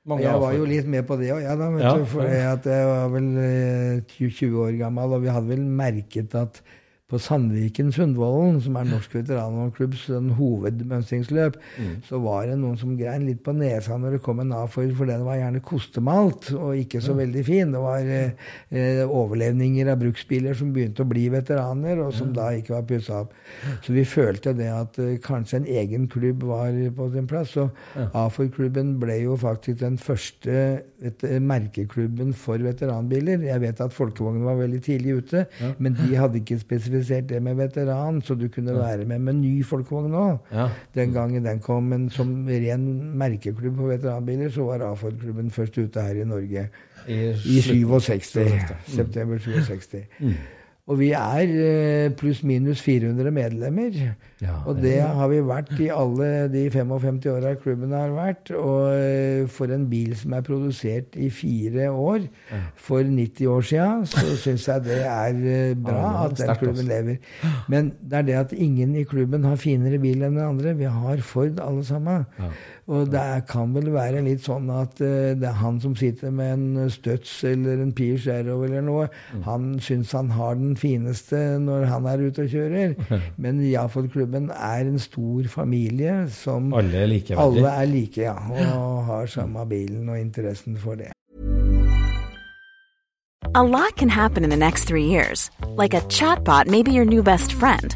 Mange 0.06 0.22
jeg 0.22 0.38
var 0.38 0.52
jo 0.54 0.66
litt 0.70 0.86
med 0.86 1.02
på 1.10 1.16
det 1.18 1.32
òg, 1.34 1.40
ja, 1.42 1.56
da, 1.58 1.68
ja, 1.82 1.94
for 2.06 2.30
jeg 2.30 2.90
var 2.92 3.08
vel 3.10 3.30
20 4.12 4.44
uh, 4.52 4.60
år 4.68 4.76
gammel, 4.84 5.16
og 5.18 5.24
vi 5.24 5.32
hadde 5.34 5.50
vel 5.50 5.64
merket 5.66 6.36
at 6.38 6.60
på 7.06 7.20
Sandviken 7.22 7.92
Sundvolden, 7.94 8.56
som 8.66 8.80
er 8.80 8.88
Norsk 8.90 9.12
veteranvognklubbs 9.14 10.08
hovedmønstringsløp, 10.40 11.60
mm. 11.78 11.90
så 12.08 12.18
var 12.24 12.48
det 12.50 12.56
noen 12.58 12.80
som 12.82 12.96
grein 12.98 13.28
litt 13.28 13.44
på 13.46 13.54
nesa 13.54 14.00
når 14.02 14.16
det 14.16 14.22
kom 14.26 14.42
en 14.42 14.56
A-for, 14.58 14.88
for 14.98 15.12
den 15.12 15.22
var 15.28 15.38
gjerne 15.38 15.62
kostemalt 15.66 16.50
og 16.56 16.80
ikke 16.80 17.04
så 17.06 17.14
ja. 17.14 17.20
veldig 17.20 17.44
fin. 17.46 17.76
Det 17.76 17.82
var 17.84 18.10
eh, 18.10 18.48
eh, 18.74 19.02
overlevninger 19.06 19.92
av 19.94 20.00
bruksbiler 20.02 20.58
som 20.58 20.72
begynte 20.74 21.06
å 21.06 21.12
bli 21.12 21.28
veteraner, 21.30 22.02
og 22.08 22.10
som 22.18 22.32
ja. 22.34 22.40
da 22.40 22.48
ikke 22.58 22.74
var 22.74 22.90
pussa 22.90 23.22
opp. 23.22 23.38
Så 23.86 23.94
vi 23.94 24.08
følte 24.10 24.56
det 24.58 24.72
at 24.74 24.98
eh, 25.06 25.14
kanskje 25.22 25.62
en 25.62 25.70
egen 25.84 26.10
klubb 26.10 26.48
var 26.50 26.74
på 26.98 27.10
sin 27.14 27.30
plass. 27.30 27.54
Så 27.54 27.68
ja. 27.94 28.08
A-Ford-klubben 28.24 28.96
ble 29.04 29.20
jo 29.28 29.38
faktisk 29.38 29.84
den 29.84 30.02
første 30.02 30.58
et, 31.06 31.22
merkeklubben 31.22 32.34
for 32.34 32.58
veteranbiler. 32.66 33.46
Jeg 33.46 33.62
vet 33.62 33.86
at 33.86 33.94
Folkevognen 33.94 34.50
var 34.50 34.58
veldig 34.58 34.82
tidlig 34.90 35.20
ute, 35.22 35.46
men 35.78 35.94
de 36.02 36.18
hadde 36.18 36.42
ikke 36.42 36.58
spesifisert 36.64 36.95
spesifisert 36.96 37.30
det 37.30 37.42
med 37.44 37.56
veteran, 37.56 38.22
så 38.22 38.36
du 38.36 38.48
kunne 38.48 38.74
være 38.76 39.06
med 39.06 39.20
med 39.20 39.34
ny 39.34 39.66
folkevogn 39.66 40.14
òg. 40.14 40.38
Ja. 40.52 40.70
Den 40.96 41.14
gangen 41.14 41.46
den 41.46 41.60
kom. 41.60 41.84
Men 41.84 42.10
som 42.10 42.48
ren 42.48 43.18
merkeklubb 43.18 43.78
på 43.78 43.88
veteranbiler, 43.88 44.50
så 44.50 44.64
var 44.64 44.86
Aford-klubben 44.92 45.52
først 45.52 45.78
ute 45.78 46.02
her 46.02 46.22
i 46.22 46.26
Norge. 46.26 46.70
I, 47.08 47.30
I 47.30 47.62
67. 47.62 48.38
September 48.88 49.38
67. 49.38 49.96
Mm. 50.20 50.34
Og 50.86 51.00
vi 51.00 51.08
er 51.18 51.50
eh, 51.50 52.12
pluss-minus 52.14 52.82
400 52.86 53.32
medlemmer. 53.34 53.96
Ja, 54.44 54.60
og 54.70 54.78
det 54.84 55.00
har 55.02 55.30
vi 55.32 55.40
vært 55.42 55.72
i 55.82 55.88
alle 55.90 56.28
de 56.54 56.68
55 56.70 57.26
åra 57.32 57.56
klubben 57.58 57.96
har 57.98 58.12
vært. 58.14 58.52
Og 58.54 58.92
eh, 58.94 59.48
for 59.50 59.74
en 59.74 59.88
bil 59.90 60.14
som 60.20 60.36
er 60.38 60.46
produsert 60.46 61.18
i 61.18 61.32
fire 61.34 61.88
år, 61.90 62.28
for 62.78 63.02
90 63.02 63.50
år 63.50 63.66
sia, 63.66 63.88
så 64.12 64.28
syns 64.44 64.68
jeg 64.70 64.86
det 64.86 65.00
er 65.10 65.42
eh, 65.56 65.74
bra 65.74 66.28
at 66.28 66.38
den 66.38 66.54
klubben 66.62 66.86
lever. 66.92 67.18
Men 67.72 67.90
det 67.98 68.22
er 68.22 68.30
det 68.30 68.38
at 68.44 68.54
ingen 68.54 68.94
i 69.00 69.08
klubben 69.10 69.50
har 69.50 69.58
finere 69.58 69.98
bil 70.04 70.22
enn 70.22 70.38
den 70.38 70.46
andre. 70.46 70.78
Vi 70.78 70.86
har 70.86 71.26
Ford 71.26 71.58
alle 71.66 71.82
sammen. 71.88 72.30
Og 72.86 73.10
det 73.10 73.48
kan 73.50 73.72
vel 73.74 73.88
være 73.96 74.22
litt 74.26 74.44
sånn 74.46 74.68
at 74.70 75.00
uh, 75.02 75.34
det 75.34 75.48
er 75.50 75.58
han 75.58 75.80
som 75.82 75.96
sitter 75.98 76.34
med 76.36 76.54
en 76.54 76.92
Støts 76.94 77.40
eller 77.50 77.82
en 77.82 77.94
Piers 77.98 78.28
Arrow 78.30 78.62
eller 78.68 78.86
noe, 78.86 79.08
mm. 79.34 79.42
han 79.48 79.72
syns 79.82 80.14
han 80.14 80.30
har 80.36 80.60
den 80.60 80.76
fineste 80.78 81.40
når 81.64 81.88
han 81.90 82.06
er 82.12 82.28
ute 82.28 82.46
og 82.46 82.54
kjører. 82.54 82.96
Men 83.42 83.64
Jafot-klubben 83.66 84.52
er 84.54 84.86
en 84.86 85.02
stor 85.02 85.50
familie 85.50 86.28
som 86.34 86.74
Alle 86.78 87.06
er 87.06 87.10
like, 87.10 87.38
alle 87.42 87.74
er 87.74 87.90
like 87.90 88.22
ja, 88.22 88.38
og 88.78 89.06
har 89.10 89.30
samme 89.34 89.66
bilen 89.70 90.10
og 90.10 90.20
interessen 90.22 90.78
for 90.78 91.02
det. 91.02 91.12
A 93.56 93.64
lot 93.64 93.96
can 93.96 94.10
happen 94.10 94.44
in 94.44 94.50
the 94.50 94.58
next 94.58 94.84
three 94.84 95.06
years. 95.06 95.50
Like 95.78 95.94
a 95.94 96.02
chatbot 96.02 96.68
may 96.68 96.84
be 96.84 96.92
your 96.92 97.06
new 97.06 97.24
best 97.24 97.54
friend. 97.54 97.96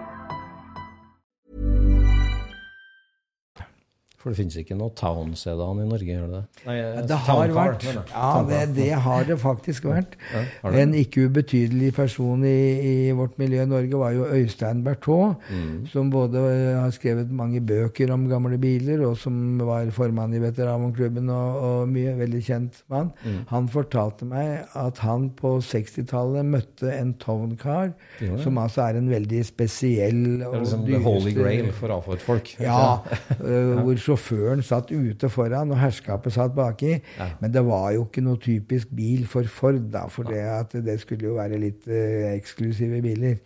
For 4.21 4.29
det 4.29 4.37
finnes 4.37 4.55
ikke 4.61 4.75
noe 4.77 4.91
Town-sedan 4.93 5.79
i 5.81 5.85
Norge, 5.89 6.05
gjør 6.05 6.27
det 6.29 6.39
det? 6.39 6.63
Nei, 6.67 6.75
Det 7.09 7.17
har 7.25 7.53
vært. 7.55 7.85
Ja, 8.11 8.27
det, 8.45 8.59
det 8.75 8.89
har 9.01 9.23
det 9.25 9.37
faktisk 9.41 9.87
vært. 9.89 10.13
Ja, 10.33 10.43
det? 10.69 10.81
En 10.83 10.93
ikke 10.93 11.23
ubetydelig 11.25 11.89
person 11.97 12.43
i, 12.45 12.53
i 12.85 13.11
vårt 13.17 13.39
miljø 13.41 13.63
i 13.63 13.69
Norge 13.71 13.97
var 13.97 14.13
jo 14.13 14.27
Øystein 14.29 14.83
Berthaud, 14.85 15.35
Mm. 15.51 15.87
som 15.89 16.09
både 16.13 16.37
eh, 16.37 16.77
har 16.79 16.91
skrevet 16.93 17.31
mange 17.33 17.59
bøker 17.65 18.11
om 18.13 18.27
gamle 18.29 18.57
biler, 18.61 19.01
og 19.09 19.17
som 19.17 19.57
var 19.65 19.89
formann 19.95 20.33
i 20.37 20.39
Veteranklubben 20.43 21.29
og, 21.33 21.57
og 21.65 21.89
mye 21.91 22.13
veldig 22.19 22.41
kjent 22.45 22.79
mann. 22.93 23.09
Mm. 23.25 23.39
Han 23.49 23.67
fortalte 23.73 24.25
meg 24.29 24.67
at 24.77 25.01
han 25.03 25.29
på 25.37 25.55
60-tallet 25.65 26.45
møtte 26.45 26.91
en 26.93 27.13
Town 27.21 27.55
Car, 27.57 27.91
Gjorde 28.19 28.37
det? 28.37 28.43
som 28.45 28.57
altså 28.61 28.85
er 28.85 28.99
en 29.01 29.09
veldig 29.11 29.41
spesiell 29.49 30.21
og 30.45 30.53
Det 30.53 30.59
er 30.59 30.63
liksom 30.65 30.85
the 30.87 31.01
holy 31.03 31.33
grail 31.35 31.71
for 31.75 31.93
avfallsfolk. 31.97 32.53
ja, 32.61 32.99
øh, 33.41 33.81
hvor 33.81 33.99
sjåføren 34.11 34.61
satt 34.65 34.91
ute 34.91 35.29
foran 35.31 35.71
og 35.71 35.79
herskapet 35.79 36.33
satt 36.35 36.53
baki. 36.55 36.97
Men 37.41 37.51
det 37.53 37.63
var 37.65 37.91
jo 37.95 38.05
ikke 38.05 38.23
noe 38.25 38.39
typisk 38.41 38.91
bil 38.95 39.25
for 39.29 39.47
Ford, 39.51 39.79
da, 39.93 40.05
for 40.11 40.23
det, 40.27 40.41
at 40.41 40.75
det 40.85 40.99
skulle 41.01 41.27
jo 41.29 41.35
være 41.37 41.59
litt 41.61 41.87
øh, 41.87 42.27
eksklusive 42.35 43.01
biler. 43.03 43.37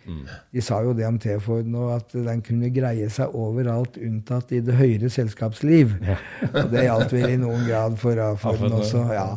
De 0.54 0.62
sa 0.64 0.82
jo 0.84 0.94
det 0.98 1.06
om 1.08 1.18
T-Ford 1.20 1.66
nå, 1.66 1.90
at 1.96 2.14
den 2.16 2.42
kunne 2.46 2.70
greie 2.74 3.10
seg 3.10 3.34
overalt 3.36 3.98
unntatt 4.02 4.52
i 4.56 4.62
det 4.66 4.76
høyere 4.80 5.10
selskapsliv. 5.10 5.96
Og 6.56 6.72
det 6.72 6.86
gjaldt 6.88 7.14
vel 7.16 7.36
i 7.36 7.40
noen 7.42 7.66
grad 7.68 7.98
for 8.02 8.20
A-Forden, 8.22 8.72
også. 8.80 9.06
ja. 9.14 9.28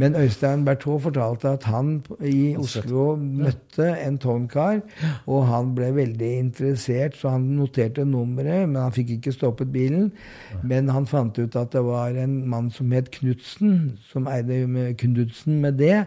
Men 0.00 0.16
Øystein 0.18 0.64
Berthaud 0.66 1.00
fortalte 1.06 1.54
at 1.56 1.64
han 1.70 2.00
i 2.24 2.54
Oslo 2.58 3.14
møtte 3.20 3.86
en 4.04 4.18
tonkar, 4.22 4.80
og 5.26 5.46
han 5.50 5.74
ble 5.76 5.90
veldig 5.96 6.30
interessert, 6.38 7.16
så 7.18 7.34
han 7.36 7.48
noterte 7.58 8.04
nummeret, 8.06 8.68
men 8.68 8.80
han 8.82 8.94
fikk 8.94 9.16
ikke 9.18 9.34
stoppet 9.34 9.70
bilen. 9.72 10.10
Men 10.70 10.90
han 10.94 11.06
fant 11.10 11.38
ut 11.40 11.56
at 11.58 11.72
det 11.74 11.82
var 11.82 12.14
en 12.20 12.36
mann 12.50 12.68
som 12.74 12.92
het 12.94 13.10
Knutsen, 13.14 13.98
som 14.10 14.28
eide 14.30 14.62
Knutsen 15.00 15.58
med 15.64 15.80
det. 15.80 16.04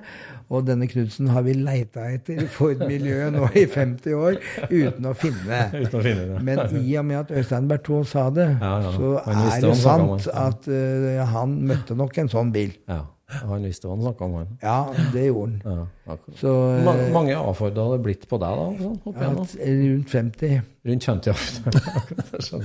Og 0.54 0.68
denne 0.68 0.88
Knutsen 0.88 1.32
har 1.34 1.46
vi 1.48 1.56
leita 1.58 2.06
etter 2.14 2.44
i 2.46 2.50
Ford-miljøet 2.52 3.34
nå 3.36 3.50
i 3.60 3.66
50 3.70 4.16
år 4.18 4.40
uten 4.70 5.10
å 5.10 5.16
finne. 5.18 5.64
Uten 5.74 6.00
å 6.00 6.04
finne 6.06 6.28
det. 6.30 6.44
Men 6.48 6.64
i 6.80 6.96
og 7.00 7.08
med 7.10 7.24
at 7.24 7.34
Øystein 7.34 7.68
Berthaud 7.72 8.08
sa 8.10 8.30
det, 8.34 8.50
Ja, 8.62 8.76
ja. 8.86 8.94
så 8.96 9.16
er 9.26 9.66
det 9.68 9.74
sant 9.82 10.30
at 10.32 10.70
uh, 10.70 11.24
han 11.34 11.58
møtte 11.68 11.98
nok 12.00 12.24
en 12.24 12.32
sånn 12.32 12.54
bil. 12.56 12.76
Ja, 12.90 13.04
han 13.42 13.66
visste 13.66 13.88
hva 13.88 13.96
han 13.96 14.04
snakka 14.06 14.28
om, 14.28 14.36
han. 14.40 14.54
Ja, 14.62 14.78
det 15.14 15.26
gjorde 15.28 15.64
han. 15.64 15.88
Ja. 16.06 16.18
Så 16.40 16.54
øh, 16.54 16.84
Ma 16.86 16.94
mange 17.16 17.36
A-Ford 17.40 17.78
hadde 17.78 17.98
det 17.98 18.04
blitt 18.06 18.28
på 18.30 18.40
deg, 18.42 18.62
da? 18.62 18.68
Sånn, 18.84 19.18
ja, 19.18 19.32
rundt 19.34 20.14
50. 20.14 20.62
Rundt 20.90 21.10
50 21.10 21.32
ja. 21.32 22.62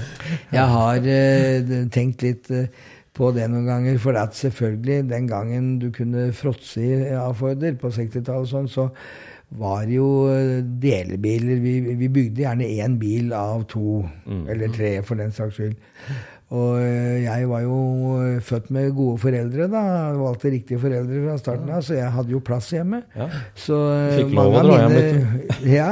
Jeg 0.53 0.69
har 0.75 1.11
eh, 1.15 1.75
tenkt 1.95 2.25
litt 2.27 2.51
eh, 2.55 2.71
på 3.19 3.33
det 3.35 3.49
noen 3.51 3.67
ganger. 3.69 3.99
For 4.03 4.19
at 4.19 4.37
selvfølgelig, 4.39 5.09
den 5.11 5.29
gangen 5.31 5.73
du 5.83 5.91
kunne 5.95 6.29
fråtse 6.37 6.83
i 6.83 7.17
A-Forder 7.19 7.79
på 7.81 7.93
60-tallet, 7.95 8.51
sånn, 8.53 8.71
så 8.71 8.89
var 9.59 9.89
jo 9.89 10.29
eh, 10.33 10.59
delebiler. 10.83 11.61
Vi, 11.65 11.77
vi 12.03 12.11
bygde 12.13 12.45
gjerne 12.45 12.73
én 12.83 12.99
bil 13.01 13.33
av 13.37 13.65
to, 13.71 14.03
eller 14.29 14.75
tre 14.75 14.99
for 15.07 15.21
den 15.21 15.33
saks 15.35 15.61
skyld. 15.61 15.79
Og 16.49 16.79
eh, 16.81 17.19
jeg 17.27 17.45
var 17.51 17.61
jo 17.61 17.75
eh, 18.25 18.39
født 18.41 18.71
med 18.73 18.95
gode 18.97 19.19
foreldre, 19.21 19.67
da. 19.69 19.81
Valgte 20.17 20.49
riktige 20.55 20.79
foreldre 20.81 21.19
fra 21.27 21.35
starten 21.43 21.73
av, 21.77 21.83
så 21.85 21.99
jeg 21.99 22.09
hadde 22.15 22.33
jo 22.33 22.39
plass 22.41 22.71
hjemme. 22.73 23.03
Ja. 23.13 23.27
Så 23.53 23.77
eh, 23.93 24.15
Fikk 24.17 24.33
lov 24.33 24.55
mange 24.55 24.63
å 24.63 24.63
dra 24.65 24.79
av 24.79 24.95
hjem, 24.95 24.95
mine, 24.97 25.51
ja, 25.77 25.91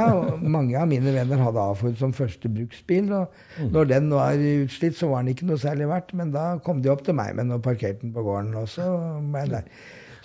mange 0.57 0.79
av 0.81 0.89
mine 0.89 1.13
venner 1.13 1.43
hadde 1.45 1.61
A-Ford 1.61 1.99
som 2.01 2.15
første 2.17 2.49
bruksbil. 2.49 3.11
Og 3.19 3.43
Mm. 3.57 3.71
når 3.73 3.87
den 3.89 4.09
var 4.13 4.35
utslitt, 4.37 4.93
så 4.97 5.07
var 5.09 5.23
den 5.23 5.31
ikke 5.33 5.45
noe 5.49 5.57
særlig 5.61 5.87
verdt. 5.89 6.11
Men 6.17 6.29
da 6.33 6.43
kom 6.65 6.81
de 6.85 6.91
opp 6.93 6.99
til 7.05 7.15
meg 7.17 7.31
med 7.37 7.47
den 7.47 7.55
og 7.55 7.63
parkerte 7.65 8.03
den 8.03 8.11
på 8.13 8.21
gården, 8.25 8.51
og 8.57 8.67
så 8.69 8.85
var 9.33 9.45
jeg 9.45 9.53
der. 9.55 9.69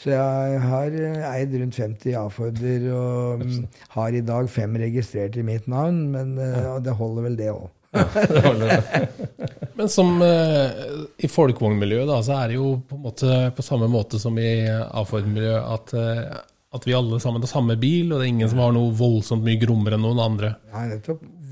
Så 0.02 0.10
jeg 0.12 0.58
har 0.64 0.96
eid 1.30 1.54
rundt 1.60 1.76
50 1.80 2.16
A-Forder 2.20 2.88
og 2.92 3.44
mm, 3.44 3.62
har 3.94 4.16
i 4.18 4.20
dag 4.32 4.48
fem 4.52 4.76
registrert 4.80 5.36
i 5.40 5.44
mitt 5.46 5.68
navn, 5.70 6.02
men 6.12 6.34
det 6.36 6.96
holder 6.98 7.28
vel 7.28 7.38
det 7.40 7.48
òg. 7.52 7.70
Men 9.74 9.88
som 9.88 10.22
eh, 10.22 10.70
i 11.16 11.28
folkevognmiljøet, 11.28 12.08
da, 12.08 12.22
så 12.24 12.38
er 12.40 12.52
det 12.52 12.56
jo 12.58 12.70
på, 12.88 12.96
måte, 13.00 13.50
på 13.56 13.64
samme 13.64 13.88
måte 13.92 14.20
som 14.22 14.38
i 14.40 14.64
A-Ford-miljøet 14.68 15.62
at, 15.74 15.94
eh, 15.98 16.22
at 16.72 16.86
vi 16.88 16.94
alle 16.96 17.20
sammen 17.20 17.44
har 17.44 17.50
samme 17.50 17.76
bil, 17.80 18.12
og 18.12 18.16
det 18.18 18.24
er 18.26 18.32
ingen 18.32 18.50
som 18.52 18.62
har 18.64 18.72
noe 18.76 18.94
voldsomt 18.96 19.44
mye 19.44 19.60
grommere 19.60 19.98
enn 19.98 20.06
noen 20.06 20.22
andre. 20.24 20.54
Nei. 20.72 20.86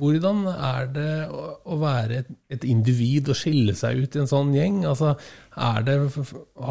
Hvordan 0.01 0.47
er 0.55 0.87
det 0.95 1.11
å, 1.29 1.43
å 1.61 1.75
være 1.83 2.23
et, 2.23 2.31
et 2.57 2.65
individ 2.69 3.29
og 3.29 3.37
skille 3.37 3.75
seg 3.77 4.01
ut 4.01 4.17
i 4.17 4.23
en 4.23 4.31
sånn 4.31 4.55
gjeng? 4.57 4.79
Altså, 4.89 5.09
er 5.61 5.85
det, 5.85 5.99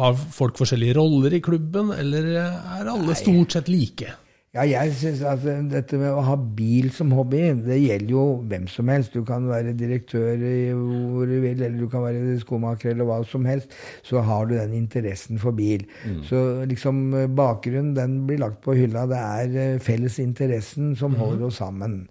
har 0.00 0.18
folk 0.34 0.58
forskjellige 0.58 0.98
roller 0.98 1.38
i 1.38 1.44
klubben, 1.46 1.94
eller 1.94 2.32
er 2.40 2.90
alle 2.90 3.14
stort 3.18 3.54
sett 3.54 3.70
like? 3.70 4.10
Ja, 4.50 4.64
jeg 4.66 4.94
synes 4.98 5.20
at 5.22 5.44
dette 5.70 5.94
med 5.94 6.10
å 6.10 6.24
ha 6.26 6.32
bil 6.34 6.88
som 6.90 7.12
hobby, 7.14 7.38
det 7.62 7.76
gjelder 7.84 8.10
jo 8.10 8.22
hvem 8.50 8.64
som 8.66 8.88
helst. 8.90 9.14
Du 9.14 9.22
kan 9.22 9.44
være 9.46 9.76
direktør 9.78 10.42
i 10.42 10.72
hvor 10.74 11.30
du 11.30 11.36
vil, 11.44 11.62
eller 11.62 11.76
du 11.78 11.86
kan 11.92 12.02
være 12.02 12.34
skomaker 12.42 12.90
eller 12.90 13.06
hva 13.06 13.20
som 13.30 13.46
helst. 13.46 13.70
Så 14.02 14.18
har 14.26 14.48
du 14.50 14.56
den 14.56 14.74
interessen 14.74 15.38
for 15.38 15.54
bil. 15.54 15.84
Så 16.26 16.64
liksom 16.66 17.14
eh, 17.14 17.28
bakgrunnen, 17.30 17.94
den 17.94 18.26
blir 18.26 18.42
lagt 18.42 18.58
på 18.66 18.74
hylla. 18.74 19.06
Det 19.06 19.20
er 19.20 19.78
fellesinteressen 19.78 19.86
felles 19.86 20.18
interessen 20.18 20.96
som 20.98 21.14
holder 21.14 21.46
oss 21.46 21.62
sammen. 21.62 22.08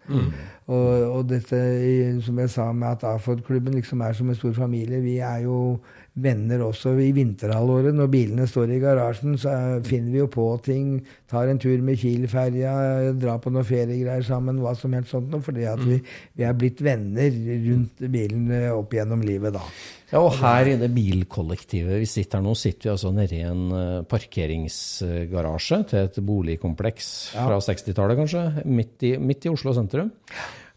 Og, 0.70 0.88
og 1.18 1.30
dette, 1.30 1.60
som 2.24 2.40
jeg 2.40 2.50
sa 2.56 2.72
med 2.72 2.88
at 2.88 3.04
A-Ford-klubben 3.04 3.76
liksom 3.76 4.00
er 4.06 4.16
som 4.16 4.30
en 4.30 4.40
stor 4.40 4.54
familie. 4.54 5.02
Vi 5.04 5.18
er 5.18 5.44
jo 5.44 5.80
venner 6.20 6.64
også 6.66 6.96
i 7.00 7.12
vinterhalvåret. 7.16 7.96
Når 7.96 8.10
bilene 8.12 8.48
står 8.50 8.74
i 8.74 8.80
garasjen, 8.82 9.38
så 9.40 9.54
eh, 9.54 9.76
finner 9.88 10.16
vi 10.16 10.22
jo 10.24 10.30
på 10.32 10.48
ting. 10.66 10.98
Tar 11.30 11.52
en 11.52 11.62
tur 11.62 11.78
med 11.86 12.00
Kiel-ferja, 12.02 12.74
drar 13.20 13.40
på 13.44 13.54
noen 13.54 13.68
feriegreier 13.68 14.26
sammen, 14.26 14.62
hva 14.64 14.74
som 14.78 14.96
helst 14.98 15.14
sånt 15.16 15.30
noe. 15.32 15.44
Fordi 15.46 15.68
at 15.70 15.84
vi, 15.86 16.00
vi 16.36 16.48
er 16.48 16.58
blitt 16.58 16.84
venner 16.86 17.32
rundt 17.70 18.06
bilen 18.12 18.52
opp 18.74 18.94
gjennom 18.98 19.24
livet, 19.26 19.56
da. 19.56 19.64
Ja, 20.10 20.24
og 20.24 20.40
her 20.40 20.72
i 20.72 20.78
det 20.82 20.90
bilkollektivet 20.90 22.00
vi 22.02 22.08
sitter 22.10 22.42
nå, 22.42 22.56
sitter 22.58 22.88
vi 22.88 22.94
altså 22.96 23.12
nede 23.14 23.36
i 23.38 23.44
en 23.46 23.76
eh, 23.78 24.00
parkeringsgarasje 24.10 25.84
til 25.92 26.08
et 26.08 26.18
boligkompleks 26.26 27.12
fra 27.36 27.60
60-tallet, 27.62 28.18
kanskje, 28.18 28.48
midt 28.66 29.06
i, 29.06 29.14
midt 29.22 29.46
i 29.46 29.54
Oslo 29.54 29.76
sentrum. 29.78 30.10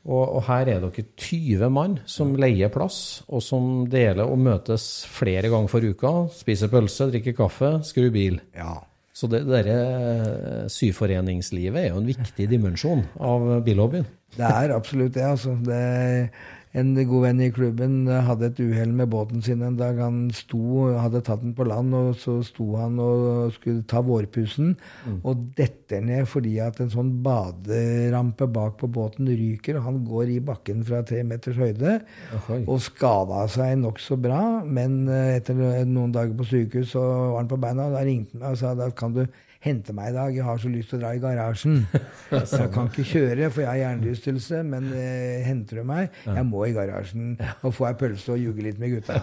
Og, 0.03 0.23
og 0.39 0.41
her 0.49 0.67
er 0.67 0.81
dere 0.83 1.05
20 1.07 1.69
mann 1.71 1.99
som 2.11 2.33
leier 2.35 2.73
plass, 2.75 3.23
og 3.31 3.43
som 3.45 3.85
deler 3.91 4.27
og 4.27 4.41
møtes 4.43 5.05
flere 5.11 5.51
ganger 5.53 5.71
for 5.71 5.85
uka. 5.87 6.15
Spiser 6.35 6.73
pølse, 6.73 7.07
drikker 7.13 7.37
kaffe, 7.39 7.77
skrur 7.87 8.11
bil. 8.15 8.41
Ja. 8.57 8.81
Så 9.13 9.29
det 9.29 9.45
det 9.45 9.61
derre 9.67 10.67
syforeningslivet 10.73 11.85
er 11.85 11.89
jo 11.93 12.01
en 12.01 12.09
viktig 12.09 12.49
dimensjon 12.51 13.05
av 13.21 13.45
bilhobbyen. 13.67 14.09
Det 14.33 14.49
er 14.49 14.73
absolutt 14.73 15.15
det, 15.15 15.27
altså. 15.29 15.53
Det, 15.61 16.31
en 16.73 16.93
god 16.97 17.25
venn 17.27 17.41
i 17.45 17.51
klubben 17.53 17.97
eh, 18.09 18.23
hadde 18.25 18.49
et 18.49 18.61
uhell 18.63 18.95
med 18.97 19.11
båten 19.13 19.43
sin 19.45 19.63
en 19.65 19.77
dag. 19.77 19.99
Han 20.01 20.31
sto, 20.35 20.89
hadde 20.97 21.21
tatt 21.25 21.43
den 21.43 21.53
på 21.57 21.67
land, 21.69 21.93
og 21.97 22.17
så 22.21 22.39
sto 22.47 22.71
han 22.81 22.97
og 23.03 23.53
skulle 23.59 23.85
ta 23.89 24.01
vårpussen, 24.05 24.75
og 25.21 25.45
detter 25.59 26.01
ned 26.05 26.25
fordi 26.31 26.57
at 26.65 26.81
en 26.81 26.93
sånn 26.93 27.13
baderampe 27.25 28.49
bak 28.53 28.79
på 28.81 28.89
båten 28.93 29.29
ryker, 29.29 29.79
og 29.79 29.89
han 29.91 30.01
går 30.09 30.33
i 30.33 30.41
bakken 30.45 30.83
fra 30.89 31.03
tre 31.07 31.21
meters 31.29 31.61
høyde 31.61 31.99
Ohoi. 32.39 32.63
og 32.65 32.81
skada 32.85 33.45
seg 33.53 33.77
nokså 33.83 34.17
bra. 34.23 34.43
Men 34.65 35.03
eh, 35.13 35.37
etter 35.37 35.59
noen 35.85 36.15
dager 36.15 36.37
på 36.39 36.49
sykehus 36.49 36.97
så 36.97 37.05
var 37.05 37.41
han 37.43 37.53
på 37.53 37.61
beina, 37.61 37.91
og 37.91 37.99
da 37.99 38.07
ringte 38.07 38.39
han 38.39 38.47
meg 38.47 38.57
og 38.57 38.63
sa 38.63 38.77
da 38.79 38.89
kan 38.97 39.17
du 39.17 39.27
hente 39.63 39.95
meg 39.95 40.11
i 40.11 40.15
dag, 40.17 40.35
jeg 40.35 40.43
har 40.47 40.59
så 40.59 40.71
lyst 40.73 40.91
til 40.91 40.99
å 40.99 41.03
dra 41.05 41.13
i 41.15 41.21
garasjen. 41.23 41.83
Så 42.49 42.63
jeg 42.63 42.71
kan 42.75 42.89
ikke 42.89 43.05
kjøre, 43.07 43.51
for 43.53 43.63
jeg 43.63 43.69
har 43.69 43.79
hjernerystelse, 43.83 44.63
men 44.67 44.89
eh, 44.97 45.43
henter 45.47 45.83
du 45.83 45.85
meg? 45.87 46.09
Jeg 46.27 46.45
må 46.49 46.65
i 46.67 46.73
garasjen 46.75 47.35
og 47.61 47.75
få 47.77 47.87
ei 47.91 47.97
pølse 48.01 48.33
og 48.35 48.41
ljuge 48.41 48.65
litt 48.65 48.81
med 48.81 48.95
gutta. 48.97 49.21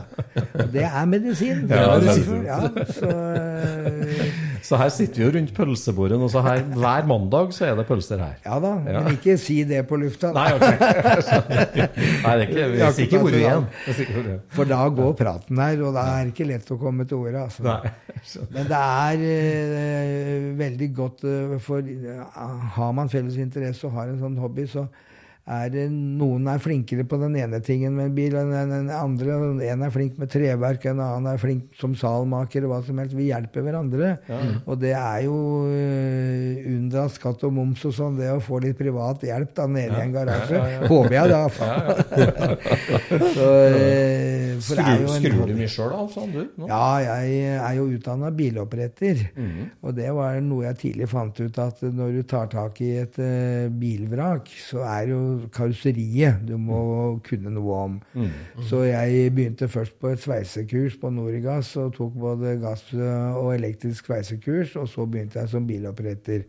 Det 0.72 0.86
er 0.86 1.08
medisin. 1.10 1.64
Det 1.68 1.80
er 1.80 2.06
medisin. 2.06 2.46
Ja, 2.48 2.60
så, 2.94 3.10
eh, 3.10 4.30
Så 4.70 4.78
her 4.80 4.92
sitter 4.94 5.22
vi 5.22 5.26
jo 5.26 5.32
rundt 5.36 5.54
pølsebordet, 5.58 6.20
og 6.22 6.30
så 6.32 6.44
her, 6.46 6.62
hver 6.76 7.08
mandag 7.10 7.52
så 7.56 7.66
er 7.72 7.76
det 7.80 7.88
pølser 7.90 8.22
her. 8.22 8.38
ja 8.46 8.60
da, 8.64 8.74
men 8.86 9.12
ikke 9.18 9.36
si 9.42 9.62
det 9.68 9.82
på 9.90 9.98
lufta. 10.00 10.32
Nei, 10.36 10.48
ok. 10.56 10.66
Nei, 12.26 12.34
det 12.38 12.46
er 12.46 12.46
ikke, 12.46 12.68
vi 12.70 12.84
har 12.84 12.94
ordet 12.94 13.42
igjen. 13.42 13.68
ikke 13.90 14.14
ordet 14.14 14.26
igjen. 14.30 14.40
For 14.56 14.70
da 14.70 14.80
går 15.02 15.14
praten 15.20 15.64
her, 15.64 15.84
og 15.88 15.98
da 15.98 16.06
er 16.14 16.30
det 16.30 16.36
ikke 16.36 16.50
lett 16.54 16.72
å 16.76 16.80
komme 16.80 17.08
til 17.10 17.26
ordet. 17.26 17.48
Altså. 17.50 18.46
Men 18.54 18.70
det 18.70 18.84
er 18.86 19.26
eh, 19.26 20.29
veldig 20.60 20.90
godt 20.96 21.24
eh, 21.28 21.56
for 21.64 21.86
eh, 21.86 22.40
Har 22.76 22.92
man 22.96 23.10
felles 23.10 23.38
interesse 23.42 23.88
og 23.88 23.96
har 23.98 24.12
en 24.12 24.20
sånn 24.22 24.38
hobby, 24.42 24.68
så 24.70 24.88
er 25.50 25.90
noen 25.90 26.46
er 26.52 26.62
flinkere 26.62 27.06
på 27.10 27.18
den 27.22 27.36
ene 27.42 27.60
tingen 27.66 27.96
med 27.98 28.10
en 28.10 28.16
bil 28.18 28.36
enn 28.38 28.52
den 28.70 28.90
andre. 28.94 29.38
En 29.66 29.86
er 29.86 29.94
flink 29.94 30.20
med 30.22 30.30
treverk, 30.30 30.86
en 30.92 31.02
annen 31.02 31.32
er 31.32 31.42
flink 31.42 31.72
som 31.80 31.96
salmaker 31.98 32.68
og 32.68 32.74
hva 32.74 32.80
som 32.86 33.00
helst. 33.02 33.18
Vi 33.18 33.30
hjelper 33.32 33.66
hverandre. 33.66 34.12
Og 34.70 34.78
det 34.82 34.94
er 34.94 35.24
jo 35.26 35.38
uh, 35.66 36.70
unndratt 36.70 37.16
skatt 37.16 37.46
og 37.48 37.56
moms 37.56 37.86
og 37.90 37.96
sånn, 37.98 38.20
det 38.20 38.30
å 38.36 38.42
få 38.44 38.62
litt 38.64 38.78
privat 38.80 39.26
hjelp 39.26 39.56
da 39.58 39.66
nede 39.70 39.98
i 39.98 40.04
en 40.06 40.14
garasje. 40.14 40.62
Håper 40.92 41.18
jeg, 41.18 41.34
da. 41.34 41.42
så, 43.36 43.50
eh, 43.66 44.54
det 44.60 44.86
er 44.86 45.06
Skrur 45.16 45.50
du 45.50 45.56
mye 45.58 45.72
sjøl, 45.72 45.96
da? 45.96 46.06
Sånn, 46.14 46.36
du? 46.36 46.44
Nå? 46.60 46.70
Ja, 46.70 47.18
jeg 47.24 47.58
er 47.58 47.80
jo 47.80 47.90
utdanna 47.96 48.30
biloppretter. 48.36 49.26
Mhm. 49.34 49.74
Og 49.82 49.98
det 49.98 50.12
var 50.14 50.38
noe 50.46 50.68
jeg 50.68 50.82
tidlig 50.84 51.10
fant 51.10 51.42
ut, 51.42 51.62
at 51.64 51.82
når 51.82 52.20
du 52.20 52.24
tar 52.30 52.52
tak 52.54 52.82
i 52.86 52.94
et 53.02 53.18
uh, 53.18 53.66
bilvrak, 53.74 54.54
så 54.70 54.86
er 54.86 55.16
jo 55.16 55.22
karosseriet 55.54 56.44
du 56.48 56.56
må 56.58 56.82
kunne 57.26 57.54
noe 57.54 57.80
om. 57.86 57.98
Mhm. 58.14 58.64
Så 58.70 58.84
jeg 58.88 59.34
begynte 59.36 59.68
først 59.68 60.00
på 60.00 60.14
et 60.14 60.20
sveisekurs 60.24 60.98
på 61.02 61.10
Noregass 61.10 61.76
og 61.78 61.94
tok 61.98 62.14
både 62.20 62.58
gass 62.62 62.94
og 62.94 63.56
elektrisk 63.56 64.06
sveisekurs, 64.06 64.76
og 64.76 64.88
så 64.88 65.06
begynte 65.06 65.40
jeg 65.40 65.50
som 65.50 65.68
biloppretter. 65.68 66.48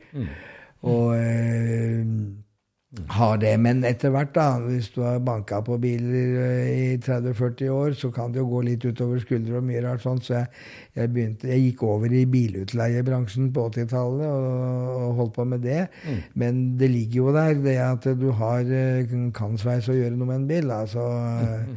Og 0.83 1.17
eh, 1.17 2.07
har 3.09 3.37
det. 3.39 3.53
Men 3.63 3.85
etter 3.87 4.11
hvert, 4.11 4.33
da, 4.35 4.59
hvis 4.65 4.89
du 4.95 5.01
har 5.05 5.21
banka 5.23 5.61
på 5.67 5.77
biler 5.83 6.39
eh, 6.43 6.71
i 6.95 6.97
30-40 6.99 7.69
år, 7.71 7.95
så 7.99 8.11
kan 8.15 8.33
det 8.35 8.41
jo 8.43 8.49
gå 8.51 8.63
litt 8.67 8.85
utover 8.85 9.21
skuldre 9.23 9.61
og 9.61 9.69
mye 9.69 9.83
rart 9.85 10.03
sånt. 10.03 10.27
Så 10.27 10.35
jeg, 10.35 10.49
jeg, 10.99 11.13
begynte, 11.15 11.51
jeg 11.53 11.69
gikk 11.69 11.85
over 11.87 12.11
i 12.11 12.25
bilutleiebransjen 12.31 13.53
på 13.55 13.69
80-tallet 13.71 14.27
og, 14.27 14.49
og 14.97 15.15
holdt 15.21 15.37
på 15.39 15.47
med 15.53 15.63
det. 15.67 15.85
Men 16.35 16.65
det 16.81 16.91
ligger 16.91 17.23
jo 17.23 17.37
der, 17.37 17.55
det 17.63 17.79
at 17.85 18.11
du 18.19 18.31
har 18.43 18.67
eh, 18.67 19.17
kan 19.37 19.57
sveis 19.61 19.89
å 19.91 19.97
gjøre 19.97 20.17
noe 20.17 20.33
med 20.33 20.43
en 20.43 20.51
bil. 20.51 20.75
Altså, 20.75 21.07
mm. 21.07 21.73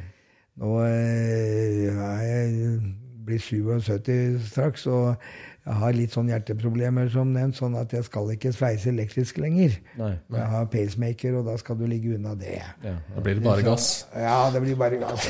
nå 0.63 0.75
ja, 0.81 2.11
jeg 2.25 2.77
blir 3.23 3.39
77 3.39 4.49
straks, 4.49 4.87
og 4.89 5.15
jeg 5.63 5.77
har 5.79 5.93
litt 5.95 6.11
sånn 6.11 6.27
hjerteproblemer, 6.27 7.07
som 7.13 7.29
nevnt, 7.31 7.55
sånn 7.55 7.77
at 7.79 7.93
jeg 7.95 8.03
skal 8.03 8.27
ikke 8.33 8.49
sveise 8.51 8.89
elektrisk 8.91 9.37
lenger. 9.39 9.77
Nei. 9.95 10.09
Jeg 10.35 10.47
har 10.51 10.65
pacemaker, 10.73 11.37
og 11.39 11.47
da 11.47 11.55
skal 11.61 11.77
du 11.79 11.85
ligge 11.87 12.17
unna 12.17 12.33
det. 12.35 12.57
Ja. 12.83 12.97
Da 13.13 13.23
blir 13.23 13.39
det 13.39 13.45
bare 13.45 13.63
gass. 13.63 13.87
Ja, 14.11 14.49
det 14.51 14.59
blir 14.65 14.75
bare 14.81 14.99
gass. 14.99 15.29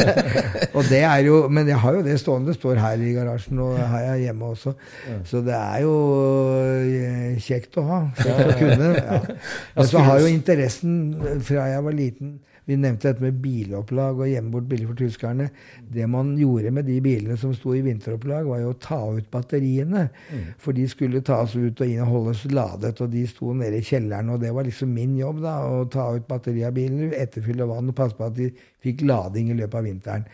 og 0.76 0.88
det 0.88 1.02
er 1.04 1.26
jo, 1.28 1.42
Men 1.52 1.68
jeg 1.68 1.76
har 1.82 1.98
jo 1.98 2.06
det 2.08 2.16
stående. 2.22 2.54
Det 2.54 2.56
står 2.56 2.80
her 2.80 3.04
i 3.04 3.12
garasjen, 3.18 3.60
og 3.60 3.76
det 3.76 3.88
har 3.92 4.06
jeg 4.06 4.26
hjemme 4.30 4.48
også. 4.56 4.72
Så 5.28 5.44
det 5.44 5.58
er 5.58 5.84
jo 5.84 5.94
eh, 6.96 7.36
kjekt 7.44 7.76
å 7.76 7.84
ha. 7.84 8.02
Kjekt 8.16 8.54
å 8.54 8.58
kunne. 8.62 8.94
Ja. 8.96 9.20
Men 9.76 9.90
så 9.92 10.06
har 10.08 10.24
jo 10.24 10.32
interessen 10.32 10.96
fra 11.44 11.68
jeg 11.68 11.84
var 11.84 12.00
liten 12.00 12.38
vi 12.70 12.78
nevnte 12.78 13.10
dette 13.10 13.24
med 13.24 13.40
bilopplag 13.42 14.20
og 14.22 14.30
gjemme 14.30 14.52
bort 14.54 14.68
biler 14.70 14.86
for 14.86 14.98
tyskerne. 14.98 15.48
Det 15.90 16.06
man 16.10 16.32
gjorde 16.38 16.70
med 16.74 16.86
de 16.86 17.00
bilene 17.02 17.36
som 17.40 17.54
sto 17.56 17.74
i 17.74 17.82
vinteropplag, 17.82 18.46
var 18.46 18.62
jo 18.62 18.70
å 18.70 18.78
ta 18.78 19.00
ut 19.16 19.30
batteriene. 19.32 20.06
For 20.62 20.76
de 20.76 20.86
skulle 20.90 21.24
tas 21.26 21.56
ut 21.56 21.82
og 21.82 21.86
inn 21.86 22.04
og 22.04 22.12
holdes 22.14 22.44
ladet, 22.54 22.94
og 23.02 23.10
de 23.10 23.24
sto 23.30 23.54
nede 23.56 23.80
i 23.80 23.86
kjelleren. 23.86 24.30
Og 24.34 24.42
det 24.44 24.54
var 24.54 24.68
liksom 24.68 24.94
min 24.94 25.16
jobb, 25.18 25.42
da, 25.42 25.56
å 25.66 25.84
ta 25.90 26.10
ut 26.14 26.28
batteri 26.30 26.62
av 26.68 26.76
bilen, 26.78 27.10
etterfylle 27.10 27.66
vann 27.70 27.90
og 27.90 27.98
passe 27.98 28.18
på 28.18 28.28
at 28.30 28.38
de 28.38 28.52
fikk 28.80 29.02
lading 29.08 29.50
i 29.50 29.58
løpet 29.58 29.80
av 29.80 29.88
vinteren. 29.88 30.28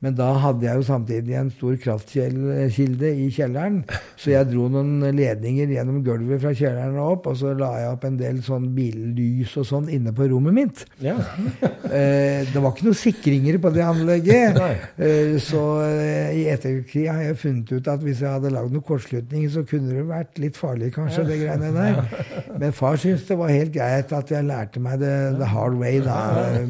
Men 0.00 0.14
da 0.16 0.30
hadde 0.40 0.64
jeg 0.64 0.80
jo 0.80 0.84
samtidig 0.86 1.34
en 1.36 1.50
stor 1.52 1.74
kraftkilde 1.82 3.10
i 3.20 3.26
kjelleren, 3.34 3.82
så 4.16 4.32
jeg 4.32 4.48
dro 4.48 4.64
noen 4.72 5.02
ledninger 5.12 5.74
gjennom 5.74 5.98
gulvet 6.06 6.40
fra 6.40 6.54
kjelleren 6.56 6.96
og 6.96 7.18
opp, 7.18 7.28
og 7.28 7.36
så 7.36 7.52
la 7.58 7.68
jeg 7.82 7.90
opp 7.92 8.06
en 8.08 8.16
del 8.16 8.38
sånn 8.46 8.70
billys 8.76 9.52
og 9.60 9.66
sånn 9.68 9.90
inne 9.92 10.14
på 10.16 10.30
rommet 10.32 10.56
mitt. 10.56 10.86
Ja. 11.04 11.18
Eh, 11.90 12.46
det 12.46 12.60
var 12.62 12.70
ikke 12.70 12.84
noen 12.86 12.94
sikringer 12.94 13.56
på 13.58 13.72
det 13.74 13.80
anlegget. 13.82 14.58
Eh, 14.94 15.32
så 15.42 15.62
eh, 15.82 16.36
i 16.38 16.44
ettertid 16.52 17.08
har 17.10 17.24
jeg 17.24 17.38
funnet 17.40 17.72
ut 17.72 17.88
at 17.90 18.04
hvis 18.04 18.20
jeg 18.22 18.30
hadde 18.30 18.52
lagd 18.54 18.70
noen 18.70 18.84
kortslutning, 18.86 19.48
så 19.50 19.64
kunne 19.66 19.96
det 19.96 20.04
vært 20.06 20.38
litt 20.38 20.54
farlig, 20.54 20.92
kanskje, 20.94 21.24
det 21.26 21.40
greiene 21.40 21.72
der. 21.74 21.98
Men 22.62 22.76
far 22.78 22.94
syntes 23.00 23.26
det 23.26 23.40
var 23.40 23.50
helt 23.50 23.74
greit 23.74 24.14
at 24.14 24.30
jeg 24.30 24.46
lærte 24.46 24.84
meg 24.84 25.02
det 25.02 25.16
the 25.40 25.50
hard 25.50 25.80
way, 25.82 25.98
da. 26.04 26.20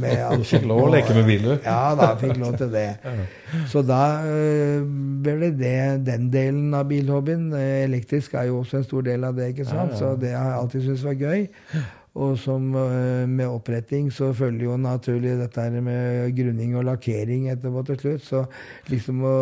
Med 0.00 0.46
fikk 0.48 0.64
lov 0.70 0.86
å 0.86 0.90
leke 0.96 1.18
med 1.18 1.28
biler? 1.28 1.60
Ja 1.68 1.92
da, 2.00 2.14
fikk 2.22 2.40
lov 2.40 2.56
til 2.62 2.72
det. 2.72 2.88
Så 3.70 3.82
da 3.86 4.02
ble 5.22 5.50
det 5.50 5.70
det, 5.70 6.06
den 6.06 6.28
delen 6.32 6.74
av 6.74 6.88
bilhobbyen. 6.90 7.50
Eh, 7.56 7.84
Elektrisk 7.86 8.34
er 8.34 8.50
jo 8.50 8.60
også 8.60 8.80
en 8.80 8.86
stor 8.88 9.06
del 9.06 9.24
av 9.24 9.38
det, 9.38 9.52
ikke 9.54 9.68
sant? 9.68 9.96
så 9.98 10.14
det 10.18 10.34
har 10.34 10.52
jeg 10.52 10.60
alltid 10.60 10.86
syntes 10.86 11.08
var 11.08 11.18
gøy. 11.18 11.48
Og 12.20 12.34
som 12.42 12.74
øh, 12.74 13.28
med 13.30 13.46
oppretting 13.46 14.08
så 14.12 14.32
følger 14.34 14.64
jo 14.66 14.76
naturlig 14.76 15.36
dette 15.38 15.62
her 15.62 15.84
med 15.84 16.32
grunning 16.34 16.74
og 16.76 16.88
lakkering 16.88 17.46
etterpå 17.52 17.84
til 17.86 18.00
slutt. 18.00 18.24
Så 18.26 18.42
liksom 18.90 19.22
å, 19.22 19.36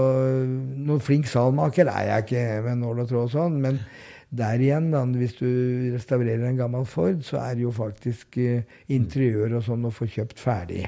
Noen 0.76 1.00
flink 1.00 1.30
salmaker 1.30 1.88
er 1.88 2.10
jeg 2.10 2.26
ikke 2.26 2.44
med 2.68 2.82
nål 2.82 3.04
og 3.04 3.08
tråd 3.08 3.30
og 3.30 3.32
sånn. 3.32 3.56
men 3.64 3.80
der 4.28 4.60
igjen, 4.60 4.90
da, 4.92 5.00
hvis 5.16 5.38
du 5.38 5.46
restaurerer 5.94 6.44
en 6.50 6.58
gammel 6.58 6.84
Ford, 6.88 7.22
så 7.24 7.38
er 7.40 7.56
det 7.56 7.64
jo 7.64 7.72
faktisk 7.72 8.36
eh, 8.42 8.66
interiør 8.92 9.56
og 9.56 9.64
sånn 9.64 9.86
å 9.88 9.92
få 9.94 10.08
kjøpt 10.10 10.42
ferdig. 10.42 10.82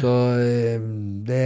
Så 0.00 0.14
eh, 0.42 0.88
det 1.28 1.44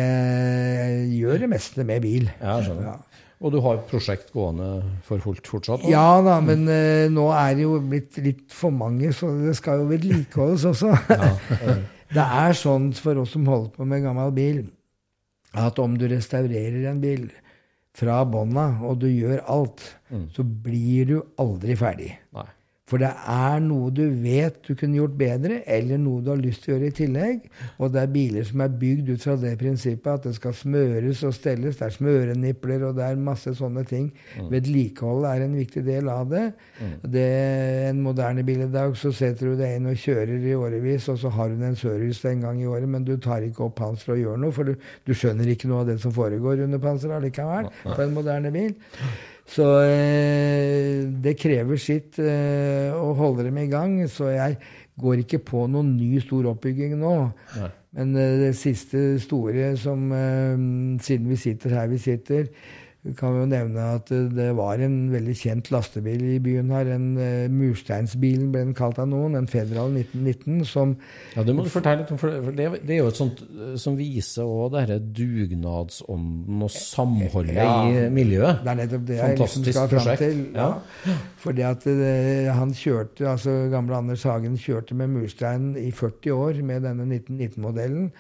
gjør 1.13 1.45
det 1.45 1.51
meste 1.53 1.85
med 1.85 2.01
bil. 2.07 2.31
Ja, 2.41 2.57
jeg 2.57 2.71
skjønner. 2.71 2.89
Ja. 2.95 3.25
Og 3.39 3.53
du 3.55 3.61
har 3.63 3.83
prosjekt 3.87 4.33
gående 4.35 4.81
for 5.07 5.23
fullt 5.23 5.47
fortsatt? 5.47 5.85
Også. 5.85 5.93
Ja 5.93 6.19
da, 6.27 6.41
men 6.43 6.65
uh, 6.67 7.07
nå 7.13 7.29
er 7.37 7.53
det 7.55 7.69
jo 7.69 7.77
blitt 7.87 8.17
litt 8.25 8.49
for 8.51 8.75
mange, 8.75 9.13
så 9.15 9.31
det 9.45 9.55
skal 9.61 9.85
jo 9.85 9.93
vedlikeholdes 9.93 10.65
også. 10.73 10.91
det 12.17 12.25
er 12.25 12.59
sånn 12.59 12.91
for 12.99 13.23
oss 13.23 13.37
som 13.37 13.47
holder 13.47 13.77
på 13.77 13.87
med 13.87 14.03
gammel 14.03 14.35
bil, 14.35 14.65
at 15.55 15.79
om 15.79 15.95
du 16.01 16.09
restaurerer 16.11 16.89
en 16.91 16.99
bil 17.05 17.29
fra 17.99 18.21
bånda, 18.29 18.69
og 18.87 19.01
du 19.03 19.09
gjør 19.11 19.43
alt, 19.51 19.83
så 20.35 20.45
blir 20.47 21.09
du 21.11 21.17
aldri 21.43 21.75
ferdig. 21.79 22.13
Nei. 22.37 22.47
For 22.89 23.01
det 23.03 23.11
er 23.29 23.59
noe 23.61 23.91
du 23.93 24.05
vet 24.23 24.63
du 24.65 24.73
kunne 24.79 24.97
gjort 24.97 25.17
bedre, 25.19 25.61
eller 25.69 26.01
noe 26.01 26.23
du 26.25 26.31
har 26.33 26.41
lyst 26.41 26.65
til 26.65 26.73
å 26.73 26.77
gjøre 26.77 26.89
i 26.89 26.97
tillegg. 26.97 27.49
Og 27.77 27.93
det 27.93 28.03
er 28.03 28.13
biler 28.15 28.47
som 28.49 28.63
er 28.65 28.77
bygd 28.81 29.13
ut 29.13 29.27
fra 29.27 29.37
det 29.41 29.55
prinsippet 29.61 30.11
at 30.15 30.29
det 30.29 30.35
skal 30.39 30.57
smøres 30.57 31.23
og 31.29 31.35
stelles. 31.37 31.77
Det 31.79 31.87
er 31.89 31.97
smørenipler, 31.99 32.87
og 32.89 32.97
det 32.99 33.05
er 33.05 33.21
masse 33.29 33.53
sånne 33.59 33.85
ting. 33.89 34.09
Vedlikeholdet 34.53 35.31
er 35.31 35.45
en 35.45 35.59
viktig 35.59 35.85
del 35.87 36.09
av 36.13 36.33
det. 36.33 36.47
det 37.05 37.29
en 37.91 38.03
moderne 38.05 38.45
bil 38.47 38.65
i 38.65 38.73
dag, 38.73 38.97
så 38.97 39.13
setter 39.15 39.53
du 39.53 39.61
deg 39.61 39.77
inn 39.77 39.91
og 39.93 40.01
kjører 40.01 40.49
i 40.49 40.57
årevis, 40.57 41.09
og 41.13 41.21
så 41.21 41.33
har 41.37 41.53
hun 41.53 41.65
en 41.69 41.79
service 41.79 42.25
en 42.29 42.45
gang 42.47 42.63
i 42.63 42.69
året, 42.69 42.89
men 42.89 43.05
du 43.05 43.17
tar 43.21 43.45
ikke 43.45 43.67
opp 43.69 43.79
panseret 43.83 44.17
og 44.17 44.23
gjør 44.25 44.45
noe, 44.45 44.55
for 44.55 44.69
du, 44.69 44.77
du 45.05 45.15
skjønner 45.17 45.49
ikke 45.53 45.71
noe 45.71 45.85
av 45.85 45.93
det 45.93 45.99
som 46.03 46.15
foregår 46.15 46.65
under 46.65 46.81
panseret 46.83 47.21
allikevel 47.21 47.69
på 47.85 47.99
en 48.05 48.17
moderne 48.17 48.55
bil. 48.55 48.75
Så 49.49 49.67
eh, 49.81 51.07
det 51.25 51.39
krever 51.41 51.81
sitt 51.81 52.19
eh, 52.21 52.93
å 52.93 53.15
holde 53.17 53.47
dem 53.47 53.61
i 53.63 53.69
gang. 53.71 54.03
Så 54.11 54.29
jeg 54.35 54.59
går 55.01 55.23
ikke 55.23 55.41
på 55.47 55.65
noen 55.71 55.95
ny 55.97 56.19
stor 56.21 56.51
oppbygging 56.53 56.99
nå. 57.01 57.15
Men 57.97 58.13
eh, 58.13 58.35
det 58.45 58.53
siste 58.61 59.17
store 59.23 59.73
som 59.81 60.11
Siden 61.05 61.31
vi 61.31 61.41
sitter 61.41 61.79
her 61.79 61.89
vi 61.89 62.01
sitter, 62.03 62.51
kan 63.17 63.37
jo 63.39 63.45
nevne 63.47 63.83
at 63.95 64.11
eh, 64.11 64.27
det 64.35 64.49
var 64.59 64.81
en 64.83 64.97
veldig 65.13 65.35
kjent 65.39 65.69
lastebil 65.71 66.23
i 66.35 66.39
byen 66.43 66.73
her. 66.75 66.89
En 66.97 67.05
uh, 67.15 67.47
Mursteinsbilen 67.53 68.51
ble 68.53 68.65
den 68.67 68.75
kalt 68.77 68.99
av 68.99 69.07
noen. 69.11 69.37
En 69.39 69.47
Federal 69.51 69.95
1919 69.95 70.65
som 70.67 70.97
Ja, 71.37 71.45
Det 71.47 71.55
må 71.55 71.63
du 71.65 71.71
fortelle 71.71 72.03
litt 72.03 72.11
om, 72.13 72.19
for 72.19 72.51
det, 72.51 72.67
det 72.83 72.97
er 72.97 73.01
jo 73.05 73.13
et 73.13 73.21
sånt 73.21 73.45
eh, 73.47 73.77
som 73.81 73.97
viser 73.99 74.49
òg 74.49 74.75
denne 74.75 74.99
dugnadsånden 75.15 76.67
og 76.67 76.75
samholdet 76.75 77.61
Ja. 77.61 77.71
i 77.87 78.09
miljøet. 78.13 78.65
Det 78.65 78.75
er 78.75 78.81
nettopp 78.83 79.07
det 79.09 79.21
jeg 79.21 79.39
liksom 79.39 79.69
skal 79.71 79.93
fram 79.95 80.11
til. 80.25 80.43
Ja. 80.59 81.15
Fordi 81.39 81.67
at 81.71 81.87
uh, 81.87 82.51
han 82.59 82.75
kjørte, 82.75 83.31
altså 83.31 83.57
gamle 83.73 84.03
Anders 84.03 84.27
Hagen 84.27 84.59
kjørte 84.59 84.99
med 84.99 85.15
murstein 85.15 85.71
i 85.79 85.93
40 85.95 86.35
år 86.35 86.63
med 86.67 86.83
denne 86.89 87.07
1919-modellen. 87.07 88.11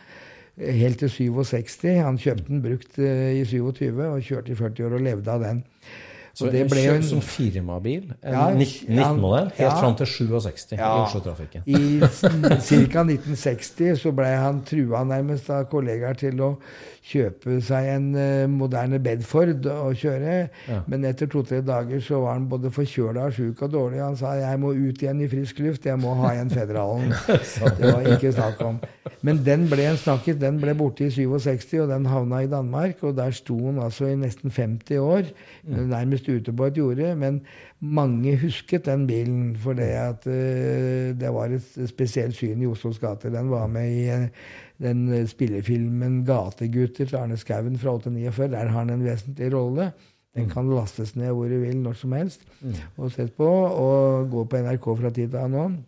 Helt 0.59 0.98
til 0.98 1.11
67. 1.11 1.84
Han 2.02 2.18
kjøpte 2.18 2.48
den 2.50 2.62
brukt 2.64 2.98
eh, 2.98 3.40
i 3.40 3.44
27 3.46 4.02
og 4.09 4.20
kjørte 4.26 4.52
i 4.52 4.59
40 4.59 4.86
år 4.88 4.96
og 4.98 5.04
levde 5.06 5.30
av 5.30 5.42
den. 5.44 5.61
Så 6.38 6.46
det 6.54 6.68
ble 6.70 6.82
kjøpt 6.84 7.00
en- 7.00 7.02
som 7.09 7.20
firmabil, 7.20 8.12
en 8.22 8.32
Ja, 8.32 8.44
19-modell, 8.54 9.48
helt 9.56 9.59
ja. 9.59 9.70
fram 9.80 9.96
til 9.98 10.06
67 10.06 10.72
i 10.76 10.78
Oslo-trafikken. 10.78 11.62
I 11.66 11.98
ca. 11.98 13.02
1960 13.02 13.96
så 14.02 14.12
ble 14.14 14.28
han 14.38 14.61
trua 14.66 15.00
nærmest 15.09 15.50
av 15.50 15.64
kollegaer 15.70 16.14
til 16.20 16.38
å 16.46 16.52
kjøpe 17.09 17.59
seg 17.64 17.88
en 17.94 18.09
uh, 18.16 18.44
moderne 18.50 18.98
Bedford 19.02 19.66
og 19.72 19.96
kjøre. 19.96 20.36
Ja. 20.68 20.80
Men 20.90 21.06
etter 21.09 21.30
to-tre 21.30 21.62
dager 21.64 22.02
så 22.04 22.20
var 22.22 22.36
han 22.36 22.48
både 22.50 22.72
forkjøla 22.74 23.28
og 23.28 23.36
sjuk 23.36 23.62
og 23.64 23.72
dårlig. 23.72 24.02
Han 24.02 24.16
sa 24.16 24.34
'jeg 24.36 24.61
må 24.61 24.74
ut 24.76 25.02
igjen 25.02 25.20
i 25.24 25.28
frisk 25.28 25.59
luft, 25.64 25.86
jeg 25.86 25.98
må 25.98 26.14
ha 26.20 26.34
igjen 26.34 26.50
Federalen'. 26.52 27.14
det 27.78 27.92
var 27.94 28.12
ikke 28.16 28.32
snakk 28.32 28.61
om. 28.64 28.80
Men 29.22 29.40
den 29.44 29.66
ble 29.70 29.88
en 29.88 29.96
snakket, 29.96 30.40
Den 30.40 30.61
ble 30.61 30.74
borte 30.74 31.06
i 31.06 31.11
67, 31.11 31.80
og 31.82 31.88
den 31.88 32.06
havna 32.06 32.42
i 32.44 32.50
Danmark. 32.50 33.02
Og 33.02 33.16
der 33.16 33.30
sto 33.30 33.56
den 33.56 33.78
altså 33.82 34.06
i 34.06 34.16
nesten 34.16 34.50
50 34.50 34.98
år, 34.98 35.22
nærmest 35.64 36.28
ute 36.28 36.52
på 36.52 36.66
et 36.66 36.76
jorde. 36.76 37.14
Men 37.16 37.40
mange 37.81 38.35
husket 38.41 38.87
den 38.89 39.07
bilen 39.07 39.57
fordi 39.62 39.89
at 39.95 40.26
eh, 40.26 41.14
det 41.18 41.31
var 41.35 41.53
et 41.55 41.91
spesielt 41.91 42.35
syn 42.37 42.62
i 42.62 42.66
Oslos 42.66 42.99
gater. 42.99 43.31
Den 43.31 43.51
var 43.51 43.66
med 43.70 43.91
i 43.93 44.09
eh, 44.11 44.29
den 44.83 45.26
spillefilmen 45.26 46.24
'Gategutter' 46.26 47.07
til 47.07 47.16
Arne 47.16 47.37
Skouen 47.37 47.79
fra 47.79 47.95
849. 47.95 48.51
Der 48.51 48.57
har 48.68 48.79
han 48.79 48.91
en 48.91 49.05
vesentlig 49.05 49.53
rolle. 49.55 49.93
Den 50.37 50.51
kan 50.51 50.70
lastes 50.70 51.16
ned 51.16 51.33
hvor 51.33 51.49
du 51.49 51.59
vil, 51.59 51.76
når 51.76 51.93
som 51.93 52.12
helst, 52.12 52.41
og 52.97 53.12
sett 53.12 53.33
på. 53.37 53.47
Og 53.49 54.31
gå 54.31 54.45
på 54.45 54.57
NRK 54.57 54.85
fra 54.85 55.11
tid 55.11 55.29
til 55.29 55.37
annen. 55.37 55.85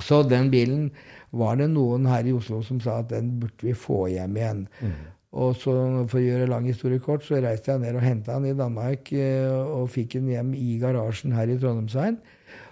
Så 0.00 0.22
den 0.22 0.50
bilen 0.50 0.90
var 1.32 1.56
det 1.56 1.70
noen 1.72 2.06
her 2.06 2.24
i 2.28 2.32
Oslo 2.36 2.62
som 2.62 2.80
sa 2.80 2.98
at 3.00 3.10
den 3.10 3.40
burde 3.40 3.66
vi 3.66 3.72
få 3.72 4.06
hjem 4.12 4.36
igjen. 4.36 4.66
Og 5.32 5.56
så 5.56 5.72
For 6.10 6.20
å 6.20 6.24
gjøre 6.26 6.50
lang 6.50 6.66
historie 6.68 7.00
kort, 7.00 7.24
så 7.24 7.40
reiste 7.40 7.72
jeg 7.72 7.80
ned 7.80 7.96
og 7.96 8.04
henta 8.04 8.36
han 8.36 8.48
i 8.48 8.56
Danmark 8.56 9.12
eh, 9.16 9.48
og 9.48 9.88
fikk 9.94 10.18
han 10.18 10.28
hjem 10.28 10.52
i 10.58 10.76
garasjen 10.82 11.32
her 11.36 11.48
i 11.48 11.56
Trondheimsveien. 11.56 12.20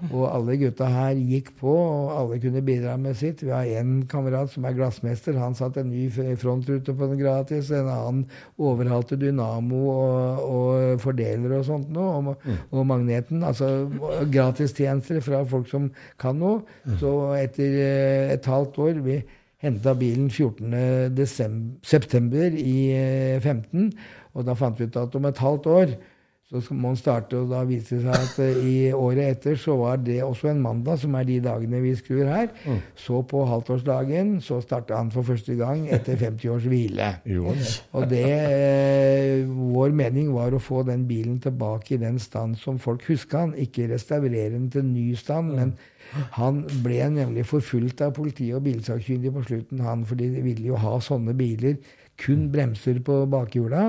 Og 0.09 0.25
alle 0.29 0.57
gutta 0.61 0.87
her 0.89 1.17
gikk 1.17 1.51
på, 1.61 1.73
og 1.73 2.13
alle 2.17 2.39
kunne 2.41 2.63
bidra 2.65 2.97
med 3.01 3.17
sitt. 3.17 3.43
Vi 3.45 3.53
har 3.53 3.69
én 3.69 4.07
kamerat 4.09 4.53
som 4.53 4.65
er 4.69 4.77
glassmester. 4.77 5.37
Han 5.41 5.57
satte 5.57 5.83
en 5.83 5.93
ny 5.93 6.07
frontrute 6.41 6.95
på 6.97 7.09
den 7.11 7.21
gratis. 7.21 7.71
En 7.73 7.89
annen 7.89 8.23
overhalte 8.61 9.19
dynamo 9.21 9.83
og, 9.93 10.45
og 10.45 11.05
fordeler 11.05 11.59
og 11.59 11.67
sånt 11.69 11.93
noe. 11.93 12.33
Og, 12.33 12.49
og 12.71 12.89
magneten. 12.89 13.45
Altså 13.45 13.91
gratistjenester 14.33 15.21
fra 15.25 15.45
folk 15.49 15.69
som 15.71 15.91
kan 16.21 16.41
noe. 16.41 16.65
Så 17.01 17.13
etter 17.41 17.77
eh, 17.85 18.33
et 18.37 18.49
halvt 18.49 18.81
år 18.85 19.05
vi 19.05 19.21
henta 19.61 19.95
bilen 19.99 20.31
14. 20.31 21.27
September 21.83 22.57
i 22.57 22.79
eh, 22.97 23.41
15, 23.43 23.91
og 24.35 24.47
da 24.47 24.57
fant 24.57 24.79
vi 24.81 24.89
ut 24.89 24.97
at 24.97 25.15
om 25.19 25.29
et 25.29 25.45
halvt 25.45 25.71
år 25.75 25.99
så 26.51 26.75
må 26.75 26.89
man 26.89 26.97
starte, 26.99 27.39
og 27.39 27.53
da 27.53 27.61
viser 27.63 28.01
det 28.01 28.09
seg 28.09 28.25
at 28.27 28.39
eh, 28.43 28.57
i 28.67 28.79
året 28.91 29.37
etter 29.37 29.59
så 29.61 29.77
var 29.79 30.01
det 30.03 30.17
også 30.27 30.49
en 30.51 30.63
mandag, 30.65 30.99
som 30.99 31.15
er 31.15 31.29
de 31.29 31.37
dagene 31.45 31.79
vi 31.85 31.93
skrur 31.95 32.25
her. 32.27 32.49
Så 32.99 33.21
på 33.31 33.45
halvtårsdagen 33.47 34.41
så 34.43 34.59
starta 34.65 34.99
han 34.99 35.13
for 35.15 35.23
første 35.29 35.55
gang 35.55 35.85
etter 35.95 36.19
50 36.19 36.51
års 36.51 36.67
hvile. 36.67 37.13
Og 37.95 38.09
det 38.11 38.25
eh, 38.27 39.47
Vår 39.47 39.95
mening 39.95 40.33
var 40.35 40.51
å 40.51 40.59
få 40.59 40.83
den 40.89 41.07
bilen 41.07 41.39
tilbake 41.41 41.95
i 41.95 42.03
den 42.03 42.19
stand 42.19 42.59
som 42.59 42.83
folk 42.83 43.07
huska 43.07 43.45
han. 43.47 43.55
Ikke 43.55 43.87
restaurere 43.93 44.51
den 44.57 44.67
til 44.75 44.85
ny 44.91 45.13
stand, 45.15 45.55
men 45.55 45.77
han 46.37 46.65
ble 46.85 47.07
nemlig 47.15 47.47
forfulgt 47.49 48.03
av 48.05 48.15
politiet 48.17 48.59
og 48.59 48.67
bilsakkyndige 48.67 49.35
på 49.37 49.47
slutten, 49.47 49.83
han, 49.87 50.05
for 50.09 50.21
de 50.21 50.31
ville 50.41 50.71
jo 50.73 50.81
ha 50.81 50.99
sånne 51.05 51.37
biler. 51.39 51.79
Kun 52.21 52.51
bremser 52.53 52.99
på 53.01 53.15
bakhjula. 53.33 53.87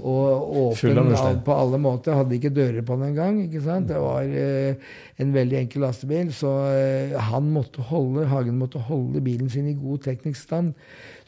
Og 0.00 0.54
åpen 0.62 1.10
på 1.44 1.52
alle 1.52 1.80
måter. 1.82 2.16
Hadde 2.16 2.38
ikke 2.38 2.52
dører 2.56 2.84
på 2.86 2.96
den 2.96 3.10
engang. 3.10 3.42
Det 3.52 3.98
var 4.00 4.24
eh, 4.24 4.78
en 5.20 5.34
veldig 5.34 5.58
enkel 5.58 5.84
lastebil. 5.84 6.32
Så 6.32 6.52
eh, 6.72 7.12
han 7.28 7.50
måtte 7.52 7.84
holde, 7.90 8.24
Hagen 8.30 8.56
måtte 8.60 8.80
holde 8.88 9.20
bilen 9.24 9.52
sin 9.52 9.68
i 9.68 9.76
god 9.76 10.06
teknisk 10.06 10.40
stand. 10.46 10.72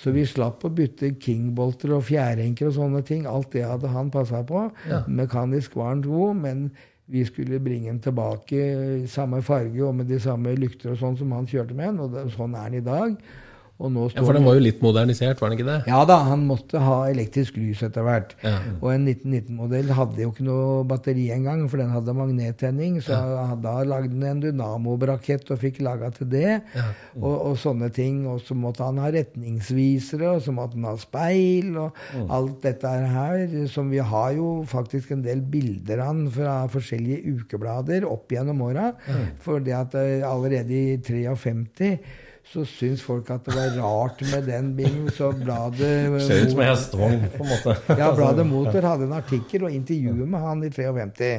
Så 0.00 0.14
vi 0.16 0.24
slapp 0.24 0.64
å 0.64 0.72
bytte 0.72 1.12
kingbolter 1.20 1.92
og 1.98 2.06
fjærenker 2.08 2.70
og 2.70 2.78
sånne 2.78 3.04
ting. 3.04 3.28
Alt 3.28 3.52
det 3.52 3.66
hadde 3.68 3.92
han 3.92 4.08
passa 4.14 4.40
på. 4.46 4.70
Mekanisk 5.12 5.76
var 5.76 5.92
han 5.92 6.06
god, 6.06 6.40
men 6.40 6.70
vi 7.10 7.24
skulle 7.26 7.58
bringe 7.62 7.90
den 7.90 8.00
tilbake 8.02 8.58
i 9.02 9.06
samme 9.10 9.42
farge 9.42 9.82
og 9.84 9.94
med 9.98 10.10
de 10.10 10.20
samme 10.22 10.54
lykter 10.58 10.92
og 10.92 11.00
sånn 11.00 11.16
som 11.18 11.32
han 11.34 11.48
kjørte 11.50 11.74
med 11.74 11.88
den. 11.90 12.02
Og 12.04 12.12
det, 12.14 12.26
sånn 12.36 12.54
er 12.54 12.70
den 12.70 12.80
i 12.80 12.86
dag. 12.86 13.16
Ja, 13.80 14.24
For 14.26 14.36
den 14.36 14.44
var 14.44 14.58
jo 14.58 14.64
litt 14.66 14.82
modernisert, 14.84 15.40
var 15.40 15.50
den 15.50 15.58
ikke 15.58 15.68
det? 15.70 15.78
ja 15.88 16.00
da, 16.04 16.18
han 16.28 16.42
måtte 16.48 16.82
ha 16.84 16.98
elektrisk 17.08 17.56
lys 17.56 17.80
etter 17.86 18.04
hvert. 18.04 18.34
Ja. 18.44 18.58
Og 18.82 18.90
en 18.92 19.06
1919-modell 19.08 19.92
hadde 19.96 20.20
jo 20.20 20.34
ikke 20.34 20.44
noe 20.44 20.82
batteri 20.90 21.30
engang, 21.32 21.64
for 21.72 21.80
den 21.80 21.94
hadde 21.94 22.14
magnettenning. 22.16 23.00
Så 23.04 23.16
da 23.64 23.74
lagde 23.88 24.12
den 24.12 24.26
en 24.28 24.44
dynamobrakett 24.44 25.48
og 25.54 25.62
fikk 25.64 25.80
laga 25.86 26.12
til 26.12 26.28
det. 26.32 26.58
Og, 27.16 27.32
og 27.32 27.56
sånne 27.60 27.88
ting. 27.96 28.26
Og 28.28 28.42
så 28.44 28.56
måtte 28.58 28.84
han 28.84 29.00
ha 29.00 29.08
retningsvisere, 29.14 30.36
og 30.36 30.44
så 30.44 30.52
måtte 30.52 30.76
han 30.76 30.90
ha 30.90 30.94
speil, 31.00 31.72
og 31.80 31.96
alt 32.28 32.60
dette 32.66 32.92
her. 33.16 33.46
Som 33.72 33.88
vi 33.94 34.04
har 34.04 34.36
jo 34.36 34.52
faktisk 34.68 35.16
en 35.16 35.24
del 35.24 35.40
bilder 35.40 36.04
av 36.04 36.10
han 36.10 36.24
fra 36.34 36.54
forskjellige 36.70 37.36
ukeblader 37.36 38.06
opp 38.08 38.32
gjennom 38.34 38.64
åra. 38.66 38.90
For 39.44 39.62
det 39.64 39.76
at 39.76 39.96
eh, 39.98 40.26
allerede 40.26 40.74
i 40.74 40.98
53 41.06 41.94
så 42.50 42.64
syns 42.66 43.02
folk 43.06 43.28
at 43.30 43.46
det 43.46 43.54
var 43.54 43.76
rart 43.78 44.22
med 44.32 44.48
den 44.50 44.72
bilen. 44.76 45.06
Så 45.14 45.30
bladet 45.38 46.22
Ser 46.26 46.44
ut 46.44 46.50
som 46.50 46.60
en 46.60 46.70
hestevogn, 46.72 47.26
på 47.36 47.44
en 47.44 47.50
måte. 47.52 47.76
ja, 48.00 48.10
Bladet 48.16 48.46
Motor 48.54 48.88
hadde 48.90 49.06
en 49.06 49.18
artikkel 49.20 49.68
og 49.68 49.74
intervjuet 49.74 50.28
med 50.28 50.46
han 50.46 50.64
i 50.66 50.70
53. 50.74 51.30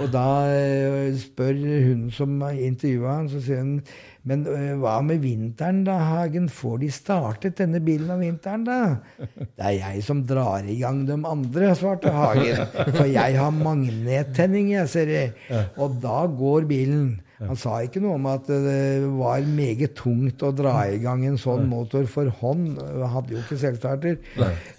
Og 0.00 0.10
da 0.10 0.26
eh, 0.50 1.14
spør 1.18 1.54
hun 1.86 2.08
som 2.14 2.42
intervjua 2.50 3.20
han, 3.20 3.30
så 3.30 3.42
sier 3.42 3.62
hun 3.62 3.80
men 4.28 4.42
eh, 4.52 4.74
hva 4.76 4.98
med 5.04 5.22
vinteren, 5.22 5.80
da, 5.86 5.94
Hagen? 6.10 6.50
Får 6.52 6.82
de 6.82 6.90
startet 6.92 7.56
denne 7.62 7.80
bilen 7.80 8.10
om 8.12 8.20
vinteren, 8.20 8.66
da? 8.66 8.80
Det 9.56 9.64
er 9.64 9.76
jeg 9.78 10.04
som 10.04 10.20
drar 10.28 10.66
i 10.68 10.76
gang 10.82 11.06
de 11.08 11.16
andre, 11.16 11.72
svarte 11.78 12.12
Hagen. 12.12 12.66
For 12.98 13.06
jeg 13.08 13.38
har 13.38 13.54
magnettenning, 13.56 14.74
jeg, 14.74 14.92
ser 14.92 15.14
jeg. 15.14 15.32
Og 15.80 15.96
da 16.02 16.24
går 16.28 16.68
bilen. 16.68 17.20
Han 17.40 17.56
sa 17.56 17.78
ikke 17.80 18.02
noe 18.04 18.18
om 18.18 18.26
at 18.28 18.48
det 18.50 19.06
var 19.16 19.44
meget 19.48 19.94
tungt 19.96 20.42
å 20.44 20.50
dra 20.52 20.74
i 20.92 20.98
gang 21.00 21.22
en 21.24 21.38
sånn 21.40 21.64
motor 21.70 22.04
for 22.10 22.28
hånd. 22.42 22.76
Han 22.82 23.14
hadde 23.14 23.36
jo 23.36 23.40
ikke 23.40 23.58
selvstarter. 23.62 24.18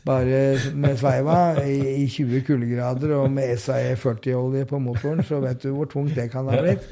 Bare 0.05 0.41
med 0.77 0.99
sveiva 1.01 1.39
i 1.65 1.79
i 2.03 2.05
20 2.05 2.45
kuldegrader 2.45 3.15
og 3.17 3.31
med 3.33 3.57
SAE 3.61 3.95
40-olje 3.99 4.67
på 4.69 4.79
motoren, 4.83 5.23
så 5.25 5.41
vet 5.43 5.63
du 5.63 5.71
hvor 5.73 5.89
tungt 5.89 6.13
det 6.17 6.29
kan 6.33 6.49
ha 6.49 6.61
blitt. 6.61 6.85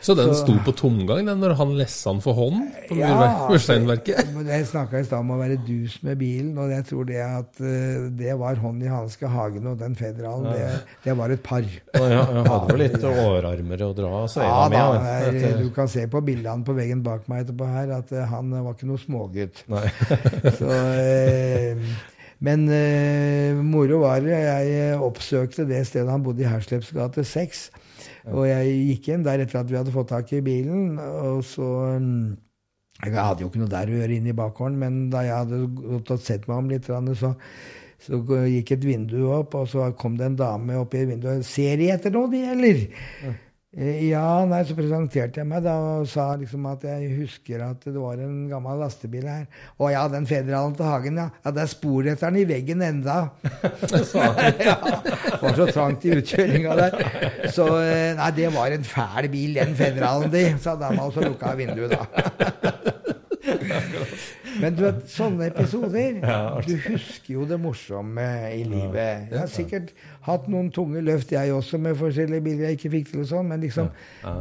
Så 0.00 0.14
den 0.16 0.30
Så- 0.32 0.44
sto 0.46 0.54
på 0.64 0.72
tomgang 0.72 1.26
den 1.28 1.40
når 1.42 1.52
han 1.58 1.74
lessa 1.76 2.10
den 2.12 2.20
for 2.24 2.32
hånd 2.32 2.70
på 2.88 2.96
Ja, 2.96 3.48
mursteinverket? 3.50 4.30
men 4.34 4.46
Jeg 4.46 4.64
snakka 4.70 4.98
i 5.00 5.04
stad 5.04 5.18
om 5.20 5.30
å 5.34 5.38
være 5.38 5.58
dus 5.66 5.98
med 6.02 6.16
bilen, 6.18 6.56
og 6.58 6.70
jeg 6.72 6.86
tror 6.88 7.04
det 7.06 7.18
at 7.20 7.60
eh, 7.60 8.08
det 8.16 8.32
var 8.40 8.54
hånd 8.62 8.82
i 8.82 8.88
hanske 8.88 9.28
Hagen 9.28 9.66
og 9.66 9.78
den 9.78 9.94
federalen. 9.94 10.52
Det, 10.56 10.70
det 11.04 11.16
var 11.18 11.28
et 11.30 11.42
par. 11.42 11.60
Ja, 11.94 12.00
jeg 12.08 12.46
hadde 12.48 12.72
vel 12.72 12.78
litt 12.80 13.04
årarmer 13.04 13.84
å 13.84 13.90
dra 13.94 14.12
Ja, 14.40 14.68
da, 14.68 14.68
med. 14.68 15.42
Ja, 15.42 15.50
er- 15.50 15.58
du 15.62 15.68
kan 15.76 15.88
se 15.88 16.06
på 16.06 16.24
bildene 16.24 16.64
på 16.64 16.74
veggen 16.74 17.02
bak 17.04 17.28
meg 17.28 17.44
etterpå 17.46 17.68
her 17.68 17.92
at 17.98 18.10
eh, 18.12 18.24
han 18.24 18.50
var 18.50 18.72
ikke 18.72 18.88
noe 18.88 18.98
smågutt. 19.04 19.64
Nei. 19.68 19.84
Så, 20.58 20.70
eh, 20.70 21.76
men 22.40 22.64
eh, 22.72 23.52
moro 23.60 24.00
var 24.06 24.20
det. 24.24 24.32
Jeg 24.32 24.96
oppsøkte 24.98 25.66
det 25.68 25.84
stedet 25.86 26.08
han 26.08 26.22
bodde 26.24 26.40
i 26.40 26.48
Hersleps 26.48 26.88
gate 26.96 27.20
6. 27.26 27.66
Og 28.28 28.46
jeg 28.48 28.76
gikk 28.90 29.10
inn 29.14 29.26
der 29.26 29.42
etter 29.44 29.62
at 29.62 29.70
vi 29.70 29.78
hadde 29.78 29.94
fått 29.94 30.10
tak 30.12 30.32
i 30.36 30.42
bilen. 30.44 30.98
Og 31.00 31.42
så 31.46 31.66
mm, 31.98 32.36
Jeg 33.04 33.16
hadde 33.16 33.44
jo 33.44 33.50
ikke 33.50 33.62
noe 33.62 33.72
der 33.72 33.90
å 33.90 34.00
gjøre 34.00 34.16
inne 34.18 34.32
i 34.32 34.36
bakgården, 34.36 34.78
men 34.80 35.02
da 35.12 35.24
jeg 35.24 35.36
hadde 35.38 35.60
gått 35.80 36.10
og 36.12 36.24
sett 36.24 36.48
meg 36.50 36.58
om 36.60 36.72
litt, 36.72 36.88
så, 37.16 37.32
så 38.04 38.20
gikk 38.50 38.74
et 38.76 38.84
vindu 38.84 39.22
opp, 39.32 39.56
og 39.56 39.70
så 39.72 39.88
kom 39.96 40.18
det 40.20 40.28
en 40.28 40.40
dame 40.40 40.76
opp 40.80 40.96
i 40.98 41.06
vinduet. 41.08 41.46
'Ser 41.46 41.80
De 41.80 41.88
etter 41.94 42.12
noe, 42.12 42.28
de, 42.32 42.44
eller?' 42.52 42.84
Eh, 43.24 43.38
Ja, 43.78 44.42
nei, 44.50 44.64
så 44.66 44.74
presenterte 44.74 45.38
jeg 45.38 45.46
meg 45.46 45.60
da 45.62 45.76
og 46.00 46.08
sa 46.10 46.24
liksom 46.34 46.64
at 46.66 46.82
jeg 46.88 47.12
husker 47.20 47.60
at 47.62 47.84
det 47.86 47.94
var 47.94 48.18
en 48.18 48.48
gammel 48.50 48.80
lastebil 48.82 49.28
her. 49.30 49.44
Å 49.78 49.90
ja, 49.92 50.00
den 50.10 50.26
federalen 50.26 50.74
til 50.74 50.88
Hagen, 50.90 51.20
ja. 51.22 51.28
Ja, 51.44 51.52
det 51.54 51.62
er 51.62 51.70
spor 51.70 52.08
etter 52.10 52.34
den 52.34 52.40
i 52.42 52.48
veggen 52.50 52.82
enda. 52.82 53.20
ja, 54.66 54.74
det 54.74 55.38
var 55.44 55.54
så 55.60 55.68
trangt 55.70 56.02
i 56.02 56.16
utkjøringa 56.16 56.74
der. 56.80 56.98
Så 57.54 57.68
eh, 57.84 58.10
nei, 58.18 58.32
det 58.40 58.50
var 58.56 58.74
en 58.74 58.90
fæl 58.90 59.30
bil, 59.30 59.54
den 59.60 59.78
federalen 59.78 60.34
di. 60.34 60.44
sa 60.58 60.74
dama, 60.74 61.06
og 61.06 61.14
så 61.14 61.30
lukka 61.30 61.54
vinduet 61.62 61.94
da. 61.94 62.02
Men 64.60 64.74
du 64.74 64.82
vet, 64.82 65.02
sånne 65.10 65.50
episoder 65.50 66.18
Du 66.66 66.72
husker 66.88 67.34
jo 67.36 67.44
det 67.48 67.58
morsomme 67.60 68.26
i 68.54 68.64
livet. 68.66 69.28
Jeg 69.30 69.38
har 69.38 69.50
sikkert 69.50 69.92
hatt 70.26 70.48
noen 70.50 70.70
tunge 70.74 71.02
løft, 71.04 71.32
jeg 71.32 71.52
også, 71.54 71.78
med 71.82 71.98
forskjellige 72.00 72.44
biler 72.44 72.68
jeg 72.68 72.78
ikke 72.78 72.92
fikk 72.96 73.12
til 73.12 73.22
og 73.24 73.30
sånn, 73.30 73.48
men 73.52 73.62
liksom 73.62 73.90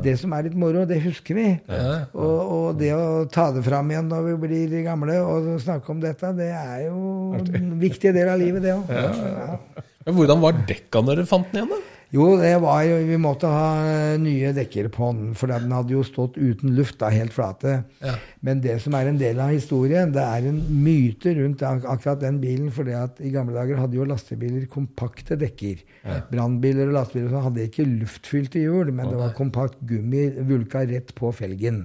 det 0.06 0.16
som 0.22 0.34
er 0.36 0.48
litt 0.50 0.58
moro, 0.60 0.86
det 0.90 1.02
husker 1.06 1.38
vi. 1.38 1.48
Og, 1.70 2.40
og 2.40 2.82
det 2.82 2.92
å 2.96 3.26
ta 3.32 3.50
det 3.56 3.64
fram 3.68 3.94
igjen 3.94 4.10
når 4.12 4.28
vi 4.32 4.36
blir 4.48 4.76
gamle 4.88 5.20
og 5.22 5.54
snakke 5.64 5.94
om 5.94 6.02
dette, 6.04 6.34
det 6.40 6.50
er 6.56 6.88
jo 6.88 7.36
en 7.38 7.72
viktig 7.82 8.16
del 8.16 8.34
av 8.34 8.42
livet, 8.42 8.66
det 8.66 8.76
òg. 8.76 8.92
Ja. 8.92 9.86
Men 10.08 10.16
hvordan 10.18 10.42
var 10.42 10.60
dekka 10.66 11.04
når 11.06 11.22
dere 11.22 11.30
fant 11.30 11.50
den 11.54 11.64
igjen, 11.64 11.74
da? 11.76 11.89
Jo, 12.10 12.32
det 12.42 12.56
var 12.64 12.80
jo, 12.88 12.96
vi 13.06 13.18
måtte 13.22 13.50
ha 13.54 14.16
nye 14.18 14.50
dekker 14.58 14.88
på 14.90 15.12
den, 15.14 15.34
for 15.38 15.52
den 15.52 15.70
hadde 15.70 15.94
jo 15.94 16.02
stått 16.02 16.40
uten 16.42 16.74
luft, 16.74 16.98
da, 17.02 17.12
helt 17.14 17.36
flate. 17.36 17.76
Ja. 18.02 18.16
Men 18.46 18.64
det 18.64 18.80
som 18.82 18.96
er 18.98 19.12
en 19.12 19.20
del 19.20 19.38
av 19.44 19.52
historien, 19.54 20.10
det 20.16 20.24
er 20.24 20.48
en 20.50 20.58
myte 20.82 21.36
rundt 21.38 21.62
akkurat 21.62 22.24
den 22.24 22.40
bilen. 22.42 22.72
For 22.74 22.90
i 22.90 23.34
gamle 23.34 23.54
dager 23.54 23.84
hadde 23.84 24.00
jo 24.00 24.08
lastebiler 24.10 24.66
kompakte 24.74 25.38
dekker. 25.38 25.84
Brannbiler 26.32 26.90
og 26.90 26.96
lastebiler 26.98 27.30
og 27.30 27.36
sånn 27.36 27.46
hadde 27.52 27.68
ikke 27.70 27.86
luftfylte 27.92 28.64
hjul, 28.64 28.90
men 28.90 29.12
det 29.12 29.20
var 29.20 29.36
kompakt 29.38 29.78
gummi 29.86 30.32
vulka 30.50 30.82
rett 30.90 31.14
på 31.18 31.30
felgen. 31.36 31.84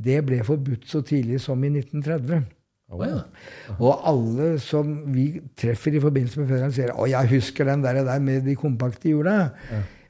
Det 0.00 0.22
ble 0.24 0.40
forbudt 0.46 0.88
så 0.88 1.04
tidlig 1.04 1.42
som 1.44 1.60
i 1.68 1.72
1930. 1.74 2.48
Å, 2.90 2.98
ja. 3.06 3.20
Og 3.78 4.02
alle 4.10 4.50
som 4.58 4.88
vi 5.14 5.28
treffer 5.58 5.94
i 5.94 6.02
forbindelse 6.02 6.40
med 6.40 6.48
fødselen, 6.50 6.74
sier 6.74 6.90
'Å, 6.90 7.06
jeg 7.06 7.30
husker 7.36 7.64
den 7.64 7.84
der, 7.84 8.02
der 8.04 8.18
med 8.18 8.42
de 8.44 8.56
kompakte 8.58 9.08
hjula'. 9.08 9.50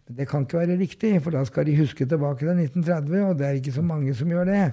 Men 0.09 0.17
det 0.17 0.29
kan 0.29 0.43
ikke 0.43 0.59
være 0.59 0.79
riktig, 0.81 1.23
for 1.23 1.31
da 1.31 1.45
skal 1.45 1.67
de 1.67 1.77
huske 1.77 2.07
tilbake 2.07 2.39
til 2.39 2.49
1930, 2.57 3.25
og 3.29 3.39
det 3.39 3.47
er 3.47 3.59
ikke 3.61 3.73
så 3.73 3.83
mange 3.83 4.15
som 4.15 4.29
gjør 4.29 4.45
det. 4.45 4.73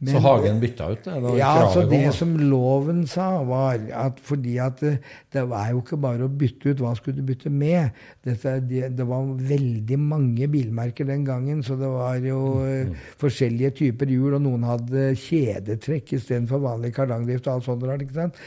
Men- 0.00 0.14
Så 0.14 0.20
Hagen 0.22 0.60
bytta 0.60 0.90
ut 0.92 1.04
det? 1.04 1.12
Ja, 1.12 1.54
kravet 1.56 1.64
altså 1.64 1.80
Det 1.90 2.04
da. 2.04 2.10
som 2.12 2.36
loven 2.38 3.00
sa, 3.10 3.42
var 3.42 3.80
at 3.92 4.20
fordi 4.22 4.56
at 4.62 4.78
det, 4.80 4.92
det 5.32 5.42
er 5.42 5.70
jo 5.72 5.80
ikke 5.82 5.98
bare 6.00 6.28
å 6.28 6.28
bytte 6.30 6.70
ut 6.70 6.78
hva 6.84 6.92
skulle 6.96 7.16
du 7.16 7.22
bytte 7.26 7.50
med. 7.50 7.90
Dette, 8.24 8.60
det, 8.68 8.92
det 8.96 9.06
var 9.08 9.24
veldig 9.26 9.98
mange 9.98 10.46
bilmerker 10.48 11.04
den 11.08 11.24
gangen, 11.26 11.64
så 11.66 11.74
det 11.80 11.90
var 11.90 12.14
jo 12.22 12.62
eh, 12.64 12.94
forskjellige 13.18 13.72
typer 13.80 14.06
hjul, 14.06 14.34
og 14.38 14.42
noen 14.46 14.62
hadde 14.70 15.08
kjedetrekk 15.18 16.14
istedenfor 16.20 16.62
vanlig 16.62 16.94
kardangdrift 16.94 17.48
og 17.48 17.54
alt 17.58 17.64
sånt 17.66 17.82
ikke 17.98 18.14
sant? 18.14 18.38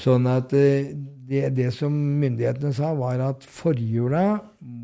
Sånn 0.00 0.26
at 0.32 0.52
eh, 0.56 0.94
det, 1.28 1.48
det 1.56 1.70
som 1.74 1.90
myndighetene 1.92 2.72
sa, 2.76 2.92
var 2.94 3.18
at 3.30 3.42
forhjula 3.46 4.26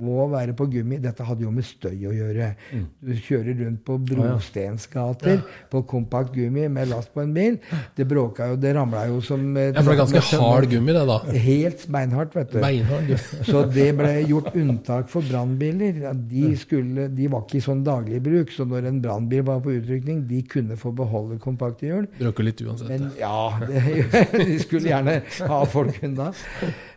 må 0.03 0.27
være 0.31 0.53
på 0.55 0.67
gummi. 0.71 0.99
Dette 1.03 1.25
hadde 1.27 1.43
jo 1.47 1.51
med 1.55 1.65
støy 1.67 2.05
å 2.07 2.13
gjøre. 2.15 2.49
Du 3.03 3.13
kjører 3.17 3.57
rundt 3.65 3.81
på 3.87 3.97
brostensgater 4.53 5.41
på 5.73 5.83
kompakt 5.91 6.33
gummi 6.35 6.69
med 6.71 6.91
last 6.91 7.13
på 7.15 7.23
en 7.25 7.33
bil. 7.35 7.57
Det 7.97 8.07
bråka 8.09 8.51
jo, 8.53 8.57
det 8.63 8.75
ramla 8.77 9.05
jo 9.11 9.21
som 9.25 9.43
eh, 9.57 9.71
Ja, 9.73 9.83
for 9.83 9.93
det 9.93 9.97
er 9.97 10.01
ganske 10.03 10.41
hard 10.43 10.69
gummi, 10.71 10.95
det, 10.97 11.05
da. 11.09 11.19
Helt 11.47 11.85
beinhardt, 11.95 12.37
vet 12.37 12.53
du. 12.55 12.59
Beinhard. 12.63 13.13
Så 13.51 13.65
det 13.75 13.89
ble 13.99 14.13
gjort 14.29 14.53
unntak 14.59 15.11
for 15.13 15.27
brannbiler. 15.29 16.03
De, 16.31 16.45
skulle- 16.61 17.09
de 17.13 17.29
var 17.33 17.45
ikke 17.47 17.59
i 17.61 17.65
sånn 17.65 17.83
daglig 17.87 18.21
bruk, 18.25 18.53
så 18.55 18.67
når 18.69 18.87
en 18.91 19.01
brannbil 19.05 19.43
var 19.47 19.61
på 19.65 19.75
utrykning, 19.79 20.23
de 20.31 20.43
kunne 20.49 20.77
få 20.81 20.93
beholde 20.97 21.39
kompakte 21.43 21.89
hjul. 21.89 22.07
Bråker 22.21 22.47
litt 22.47 22.63
uansett. 22.65 22.89
Men 22.93 23.11
ja, 23.19 23.59
det, 23.67 23.83
de 24.53 24.59
skulle 24.63 24.93
gjerne 24.93 25.19
ha 25.49 25.61
folk 25.71 25.99
unna. 26.07 26.32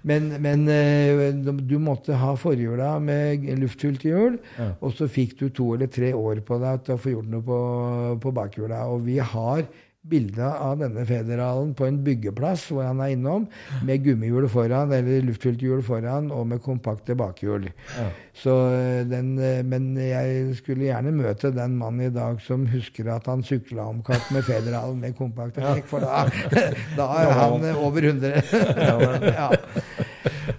Men, 0.06 0.28
men 0.38 0.68
eh, 0.70 1.32
du 1.66 1.80
måtte 1.82 2.14
ha 2.22 2.36
forhjula 2.38 2.92
med 3.02 3.48
luftfylte 3.58 4.12
hjul, 4.12 4.36
og 4.78 4.94
så 4.94 5.08
fikk 5.10 5.34
du 5.40 5.48
to 5.50 5.72
eller 5.74 5.90
tre 5.90 6.12
år 6.14 6.44
på 6.46 6.60
deg 6.62 6.84
til 6.86 6.94
å 6.94 7.02
få 7.02 7.14
gjort 7.16 7.32
noe 7.32 7.46
på, 7.48 7.60
på 8.22 8.34
bakhjula. 8.38 8.84
Og 8.94 9.02
vi 9.08 9.18
har 9.18 9.66
bilde 10.10 10.46
av 10.46 10.80
denne 10.80 11.06
federalen 11.08 11.74
på 11.78 11.88
en 11.88 11.98
byggeplass 12.06 12.68
hvor 12.72 12.86
han 12.88 13.02
er 13.04 13.16
innom, 13.16 13.48
med 13.86 14.04
gummihjul 14.06 14.48
foran, 14.52 14.94
eller 14.94 15.26
luftfylt 15.26 15.64
hjul 15.66 15.84
foran, 15.86 16.32
og 16.34 16.48
med 16.52 16.62
kompakte 16.66 17.16
bakhjul. 17.18 17.70
Så 18.36 18.56
eh, 18.76 19.02
den, 19.10 19.36
eh, 19.40 19.62
men 19.66 19.94
jeg 20.00 20.56
skulle 20.60 20.90
gjerne 20.90 21.14
møte 21.16 21.54
den 21.56 21.78
mannen 21.80 22.10
i 22.10 22.14
dag 22.14 22.42
som 22.44 22.68
husker 22.70 23.10
at 23.14 23.30
han 23.32 23.46
sykla 23.46 23.88
om 23.92 24.02
kapp 24.06 24.28
med 24.36 24.46
federalen 24.48 25.00
med 25.02 25.16
kompakte 25.18 25.64
dekk, 25.64 25.88
for 25.90 26.04
da, 26.04 26.26
da 27.00 27.10
er 27.22 27.32
han 27.40 27.64
eh, 27.64 27.86
over 27.86 28.10
100. 28.12 28.44
ja. 29.40 29.50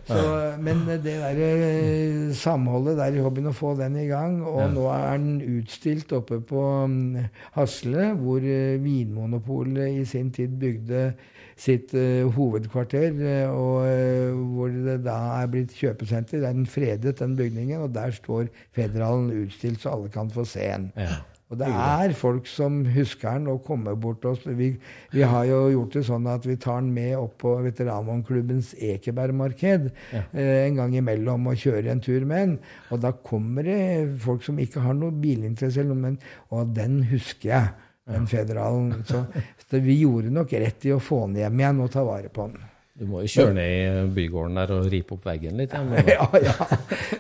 Så, 0.07 0.18
men 0.62 0.84
det 0.86 1.00
der 1.04 1.38
eh, 1.42 2.34
samholdet 2.38 2.98
der 3.00 3.16
i 3.16 3.22
hobbyen, 3.24 3.50
å 3.50 3.57
få 3.57 3.72
den 3.74 3.96
i 3.98 4.07
gang 4.07 4.36
Og 4.46 4.68
nå 4.70 4.84
er 4.92 5.16
den 5.18 5.40
utstilt 5.59 6.12
oppe 6.14 6.38
på 6.46 6.62
mm, 6.86 7.24
Hasle, 7.57 8.12
hvor 8.20 8.44
eh, 8.44 8.76
Vinmonopolet 8.82 9.98
i 9.98 10.04
sin 10.07 10.30
tid 10.34 10.54
bygde 10.61 11.09
sitt 11.57 11.94
uh, 11.96 12.26
hovedkvarter, 12.36 13.14
og 13.48 13.86
uh, 13.88 14.40
hvor 14.52 14.68
det 14.68 14.98
da 15.07 15.14
er 15.38 15.46
blitt 15.48 15.72
kjøpesenter. 15.72 16.42
Det 16.42 16.50
er 16.50 16.59
den 16.59 16.68
fredet, 16.68 17.14
den 17.16 17.32
bygningen, 17.38 17.80
og 17.80 17.94
der 17.94 18.12
står 18.12 18.50
Federalen 18.76 19.30
utstilt, 19.32 19.80
så 19.80 19.94
alle 19.96 20.12
kan 20.12 20.28
få 20.30 20.44
se 20.44 20.66
den. 20.68 20.90
Ja. 21.00 21.16
Og 21.47 21.61
det 21.61 21.68
er 21.70 22.14
folk 22.18 22.49
som 22.51 22.80
husker 22.90 23.36
den 23.38 23.47
og 23.53 23.61
kommer 23.68 23.94
bort 23.94 24.18
til 24.22 24.32
oss. 24.32 24.42
Vi, 24.59 24.72
vi 25.12 25.22
har 25.22 25.44
jo 25.47 25.61
gjort 25.70 25.94
det 25.94 26.03
sånn 26.09 26.26
at 26.32 26.47
vi 26.49 26.57
tar 26.59 26.80
den 26.80 26.90
med 26.97 27.12
opp 27.20 27.36
på 27.44 27.53
veteranvognklubbens 27.62 28.72
Ekebergmarked 28.82 29.86
eh, 30.11 30.66
en 30.66 30.80
gang 30.80 30.97
imellom 30.99 31.47
og 31.53 31.62
kjører 31.62 31.92
en 31.92 32.03
tur 32.03 32.26
med 32.26 32.42
den. 32.42 32.57
Og 32.90 33.03
da 33.05 33.14
kommer 33.14 33.66
det 33.68 33.78
folk 34.26 34.42
som 34.47 34.59
ikke 34.59 34.82
har 34.82 34.99
noe 34.99 35.14
bilinteresse, 35.14 35.84
eller 35.84 35.94
noe, 35.94 36.03
men 36.09 36.18
Og 36.51 36.74
den 36.74 37.05
husker 37.12 37.53
jeg, 37.53 37.74
den 38.11 38.26
federalen. 38.30 39.05
Så, 39.07 39.22
så 39.70 39.82
vi 39.82 40.01
gjorde 40.03 40.34
nok 40.34 40.51
rett 40.51 40.90
i 40.90 40.94
å 40.94 41.03
få 41.03 41.28
den 41.28 41.44
hjem 41.44 41.62
igjen 41.62 41.84
og 41.86 41.94
ta 41.94 42.03
vare 42.07 42.32
på 42.32 42.51
den. 42.51 42.72
Du 42.97 43.05
må 43.05 43.20
jo 43.20 43.28
kjøre 43.28 43.53
ned 43.53 43.66
i 43.68 44.05
bygården 44.16 44.57
der 44.57 44.70
og 44.72 44.86
ripe 44.88 45.12
opp 45.18 45.26
veggen 45.28 45.59
litt. 45.61 45.74
Ja, 45.76 45.82
Ja, 46.16 46.26
ja. 46.40 46.55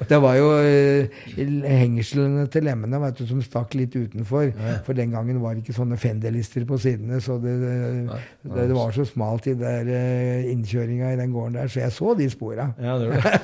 Det 0.08 0.18
var 0.22 0.38
jo 0.38 0.46
eh, 0.64 1.12
hengslene 1.36 2.46
til 2.52 2.64
lemmene 2.64 3.00
vet 3.02 3.18
du, 3.20 3.26
som 3.28 3.42
stakk 3.44 3.74
litt 3.76 3.92
utenfor. 3.92 4.54
For 4.86 4.96
den 4.96 5.12
gangen 5.12 5.42
var 5.42 5.52
det 5.52 5.64
ikke 5.66 5.76
sånne 5.76 5.98
fenderlister 6.00 6.64
på 6.68 6.78
sidene, 6.80 7.20
så 7.20 7.36
det, 7.42 7.54
det, 7.60 8.08
det 8.56 8.72
var 8.72 8.96
så 8.96 9.04
smalt 9.08 9.50
i 9.52 9.56
der 9.60 9.92
eh, 9.92 10.48
innkjøringa 10.54 11.12
i 11.12 11.20
den 11.20 11.34
gården 11.36 11.60
der, 11.60 11.68
så 11.72 11.84
jeg 11.84 11.96
så 11.98 12.16
de 12.16 12.30
spora. 12.32 12.70
ja, 12.80 12.96
det 13.02 13.12
det. 13.12 13.36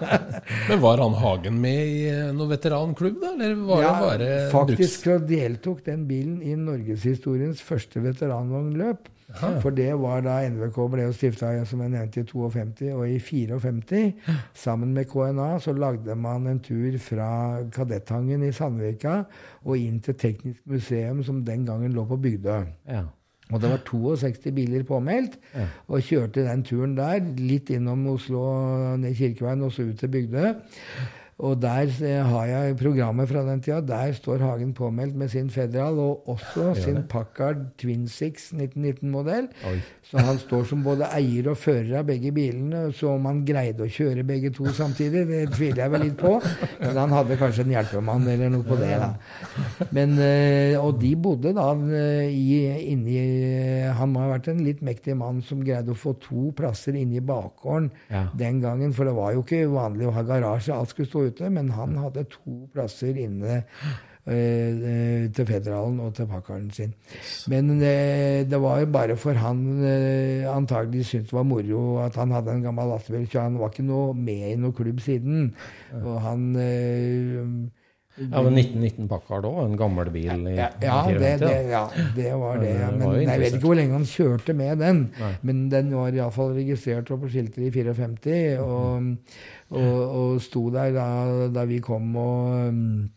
Men 0.68 0.82
var 0.82 1.02
han 1.04 1.14
Hagen 1.22 1.60
med 1.62 1.82
i 1.86 2.04
eh, 2.10 2.30
noen 2.34 2.50
veteranklubb, 2.56 3.20
da? 3.22 3.34
Eller 3.36 3.58
var 3.62 3.82
det 3.84 3.92
bare 4.02 4.18
bruks... 4.26 4.54
faktisk 4.56 5.06
så 5.06 5.20
deltok 5.22 5.84
den 5.86 6.06
bilen 6.10 6.40
i 6.42 6.58
norgeshistoriens 6.58 7.62
første 7.62 8.02
veteranvognløp. 8.02 9.12
For 9.62 9.74
det 9.76 9.90
var 10.00 10.22
da 10.26 10.38
NVK 10.48 10.78
ble 10.92 11.08
stifta, 11.16 11.52
som 11.68 11.82
jeg 11.84 11.92
nevnte, 11.92 12.22
i 12.22 12.28
52. 12.30 12.92
Og 12.94 13.04
i 13.10 13.18
54, 13.18 14.12
sammen 14.54 14.94
med 14.94 15.08
KNA, 15.10 15.50
så 15.62 15.74
lagde 15.76 16.16
man 16.18 16.46
en 16.50 16.62
tur 16.64 16.96
fra 17.02 17.28
Kadettangen 17.72 18.46
i 18.46 18.52
Sandvika 18.56 19.20
og 19.64 19.76
inn 19.78 20.00
til 20.04 20.16
Teknisk 20.18 20.64
museum, 20.66 21.22
som 21.26 21.44
den 21.44 21.66
gangen 21.66 21.94
lå 21.96 22.06
på 22.08 22.16
Bygdø. 22.16 22.62
Ja. 22.88 23.04
Og 23.54 23.60
det 23.62 23.68
var 23.70 23.82
62 23.86 24.50
biler 24.54 24.82
påmeldt, 24.82 25.36
og 25.86 26.02
kjørte 26.02 26.42
den 26.42 26.64
turen 26.66 26.96
der, 26.98 27.20
litt 27.38 27.70
innom 27.70 28.02
Oslo, 28.10 28.42
ned 28.98 29.14
Kirkeveien 29.14 29.62
og 29.62 29.70
så 29.72 29.86
ut 29.86 30.00
til 30.00 30.10
Bygdø. 30.10 30.50
Og 31.38 31.58
der 31.60 31.90
eh, 32.00 32.22
har 32.24 32.46
jeg 32.48 32.76
programmet 32.80 33.28
fra 33.28 33.42
den 33.44 33.60
tida. 33.60 33.82
Der 33.84 34.12
står 34.16 34.40
Hagen 34.40 34.70
påmeldt 34.72 35.16
med 35.20 35.28
sin 35.28 35.50
Federal, 35.52 35.98
og 36.00 36.28
også 36.32 36.70
sin 36.80 37.02
Packard 37.12 37.56
Twin 37.78 38.06
Six 38.08 38.54
1919-modell. 38.56 39.50
Så 40.06 40.22
han 40.22 40.38
står 40.38 40.64
som 40.70 40.80
både 40.86 41.04
eier 41.12 41.50
og 41.50 41.58
fører 41.60 41.98
av 41.98 42.06
begge 42.08 42.30
bilene. 42.32 42.86
Så 42.96 43.10
om 43.18 43.26
han 43.28 43.42
greide 43.44 43.84
å 43.84 43.90
kjøre 43.90 44.24
begge 44.24 44.48
to 44.56 44.64
samtidig, 44.72 45.26
det 45.28 45.42
tviler 45.52 45.82
jeg 45.84 45.92
vel 45.92 46.04
litt 46.06 46.16
på. 46.16 46.32
Men 46.80 47.00
han 47.02 47.12
hadde 47.18 47.36
kanskje 47.40 47.66
en 47.66 47.74
hjelpemann 47.74 48.24
eller 48.32 48.54
noe 48.56 48.64
på 48.64 48.78
det. 48.80 48.94
da. 49.02 49.10
Men, 49.92 50.16
eh, 50.22 50.78
og 50.80 50.96
de 51.02 51.12
bodde 51.20 51.52
da 51.58 51.68
eh, 52.00 52.30
i, 52.32 52.62
inni 52.94 53.18
Han 53.98 54.12
må 54.14 54.22
ha 54.24 54.30
vært 54.38 54.48
en 54.54 54.64
litt 54.64 54.80
mektig 54.86 55.18
mann 55.20 55.42
som 55.44 55.60
greide 55.66 55.92
å 55.92 55.98
få 56.00 56.14
to 56.22 56.48
plasser 56.56 56.96
inne 56.96 57.20
i 57.20 57.24
bakgården 57.24 57.90
Ja. 58.08 58.24
den 58.32 58.62
gangen. 58.64 58.96
For 58.96 59.04
det 59.04 59.14
var 59.20 59.34
jo 59.36 59.44
ikke 59.44 59.66
vanlig 59.68 60.08
å 60.08 60.16
ha 60.16 60.24
garasje, 60.24 60.72
alt 60.72 60.94
skulle 60.94 61.10
stå 61.10 61.25
ute. 61.30 61.50
Men 61.52 61.70
han 61.76 61.96
hadde 62.00 62.26
to 62.32 62.58
plasser 62.74 63.16
inne 63.22 63.62
eh, 64.26 65.30
til 65.34 65.48
Federalen 65.48 66.00
og 66.04 66.14
til 66.16 66.28
pakkeren 66.30 66.68
sin. 66.74 66.92
Men 67.52 67.76
eh, 67.78 68.42
det 68.48 68.60
var 68.62 68.82
jo 68.82 68.90
bare 68.98 69.16
for 69.20 69.38
han 69.38 69.64
eh, 69.84 70.46
antagelig 70.50 71.06
syntes 71.06 71.30
det 71.30 71.38
var 71.38 71.48
moro 71.48 71.82
at 72.04 72.18
han 72.20 72.34
hadde 72.34 72.58
en 72.58 72.68
gammel 72.68 72.94
lastebil. 72.94 73.26
Så 73.30 73.46
han 73.46 73.58
var 73.60 73.72
ikke 73.72 73.86
noe 73.86 74.14
med 74.14 74.52
i 74.52 74.60
noen 74.60 74.76
klubb 74.76 75.02
siden. 75.04 75.50
Og 76.02 76.20
han 76.26 76.48
eh, 76.60 77.82
ja, 78.16 78.40
men 78.40 78.54
1919 78.56 79.08
Packard 79.10 79.44
òg, 79.44 79.58
en 79.60 79.74
gammel 79.76 80.08
bil 80.08 80.46
i 80.48 80.54
ja, 80.56 80.70
ja, 80.80 81.00
det, 81.12 81.32
det, 81.42 81.56
ja. 81.68 81.82
det 82.16 82.30
var 82.40 82.62
det. 82.62 82.70
Ja, 82.72 82.88
det 82.94 83.00
Men 83.02 83.28
jeg 83.28 83.42
vet 83.42 83.56
ikke 83.58 83.68
hvor 83.68 83.76
lenge 83.76 83.92
han 83.98 84.06
kjørte 84.08 84.54
med 84.56 84.80
den. 84.80 85.02
Men 85.44 85.66
den 85.72 85.90
var 85.92 86.16
iallfall 86.16 86.54
registrert 86.56 87.12
og 87.12 87.26
på 87.26 87.32
skiltet 87.34 87.66
i 87.68 87.70
54, 87.74 88.38
og, 88.64 89.12
og, 89.70 89.94
og 90.20 90.40
sto 90.42 90.68
der 90.74 90.92
da, 90.94 91.06
da 91.54 91.64
vi 91.68 91.80
kom 91.82 92.14
og 92.16 92.68
um, 92.68 93.08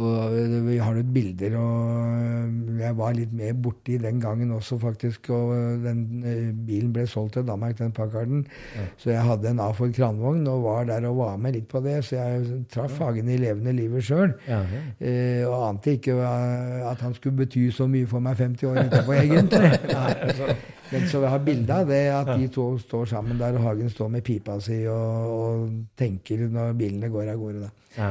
og 0.00 0.32
vi 0.64 0.76
har 0.80 0.94
litt 0.96 1.08
bilder, 1.12 1.54
og 1.60 2.78
jeg 2.80 2.96
var 2.96 3.14
litt 3.16 3.32
med 3.36 3.58
borti 3.60 3.98
den 4.00 4.20
gangen 4.22 4.52
også, 4.56 4.78
faktisk. 4.80 5.28
Og 5.34 5.82
den 5.84 6.22
eh, 6.24 6.48
bilen 6.54 6.92
ble 6.94 7.04
solgt 7.10 7.36
til 7.36 7.46
Danmark, 7.48 7.76
den 7.78 7.92
Packarden. 7.96 8.46
Så 9.00 9.10
jeg 9.12 9.26
hadde 9.26 9.50
en 9.50 9.60
A-Ford 9.60 9.92
kranvogn 9.96 10.46
og 10.48 10.64
var 10.64 10.88
der 10.88 11.08
og 11.10 11.18
var 11.20 11.36
med 11.42 11.58
litt 11.58 11.68
på 11.68 11.82
det. 11.84 11.98
Så 12.06 12.16
jeg 12.16 12.62
traff 12.72 12.96
Hagen 13.02 13.28
i 13.28 13.38
levende 13.42 13.74
livet 13.76 14.06
sjøl. 14.06 14.32
Ja, 14.48 14.62
ja. 14.72 14.82
Eh, 15.04 15.44
og 15.48 15.68
ante 15.68 15.98
ikke 15.98 16.16
at 16.16 17.04
han 17.04 17.16
skulle 17.18 17.42
bety 17.42 17.68
så 17.74 17.90
mye 17.90 18.08
for 18.08 18.24
meg 18.24 18.40
50 18.40 18.70
år 18.70 18.84
etterpå, 18.86 19.18
egentlig. 19.20 19.74
Nei. 19.96 20.60
Men 20.90 21.06
som 21.10 21.22
jeg 21.22 21.30
har 21.30 21.44
bilde 21.46 21.76
av 21.82 21.86
det, 21.90 22.00
er 22.08 22.16
at 22.18 22.32
de 22.40 22.48
to 22.52 22.66
står 22.82 23.12
sammen 23.12 23.38
der, 23.38 23.54
og 23.58 23.68
Hagen 23.68 23.92
står 23.92 24.10
med 24.16 24.24
pipa 24.26 24.58
si 24.62 24.82
og, 24.90 25.30
og 25.36 25.78
tenker 25.98 26.48
når 26.50 26.74
bilene 26.78 27.10
går 27.12 27.30
av 27.30 27.40
gårde. 27.40 27.70
da. 27.96 28.10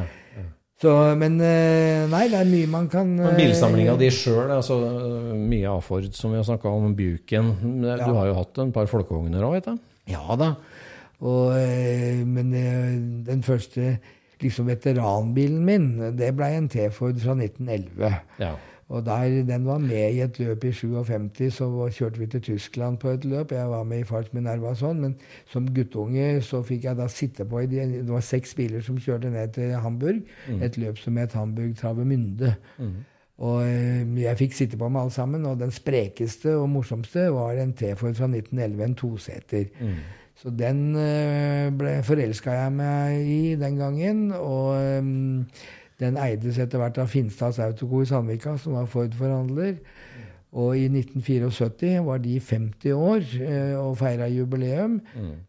Så, 0.80 0.92
men 1.20 1.34
eh, 1.44 2.06
nei, 2.08 2.22
det 2.32 2.38
er 2.40 2.48
mye 2.48 2.68
man 2.72 2.86
kan 2.88 3.10
Men 3.18 3.34
eh, 3.34 3.40
Bilsamlinga 3.42 3.98
di 4.00 4.08
sjøl, 4.16 4.48
altså, 4.56 4.78
mye 5.36 5.74
Aford 5.74 6.08
som 6.16 6.32
vi 6.32 6.40
har 6.40 6.46
snakka 6.48 6.72
om, 6.72 6.94
Buken. 6.96 7.50
Du 7.84 8.14
har 8.16 8.30
jo 8.30 8.38
hatt 8.38 8.62
en 8.64 8.72
par 8.76 8.88
folkevogner 8.88 9.44
òg, 9.44 9.58
vet 9.58 9.68
jeg? 9.74 9.82
Ja 10.16 10.40
da. 10.40 10.54
Og, 11.20 11.52
eh, 11.60 12.24
men 12.24 12.56
eh, 12.56 12.96
den 13.28 13.44
første 13.44 13.98
liksom 14.40 14.70
veteranbilen 14.72 15.66
min, 15.68 15.90
det 16.16 16.32
ble 16.38 16.48
en 16.56 16.70
T-Ford 16.72 17.20
fra 17.20 17.36
1911. 17.36 18.14
Ja. 18.40 18.54
Og 18.90 19.06
der, 19.06 19.44
Den 19.46 19.66
var 19.66 19.78
med 19.78 20.14
i 20.14 20.22
et 20.22 20.40
løp 20.40 20.64
i 20.64 20.72
57, 20.72 21.54
så 21.54 21.90
kjørte 21.94 22.20
vi 22.20 22.26
til 22.26 22.42
Tyskland 22.42 22.98
på 22.98 23.10
et 23.10 23.26
løp. 23.26 23.52
Jeg 23.52 23.70
var 23.70 23.84
med 23.84 24.00
i 24.00 24.04
fart 24.04 24.34
med 24.34 24.48
og 24.66 24.78
sånn, 24.78 25.02
men 25.02 25.16
som 25.46 25.68
guttunge 25.74 26.42
så 26.42 26.64
fikk 26.66 26.84
jeg 26.84 26.98
da 26.98 27.08
sitte 27.08 27.46
på 27.46 27.62
Det 27.70 28.10
var 28.10 28.26
seks 28.26 28.56
biler 28.56 28.82
som 28.82 28.98
kjørte 28.98 29.30
ned 29.30 29.54
til 29.54 29.76
Hamburg. 29.78 30.22
Et 30.64 30.78
løp 30.78 30.98
som 30.98 31.18
het 31.18 31.34
Hamburg 31.34 31.76
Travemünde. 31.78 32.56
Og 33.40 33.62
eh, 33.64 34.22
jeg 34.24 34.38
fikk 34.38 34.54
sitte 34.54 34.78
på 34.78 34.90
med 34.90 35.02
alle 35.02 35.12
sammen, 35.12 35.46
og 35.46 35.60
den 35.60 35.72
sprekeste 35.72 36.58
og 36.58 36.70
morsomste 36.70 37.30
var 37.32 37.62
en 37.62 37.74
T-Ford 37.74 38.16
fra 38.18 38.28
1911, 38.28 38.84
en 38.84 38.96
toseter. 38.96 39.70
Så 40.40 40.50
den 40.50 40.96
eh, 40.96 42.02
forelska 42.04 42.52
jeg 42.52 42.72
meg 42.72 43.28
i 43.28 43.56
den 43.60 43.78
gangen. 43.78 44.32
Og 44.32 45.00
um, 45.00 45.46
den 46.00 46.18
eides 46.18 46.60
etter 46.62 46.80
hvert 46.82 46.98
av 47.02 47.12
Finstads 47.12 47.60
Autoco 47.60 48.04
i 48.04 48.08
Sandvika, 48.10 48.58
som 48.58 48.78
var 48.80 48.88
Ford-forhandler. 48.92 49.78
Og 50.58 50.72
i 50.80 50.88
1974 50.90 52.00
var 52.08 52.22
de 52.24 52.40
50 52.42 52.96
år 52.98 53.26
eh, 53.46 53.76
og 53.78 54.00
feira 54.00 54.26
jubileum. 54.34 54.96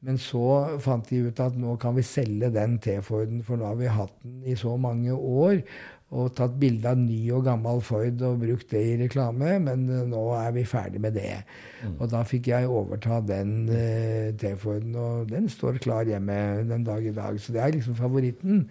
Men 0.05 0.18
så 0.20 0.42
fant 0.84 1.09
de 1.09 1.22
ut 1.30 1.40
at 1.40 1.57
nå 1.57 1.76
kan 1.80 1.96
vi 1.96 2.05
selge 2.05 2.51
den 2.53 2.76
T-Forden, 2.84 3.40
for 3.46 3.57
nå 3.57 3.70
har 3.70 3.80
vi 3.80 3.88
hatt 3.88 4.12
den 4.26 4.44
i 4.44 4.59
så 4.61 4.74
mange 4.76 5.14
år. 5.14 5.62
Og 6.11 6.32
tatt 6.34 6.57
bilde 6.59 6.90
av 6.90 6.98
ny 6.98 7.20
og 7.30 7.44
gammel 7.46 7.78
Ford 7.86 8.22
og 8.26 8.40
brukt 8.42 8.72
det 8.74 8.80
i 8.82 8.96
reklame, 8.98 9.55
men 9.62 9.86
eh, 9.88 10.05
nå 10.11 10.24
er 10.36 10.53
vi 10.59 10.66
ferdig 10.68 11.01
med 11.01 11.14
det. 11.16 11.38
Og 11.94 12.11
da 12.11 12.20
fikk 12.26 12.51
jeg 12.51 12.68
overta 12.68 13.22
den 13.24 13.70
eh, 13.72 14.34
T-Forden, 14.36 14.92
og 15.01 15.30
den 15.30 15.48
står 15.48 15.80
klar 15.80 16.05
hjemme 16.11 16.36
den 16.68 16.84
dag 16.84 17.07
i 17.07 17.14
dag. 17.14 17.40
Så 17.40 17.57
det 17.57 17.62
er 17.62 17.76
liksom 17.78 17.96
favoritten. 17.96 18.66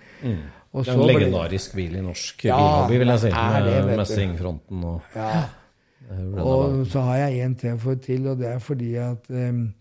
Og 0.73 0.85
Det 0.85 0.93
er 0.93 0.99
en 0.99 1.09
legendarisk 1.09 1.75
bil 1.75 1.95
i 1.97 2.01
norsk 2.05 2.45
Ja, 2.45 2.57
bilhobby, 2.57 2.99
vil 3.01 3.13
jeg 3.13 3.19
si. 3.23 3.31
Med 3.33 3.97
messingfronten 3.97 4.83
og 4.83 5.01
Ja. 5.15 5.43
Og 6.41 6.87
så 6.89 7.03
har 7.05 7.17
jeg 7.17 7.45
en 7.45 7.55
T-Ford 7.55 7.99
til, 8.01 8.27
og 8.27 8.39
det 8.39 8.47
er 8.47 8.59
fordi 8.59 8.95
at 8.97 9.29
um, 9.29 9.73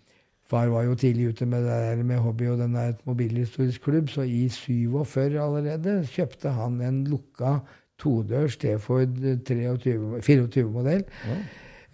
far 0.49 0.67
var 0.69 0.83
jo 0.85 0.95
tidlig 0.95 1.29
ute 1.29 1.47
med 1.47 1.65
det 1.65 1.71
der 1.71 2.03
med 2.05 2.19
hobby, 2.19 2.49
og 2.53 2.59
den 2.59 2.77
er 2.77 2.89
et 2.93 3.07
mobilhistorisk 3.07 3.83
klubb, 3.83 4.09
så 4.13 4.27
i 4.29 4.49
47 4.49 5.41
allerede 5.41 6.03
kjøpte 6.13 6.53
han 6.53 6.81
en 6.85 7.05
lukka 7.09 7.59
todørs 7.99 8.57
T-Ford 8.61 9.17
24-modell. 9.49 11.05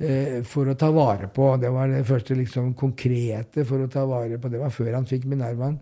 Eh, 0.02 0.40
for 0.42 0.66
å 0.66 0.74
ta 0.74 0.88
vare 0.90 1.28
på. 1.30 1.52
Det 1.62 1.70
var 1.70 1.86
det 1.92 2.02
første 2.08 2.34
liksom 2.34 2.72
konkrete 2.74 3.62
for 3.68 3.84
å 3.84 3.90
ta 3.90 4.02
vare 4.10 4.40
på. 4.42 4.50
Det 4.50 4.58
var 4.58 4.74
før 4.74 4.96
han 4.96 5.06
fikk 5.06 5.28
Minervaen. 5.30 5.78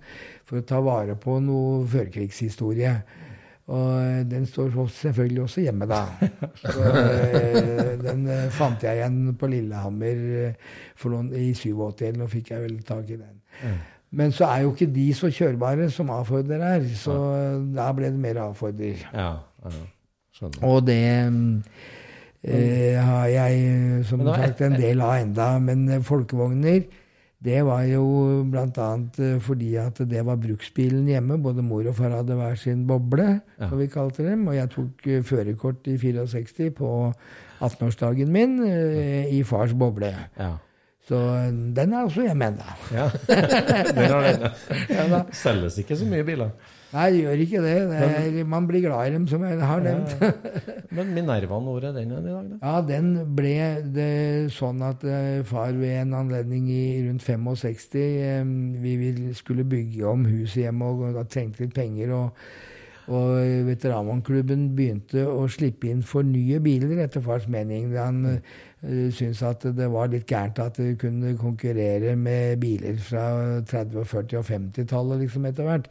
For 0.49 0.61
å 0.61 0.67
ta 0.67 0.81
vare 0.85 1.17
på 1.21 1.39
noe 1.45 1.83
førkrigshistorie. 1.91 2.97
Og 3.73 4.31
den 4.31 4.47
står 4.47 4.89
selvfølgelig 4.91 5.43
også 5.43 5.61
hjemme, 5.61 5.87
da. 5.87 6.03
Så, 6.65 6.83
eh, 6.83 7.93
den 8.03 8.27
eh, 8.29 8.51
fant 8.51 8.83
jeg 8.83 8.99
igjen 8.99 9.37
på 9.39 9.47
Lillehammer 9.47 10.25
eh, 10.49 10.75
noen, 11.05 11.31
i 11.33 11.53
87, 11.55 12.03
eller 12.03 12.19
nå 12.25 12.29
fikk 12.33 12.51
jeg 12.53 12.65
vel 12.65 12.83
tak 12.87 13.11
i 13.11 13.21
den. 13.21 13.39
Men 14.13 14.35
så 14.35 14.51
er 14.51 14.67
jo 14.67 14.75
ikke 14.75 14.91
de 14.93 15.07
så 15.17 15.31
kjørbare 15.33 15.89
som 15.95 16.11
A-Forder 16.13 16.61
er, 16.67 16.85
så 16.99 17.15
da 17.73 17.87
ble 17.97 18.11
det 18.13 18.21
mer 18.21 18.43
A-Forder. 18.49 19.07
Ja, 19.15 19.31
ja. 19.65 19.85
Og 20.67 20.83
det 20.87 20.99
eh, 22.43 22.99
har 22.99 23.27
jeg 23.31 24.05
som 24.09 24.25
sagt 24.27 24.61
en 24.67 24.75
del 24.75 25.01
av 25.01 25.21
enda. 25.23 25.49
Men 25.63 26.03
folkevogner, 26.03 26.83
det 27.43 27.65
var 27.67 27.83
jo 27.91 28.03
bl.a. 28.47 28.89
fordi 29.43 29.73
at 29.83 29.99
det 30.11 30.21
var 30.27 30.37
bruksbilen 30.39 31.09
hjemme. 31.11 31.39
Både 31.43 31.63
mor 31.67 31.87
og 31.91 31.97
far 31.99 32.13
hadde 32.15 32.37
hver 32.39 32.55
sin 32.61 32.85
boble, 32.87 33.41
Ja. 33.59 33.69
som 33.69 33.79
vi 33.81 33.87
kalte 33.91 34.23
dem. 34.29 34.47
Og 34.47 34.55
jeg 34.55 34.71
tok 34.71 35.07
eh, 35.11 35.23
førerkort 35.27 35.87
i 35.91 35.97
64 35.99 36.71
på 36.79 36.91
18-årsdagen 37.63 38.31
min 38.31 38.59
eh, 38.67 39.27
i 39.35 39.43
fars 39.43 39.75
boble. 39.75 40.13
Ja. 40.39 40.53
Så 41.09 41.19
eh, 41.19 41.49
den 41.77 41.93
er 41.93 42.05
også 42.07 42.23
hjemme 42.29 42.47
ennå. 42.53 42.77
ja. 42.95 43.09
Der 43.27 44.07
har 44.15 44.29
den. 44.31 45.27
Selges 45.43 45.79
ikke 45.83 45.97
så 45.99 46.07
mye 46.07 46.25
biler. 46.25 46.51
Nei, 46.93 47.07
det 47.15 47.21
gjør 47.23 47.43
ikke 47.47 47.61
det. 47.65 47.77
det 47.89 48.01
er, 48.07 48.35
man 48.53 48.67
blir 48.69 48.83
glad 48.85 49.09
i 49.09 49.15
dem, 49.15 49.25
som 49.31 49.45
jeg 49.47 49.61
har 49.61 49.85
nevnt. 49.85 50.13
Men 50.97 51.15
Minervaen, 51.17 51.65
hvor 51.65 51.87
er 51.89 51.95
den 51.97 52.13
i 52.13 52.19
dag, 52.19 52.51
da? 52.51 52.59
Ja, 52.61 52.75
den 52.85 53.15
ble 53.37 53.55
det 53.95 54.11
sånn 54.53 54.85
at 54.85 55.07
eh, 55.09 55.41
far 55.49 55.73
ved 55.79 56.03
en 56.03 56.13
anledning 56.21 56.69
i 56.69 56.83
rundt 57.07 57.25
65 57.25 57.97
eh, 58.03 58.53
Vi 58.85 59.15
skulle 59.39 59.65
bygge 59.65 60.05
om 60.11 60.29
huset 60.29 60.67
hjemme 60.67 60.93
og 60.93 61.09
da 61.17 61.25
trengte 61.25 61.65
litt 61.65 61.75
penger. 61.79 62.13
og 62.19 62.45
og 63.11 63.67
veteranklubben 63.67 64.69
begynte 64.77 65.25
å 65.27 65.49
slippe 65.51 65.89
inn 65.91 66.05
for 66.07 66.23
nye 66.23 66.61
biler, 66.63 67.01
etter 67.03 67.21
fars 67.25 67.49
mening. 67.51 67.91
Han 67.99 68.39
syntes 68.83 69.43
at 69.47 69.63
det 69.77 69.87
var 69.93 70.09
litt 70.11 70.27
gærent 70.27 70.59
at 70.59 70.77
det 70.81 70.97
kunne 70.99 71.37
konkurrere 71.39 72.17
med 72.19 72.59
biler 72.63 72.97
fra 72.99 73.27
30-, 73.63 74.03
40- 74.11 74.39
og 74.41 74.49
50-tallet 74.49 75.21
liksom 75.23 75.47
etter 75.47 75.69
hvert. 75.69 75.87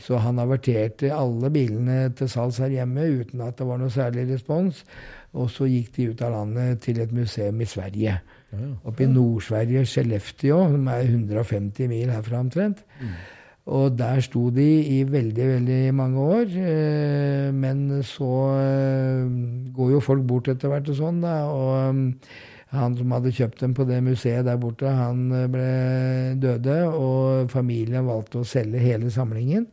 Så 0.00 0.16
han 0.24 0.40
averterte 0.40 1.12
alle 1.12 1.50
bilene 1.52 2.06
til 2.16 2.30
salgs 2.32 2.62
her 2.64 2.72
hjemme 2.72 3.04
uten 3.20 3.44
at 3.44 3.58
det 3.58 3.66
var 3.68 3.82
noe 3.82 3.92
særlig 3.92 4.30
respons. 4.32 4.84
Og 5.32 5.50
så 5.52 5.64
gikk 5.68 5.94
de 5.96 6.08
ut 6.12 6.22
av 6.24 6.32
landet 6.32 6.80
til 6.84 7.00
et 7.00 7.12
museum 7.12 7.60
i 7.60 7.68
Sverige. 7.68 8.18
Oppe 8.84 9.04
i 9.04 9.06
Nord-Sverige, 9.08 9.86
Skellefteå, 9.88 10.58
som 10.74 10.88
er 10.92 11.06
150 11.08 11.88
mil 11.88 12.10
herfra 12.12 12.40
omtrent. 12.44 12.82
Og 13.70 13.94
der 13.94 14.18
sto 14.24 14.48
de 14.50 14.66
i 14.90 15.02
veldig, 15.06 15.44
veldig 15.48 15.94
mange 15.94 16.18
år. 16.18 16.46
eh, 16.58 17.52
Men 17.54 18.02
så 18.02 18.58
eh, 18.58 19.28
går 19.72 19.92
jo 19.92 20.00
folk 20.00 20.26
bort 20.26 20.48
etter 20.48 20.68
hvert 20.68 20.88
og 20.90 20.98
sånn, 20.98 21.20
da. 21.22 21.36
Og 21.46 21.76
eh, 21.78 22.32
han 22.72 22.96
som 22.96 23.12
hadde 23.12 23.30
kjøpt 23.30 23.60
dem 23.60 23.74
på 23.74 23.86
det 23.86 24.02
museet 24.02 24.46
der 24.48 24.56
borte, 24.58 24.88
han 24.88 25.28
ble 25.52 26.34
døde, 26.40 26.88
og 26.88 27.50
familien 27.52 28.06
valgte 28.08 28.40
å 28.40 28.48
selge 28.48 28.82
hele 28.82 29.10
samlingen. 29.12 29.68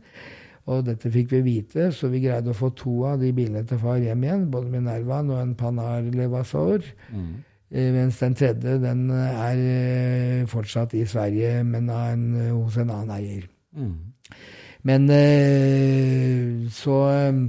Og 0.70 0.84
dette 0.86 1.10
fikk 1.10 1.32
vi 1.32 1.42
vite, 1.42 1.90
så 1.96 2.12
vi 2.12 2.22
greide 2.22 2.52
å 2.52 2.58
få 2.58 2.70
to 2.78 3.06
av 3.10 3.24
de 3.24 3.32
bilene 3.34 3.66
til 3.66 3.80
far 3.82 3.98
hjem 3.98 4.24
igjen. 4.28 4.50
Både 4.52 4.70
Minervaen 4.70 5.32
og 5.32 5.40
en 5.42 5.56
Panar 5.58 6.04
Levasaur. 6.14 6.84
Mm. 7.10 7.38
Mens 7.96 8.20
den 8.22 8.36
tredje 8.38 8.78
den 8.84 9.08
er 9.10 10.46
fortsatt 10.52 10.94
i 10.94 11.08
Sverige, 11.10 11.64
men 11.64 11.90
en, 11.90 12.28
hos 12.52 12.78
en 12.78 12.92
annen 12.92 13.16
eier. 13.16 13.48
Men 14.88 15.10
eh, 15.12 16.70
så 16.72 16.98
eh, 17.10 17.40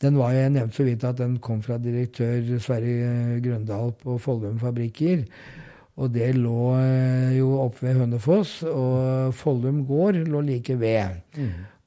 Den 0.00 0.16
var 0.16 0.32
Jeg 0.32 0.52
nevnte 0.54 0.76
så 0.76 0.84
vidt 0.86 1.04
at 1.04 1.18
den 1.20 1.38
kom 1.44 1.62
fra 1.62 1.76
direktør 1.78 2.58
Sverre 2.58 3.40
Grøndal 3.44 3.92
på 4.00 4.16
Follum 4.18 4.58
fabrikker. 4.58 5.26
Og 6.00 6.08
det 6.14 6.30
lå 6.38 6.70
eh, 6.78 7.36
jo 7.36 7.50
oppe 7.60 7.84
ved 7.86 7.98
Hønefoss, 8.00 8.62
og 8.64 9.34
Follum 9.36 9.82
gård 9.86 10.16
lå 10.24 10.40
like 10.40 10.78
ved. 10.80 11.20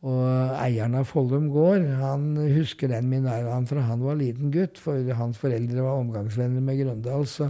Og 0.03 0.27
eieren 0.59 0.99
av 0.99 1.07
Follum 1.09 1.47
gård 1.49 1.87
han 1.97 2.35
husker 2.53 2.91
den 2.91 3.09
Minervaen 3.09 3.65
fra 3.65 3.81
han 3.87 4.03
var 4.03 4.19
liten 4.19 4.51
gutt, 4.53 4.77
for 4.77 4.99
hans 5.17 5.39
foreldre 5.41 5.81
var 5.81 6.03
omgangsvenner 6.03 6.61
med 6.61 6.83
Grøndal. 6.83 7.25
Så 7.25 7.49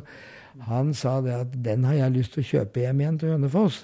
han 0.69 0.93
sa 0.93 1.17
det 1.25 1.33
at 1.33 1.55
den 1.65 1.83
har 1.83 1.93
jeg 2.05 2.15
lyst 2.21 2.37
til 2.37 2.45
å 2.45 2.49
kjøpe 2.53 2.85
hjem 2.85 3.01
igjen 3.01 3.19
til 3.19 3.35
Hønefoss. 3.35 3.83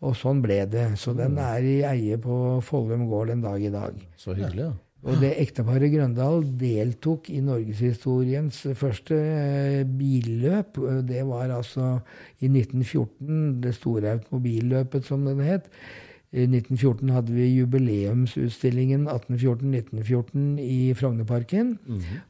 Og 0.00 0.14
sånn 0.16 0.40
ble 0.44 0.62
det. 0.70 0.86
Så 1.00 1.12
den 1.16 1.36
er 1.40 1.64
i 1.66 1.80
eie 1.84 2.20
på 2.20 2.60
Follum 2.64 3.04
gård 3.10 3.34
den 3.34 3.42
dag 3.44 3.60
i 3.60 3.72
dag. 3.72 3.98
Så 4.16 4.32
hyggelig, 4.32 4.70
ja. 4.70 4.76
Og 5.00 5.16
det 5.16 5.30
ekteparet 5.40 5.88
Grøndal 5.94 6.42
deltok 6.60 7.30
i 7.32 7.38
norgeshistoriens 7.40 8.58
første 8.76 9.16
eh, 9.16 9.78
billøp. 9.88 10.76
Det 11.08 11.22
var 11.24 11.54
altså 11.56 11.94
i 12.40 12.50
1914, 12.50 13.62
det 13.64 13.72
store 13.78 14.18
automobilløpet 14.18 15.08
som 15.08 15.24
den 15.24 15.40
het. 15.46 15.70
I 16.30 16.44
1914 16.46 17.10
hadde 17.10 17.32
vi 17.34 17.48
jubileumsutstillingen 17.56 19.08
1814-1914 19.08 20.60
i 20.62 20.92
Frognerparken. 20.94 21.72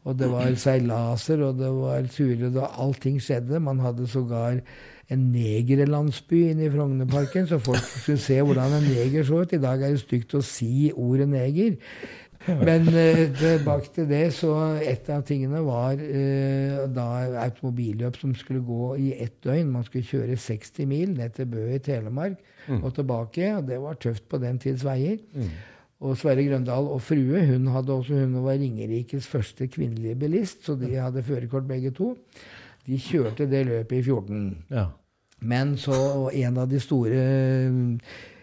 Og 0.09 0.17
det 0.17 0.31
var 0.31 0.55
seilaser, 0.57 1.43
og 1.45 1.59
det 1.59 1.69
var 1.75 2.09
turer, 2.09 2.55
og 2.55 2.81
allting 2.87 3.19
skjedde. 3.21 3.61
Man 3.61 3.83
hadde 3.85 4.09
sågar 4.09 4.63
en 5.11 5.27
negerlandsby 5.35 6.45
inne 6.53 6.69
i 6.69 6.73
Frognerparken, 6.73 7.49
så 7.51 7.59
folk 7.63 7.83
skulle 7.83 8.23
se 8.23 8.39
hvordan 8.41 8.77
en 8.79 8.89
neger 8.89 9.27
så 9.27 9.43
ut. 9.43 9.55
I 9.57 9.63
dag 9.63 9.83
er 9.83 9.95
det 9.95 10.03
stygt 10.05 10.37
å 10.39 10.43
si 10.45 10.91
ordet 10.95 11.29
neger. 11.31 11.79
Men 12.49 12.87
eh, 12.97 13.27
tilbake 13.37 13.91
til 13.95 14.07
det, 14.09 14.23
så 14.33 14.55
et 14.81 15.09
av 15.13 15.25
tingene 15.29 15.61
var 15.67 15.99
eh, 16.01 16.87
da 16.95 17.09
automobilløp 17.43 18.17
som 18.17 18.33
skulle 18.39 18.63
gå 18.65 18.95
i 18.97 19.11
ett 19.21 19.43
døgn. 19.45 19.75
Man 19.75 19.85
skulle 19.85 20.09
kjøre 20.09 20.39
60 20.41 20.89
mil 20.89 21.13
ned 21.19 21.35
til 21.37 21.51
Bø 21.51 21.67
i 21.75 21.83
Telemark 21.85 22.39
og 22.81 22.95
tilbake. 22.97 23.51
og 23.59 23.67
Det 23.69 23.81
var 23.83 24.01
tøft 24.01 24.29
på 24.31 24.41
den 24.41 24.63
tids 24.63 24.87
veier. 24.87 25.19
Og 26.01 26.17
Sverre 26.17 26.47
Grøndal 26.47 26.89
og 26.89 27.03
frue 27.05 27.43
hun 27.51 27.67
hadde 27.75 27.93
også, 27.93 28.23
hun 28.23 28.39
var 28.47 28.57
Ringerikes 28.57 29.29
første 29.29 29.67
kvinnelige 29.69 30.17
bilist, 30.23 30.65
så 30.65 30.79
de 30.81 30.95
hadde 30.97 31.27
førerkort 31.27 31.69
begge 31.69 31.93
to. 31.93 32.15
De 32.87 32.97
kjørte 32.97 33.45
det 33.51 33.67
løpet 33.69 33.99
i 33.99 34.03
14. 34.07 34.41
Ja. 34.73 34.87
Men 35.41 35.77
så 35.81 36.29
en 36.37 36.59
av 36.61 36.69
de 36.71 36.81
store 36.83 37.21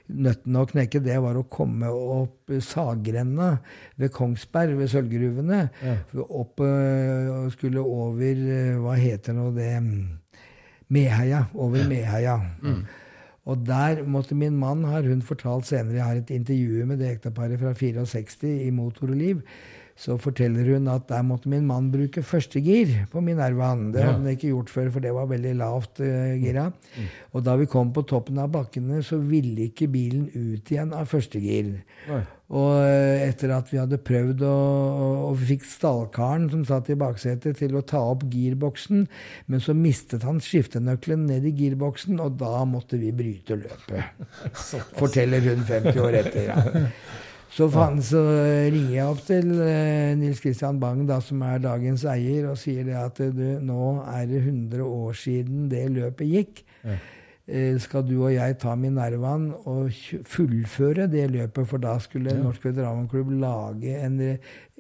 nøttene 0.08 0.62
å 0.64 0.68
knekke, 0.70 1.02
det 1.04 1.18
var 1.24 1.38
å 1.38 1.46
komme 1.52 1.90
opp 1.92 2.54
sagrenna 2.64 3.58
ved 4.00 4.14
Kongsberg, 4.16 4.78
ved 4.80 4.92
sølvgruvene. 4.94 5.66
Ja. 5.84 5.98
Opp 6.24 6.64
øh, 6.64 7.34
og 7.34 7.52
skulle 7.56 7.84
over 7.84 8.40
øh, 8.40 8.78
Hva 8.84 8.96
heter 9.00 9.36
nå 9.36 9.50
det 9.58 9.74
Meheia. 10.88 11.44
Over 11.54 11.84
Meheia. 11.90 12.38
Og 13.48 13.64
der 13.64 14.02
måtte 14.04 14.36
min 14.36 14.58
mann, 14.60 14.84
har 14.88 15.08
hun 15.08 15.22
fortalt 15.24 15.68
senere, 15.70 15.96
jeg 15.96 16.04
har 16.04 16.18
et 16.20 16.32
intervju 16.36 16.86
med 16.88 17.00
det 17.00 17.14
ekteparet 17.14 17.60
fra 17.62 17.72
64 17.76 18.50
i 18.66 18.72
Motor 18.76 19.14
og 19.14 19.20
Liv. 19.20 19.44
Så 19.98 20.14
forteller 20.22 20.68
hun 20.76 20.88
at 20.94 21.08
der 21.10 21.24
måtte 21.26 21.50
min 21.50 21.66
mann 21.66 21.90
bruke 21.90 22.22
førstegir 22.22 22.92
på 23.10 23.22
Minervaen. 23.26 23.88
Det 23.96 24.04
hadde 24.04 24.20
han 24.20 24.30
ikke 24.30 24.52
gjort 24.52 24.70
før, 24.70 24.92
for 24.94 25.02
det 25.02 25.14
var 25.16 25.30
veldig 25.32 25.54
lavt 25.58 26.04
uh, 26.06 26.36
gira. 26.38 26.68
Mm. 26.70 27.08
Og 27.34 27.46
da 27.48 27.56
vi 27.58 27.70
kom 27.72 27.90
på 27.96 28.06
toppen 28.06 28.38
av 28.42 28.52
bakkene, 28.54 29.02
så 29.06 29.18
ville 29.18 29.72
ikke 29.72 29.90
bilen 29.90 30.30
ut 30.36 30.70
igjen 30.70 30.94
av 30.94 31.10
førstegir. 31.10 31.74
Og 32.14 32.70
uh, 32.78 33.26
etter 33.26 33.56
at 33.58 33.74
vi 33.74 33.82
hadde 33.82 33.98
prøvd 34.06 34.46
å, 34.46 34.56
og, 35.02 35.20
og 35.32 35.46
fikk 35.50 35.66
stallkaren 35.66 36.46
som 36.54 36.62
satt 36.70 36.94
i 36.94 37.00
baksetet, 37.00 37.58
til 37.58 37.74
å 37.80 37.82
ta 37.82 38.04
opp 38.14 38.28
girboksen, 38.30 39.08
men 39.50 39.64
så 39.66 39.74
mistet 39.74 40.28
han 40.30 40.38
skiftenøkkelen 40.46 41.26
ned 41.32 41.50
i 41.50 41.58
girboksen, 41.58 42.22
og 42.22 42.38
da 42.38 42.62
måtte 42.70 43.02
vi 43.02 43.10
bryte 43.18 43.58
løpet. 43.66 44.28
Forteller 45.02 45.42
hun 45.50 45.66
50 45.66 46.06
år 46.06 46.22
etter. 46.22 46.54
Ja. 46.54 46.92
Så, 47.58 47.66
fan, 47.74 47.98
så, 48.06 48.22
ringer 48.70 48.92
jeg 48.94 49.10
opp 49.10 49.22
til 49.26 49.48
uh, 49.58 50.14
Nils 50.20 50.42
Christian 50.44 50.78
Bang, 50.82 51.08
da, 51.10 51.18
som 51.26 51.42
er 51.42 51.64
dagens 51.64 52.04
eier, 52.06 52.52
og 52.52 52.60
sier 52.62 52.86
det 52.86 52.98
at 53.00 53.22
du, 53.34 53.46
nå 53.66 53.96
er 54.06 54.28
det 54.30 54.44
100 54.44 54.84
år 54.86 55.18
siden 55.18 55.66
det 55.72 55.88
løpet 55.96 56.30
gikk. 56.30 56.66
Ja. 56.86 57.00
Skal 57.80 58.04
du 58.04 58.18
og 58.18 58.34
jeg 58.34 58.58
ta 58.60 58.74
Minervaen 58.76 59.54
og 59.72 59.94
fullføre 60.28 61.06
det 61.08 61.30
løpet? 61.32 61.64
For 61.70 61.80
da 61.80 61.94
skulle 62.04 62.34
ja. 62.36 62.42
Norsk 62.44 62.66
Veteranklubb 62.68 63.32
lage 63.40 63.94
en 64.04 64.20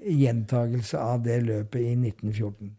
gjentagelse 0.03 0.99
av 0.99 1.23
det 1.23 1.39
løpet 1.47 1.79
i 1.79 1.93
1914. 1.95 2.75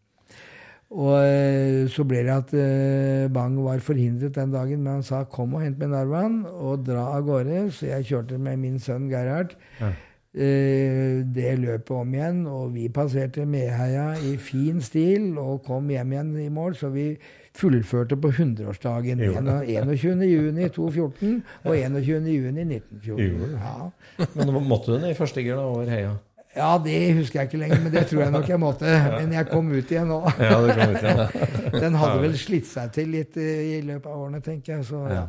Og 0.89 1.21
eh, 1.21 1.85
så 1.93 2.01
ble 2.09 2.23
det 2.25 2.33
at 2.33 2.53
eh, 2.57 3.29
Bang 3.33 3.59
var 3.61 3.79
forhindret 3.85 4.37
den 4.39 4.53
dagen, 4.55 4.83
men 4.83 4.93
han 4.99 5.03
sa 5.05 5.25
'kom 5.25 5.55
og 5.55 5.63
hent 5.63 5.79
meg 5.79 5.89
Narvan', 5.93 6.47
og 6.49 6.87
dra 6.87 7.17
av 7.17 7.23
gårde. 7.27 7.71
Så 7.71 7.87
jeg 7.87 8.05
kjørte 8.09 8.39
med 8.39 8.57
min 8.57 8.79
sønn 8.81 9.11
Gerhard 9.11 9.55
ja. 9.81 9.93
Eh, 10.39 11.25
det 11.35 11.59
løpet 11.59 11.91
om 11.91 12.15
igjen, 12.15 12.47
og 12.47 12.75
vi 12.75 12.89
passerte 12.89 13.47
Meheia 13.49 14.15
i 14.21 14.37
fin 14.37 14.81
stil 14.81 15.39
og 15.41 15.63
kom 15.65 15.89
hjem 15.89 16.13
igjen 16.13 16.39
i 16.39 16.49
mål. 16.49 16.75
Så 16.77 16.89
vi 16.93 17.17
fullførte 17.57 18.17
på 18.17 18.29
100-årsdagen. 18.29 19.19
21.6.2014 19.19 21.43
og 21.65 21.75
21.6.1914. 21.75 23.57
Ja. 23.57 23.91
Men 24.37 24.69
måtte 24.69 24.93
du 24.93 24.99
ned 25.01 25.11
i 25.11 25.15
første 25.19 25.43
gir 25.43 25.57
da, 25.57 25.63
over 25.65 25.85
heia? 25.91 26.17
Ja, 26.59 26.71
det 26.83 26.99
husker 27.15 27.41
jeg 27.41 27.51
ikke 27.51 27.61
lenger, 27.63 27.83
men 27.85 27.93
det 27.95 28.05
tror 28.11 28.23
jeg 28.25 28.35
nok 28.35 28.49
jeg 28.51 28.61
måtte. 28.61 28.95
Men 29.21 29.33
jeg 29.37 29.47
kom 29.51 29.71
ut 29.71 29.93
igjen 29.95 30.11
nå. 30.11 30.19
Ja, 30.49 30.57
du 30.59 30.73
kom 30.75 30.95
ut 30.95 31.05
igjen. 31.05 31.21
Den 31.85 31.99
hadde 32.01 32.23
vel 32.25 32.39
slitt 32.41 32.67
seg 32.67 32.91
til 32.97 33.13
litt 33.15 33.39
i 33.39 33.79
løpet 33.87 34.11
av 34.11 34.25
årene, 34.25 34.43
tenker 34.45 34.79
jeg. 34.79 34.89
Så 34.89 35.05
ja. 35.13 35.25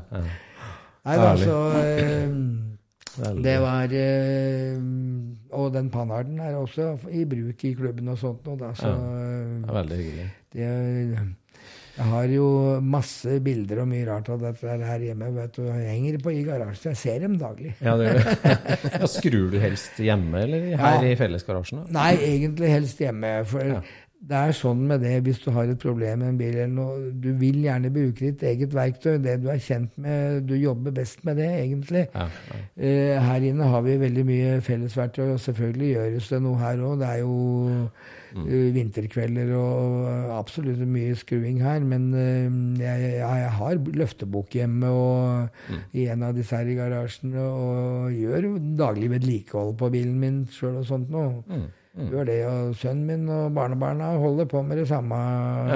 Nei 1.07 1.15
da, 1.19 1.29
så 1.39 1.57
eh, 1.79 2.33
Det 3.45 3.53
var 3.63 3.93
eh, 3.95 4.81
Og 5.55 5.69
den 5.73 5.87
pannarden 5.93 6.41
er 6.43 6.57
også 6.59 6.91
i 7.15 7.23
bruk 7.29 7.63
i 7.65 7.73
klubben 7.77 8.11
og 8.11 8.19
sånt 8.19 8.49
nå, 8.49 8.57
da. 8.59 8.73
Så, 8.77 8.89
er 8.89 9.77
veldig 9.79 10.01
hyggelig. 10.01 10.27
Det, 10.53 10.67
jeg 11.99 12.07
har 12.07 12.31
jo 12.31 12.49
masse 12.79 13.39
bilder 13.43 13.81
og 13.83 13.89
mye 13.91 14.05
rart 14.07 14.29
av 14.31 14.39
dette 14.39 14.75
her 14.87 15.01
hjemme. 15.03 15.31
vet 15.35 15.57
du. 15.57 15.65
Jeg 15.67 15.87
henger 15.89 16.19
på 16.23 16.31
i 16.31 16.43
garasjen. 16.47 16.93
Jeg 16.93 16.99
ser 17.01 17.17
dem 17.25 17.33
daglig. 17.41 17.73
Ja, 17.83 17.97
det 17.99 18.05
gjør 18.07 18.19
det. 18.29 19.09
Skrur 19.17 19.49
du 19.51 19.57
helst 19.59 19.99
hjemme 19.99 20.45
eller 20.45 20.69
her 20.79 21.01
ja. 21.03 21.09
i 21.09 21.17
fellesgarasjen? 21.19 21.81
Nei, 21.91 22.13
egentlig 22.23 22.69
helst 22.71 23.01
hjemme. 23.03 23.33
For 23.51 23.67
ja. 23.67 23.81
det 24.31 24.43
er 24.45 24.55
sånn 24.55 24.85
med 24.87 25.03
det 25.03 25.17
hvis 25.25 25.41
du 25.43 25.49
har 25.57 25.67
et 25.67 25.81
problem 25.81 26.23
med 26.23 26.31
en 26.31 26.39
bil 26.39 26.53
eller 26.53 26.71
noe 26.71 27.09
Du 27.11 27.33
vil 27.41 27.59
gjerne 27.65 27.91
bruke 27.91 28.29
ditt 28.29 28.45
eget 28.47 28.77
verktøy, 28.77 29.17
det 29.25 29.35
du 29.43 29.49
er 29.51 29.59
kjent 29.65 29.99
med. 29.99 30.45
Du 30.47 30.55
jobber 30.55 30.95
best 31.01 31.25
med 31.27 31.41
det, 31.43 31.49
egentlig. 31.65 32.05
Ja, 32.13 32.29
uh, 32.29 33.27
her 33.27 33.49
inne 33.51 33.67
har 33.75 33.83
vi 33.83 33.99
veldig 34.05 34.25
mye 34.29 34.55
fellesverktøy, 34.63 35.33
og 35.33 35.43
selvfølgelig 35.49 35.91
gjøres 35.97 36.31
det 36.31 36.41
noe 36.47 36.63
her 36.63 36.79
òg. 36.79 36.95
Det 37.03 37.11
er 37.11 37.21
jo 37.25 37.35
mm. 38.35 38.45
uh, 38.45 38.67
vinterkvelder 38.75 39.53
og 39.57 40.33
absolutt 40.37 40.81
mye 40.85 41.17
skruing 41.19 41.61
her. 41.63 41.83
Men 41.85 42.09
uh, 42.13 42.81
jeg, 42.81 43.15
jeg, 43.19 43.51
har 43.59 43.81
løftebok 44.03 44.55
hjemme 44.59 44.93
og 44.93 45.59
mm. 45.69 45.81
i 45.99 46.07
en 46.13 46.27
av 46.29 46.37
disse 46.37 46.55
her 46.55 46.69
i 46.69 46.77
garasjen 46.77 47.35
og 47.41 48.15
gjør 48.15 48.51
daglig 48.79 49.11
vedlikehold 49.15 49.75
på 49.79 49.91
bilen 49.93 50.19
min 50.21 50.41
sjøl 50.53 50.81
og 50.83 50.89
sånt 50.89 51.13
noe. 51.13 51.43
Mm. 51.49 51.67
Mm. 51.99 52.09
Gjør 52.13 52.27
det, 52.29 52.37
og 52.47 52.75
sønnen 52.79 53.07
min 53.09 53.31
og 53.35 53.53
barnebarna 53.55 54.13
holder 54.21 54.45
på 54.47 54.61
med 54.63 54.77
det 54.79 54.85
samme. 54.87 55.15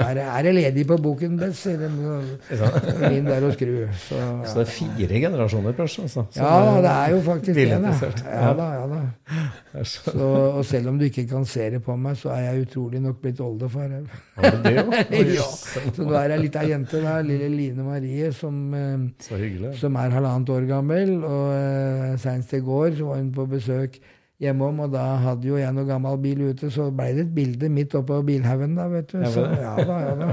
Er, 0.00 0.20
er 0.24 0.46
det 0.46 0.54
ledig 0.56 0.86
på 0.88 0.96
boken 1.04 1.36
dess? 1.36 1.66
Inn 3.16 3.28
der 3.28 3.44
og 3.44 3.52
skru. 3.52 3.74
Så, 4.06 4.16
ja. 4.16 4.30
så, 4.46 4.54
det 4.58 4.64
er 4.64 4.70
fire 4.72 5.20
generasjoner 5.26 5.76
kanskje? 5.76 6.06
Altså, 6.06 6.24
ja, 6.36 6.54
det 6.86 6.94
er 6.94 7.12
jo 7.12 7.20
faktisk 7.26 7.58
det. 7.58 7.66
Ja, 7.68 8.54
da, 8.56 8.70
ja, 8.78 8.86
da. 8.94 9.84
Så, 9.84 10.14
og 10.16 10.64
selv 10.64 10.88
om 10.88 10.98
du 10.98 11.04
ikke 11.10 11.26
kan 11.28 11.44
se 11.44 11.68
det 11.76 11.82
på 11.84 11.96
meg, 12.00 12.16
så 12.16 12.32
er 12.32 12.46
jeg 12.46 12.68
utrolig 12.68 13.02
nok 13.04 13.20
blitt 13.20 13.44
oldefar. 13.44 13.92
ja, 14.40 15.44
så 15.44 15.84
nå 15.98 16.16
er 16.22 16.36
jeg 16.36 16.44
litt 16.46 16.56
av 16.56 16.68
jente, 16.70 17.04
da, 17.04 17.18
lille 17.26 17.52
Line 17.52 17.84
Marie, 17.84 18.32
som, 18.32 18.58
eh, 18.72 19.76
som 19.76 20.00
er 20.00 20.16
halvannet 20.16 20.56
år 20.56 20.68
gammel. 20.72 21.16
Og 21.20 21.46
uh, 21.52 22.10
senest 22.22 22.56
i 22.56 22.64
går 22.64 22.94
så 22.96 23.12
var 23.12 23.20
hun 23.20 23.32
på 23.34 23.48
besøk 23.50 24.00
hjemom, 24.42 24.80
og 24.86 24.94
da 24.94 25.04
hadde 25.22 25.48
jo 25.48 25.58
jeg 25.60 25.74
noe 25.76 25.86
gammel 25.88 26.18
bil 26.22 26.42
ute, 26.50 26.70
så 26.72 26.88
blei 26.94 27.12
det 27.16 27.28
et 27.28 27.36
bilde 27.36 27.70
midt 27.72 27.94
oppå 27.98 28.20
bilhaugen 28.26 28.74
da, 28.78 28.88
vet 28.90 29.12
du. 29.12 29.22
Så, 29.30 29.46
ja 29.60 29.76
da, 29.78 30.00
ja 30.02 30.14
da. 30.18 30.28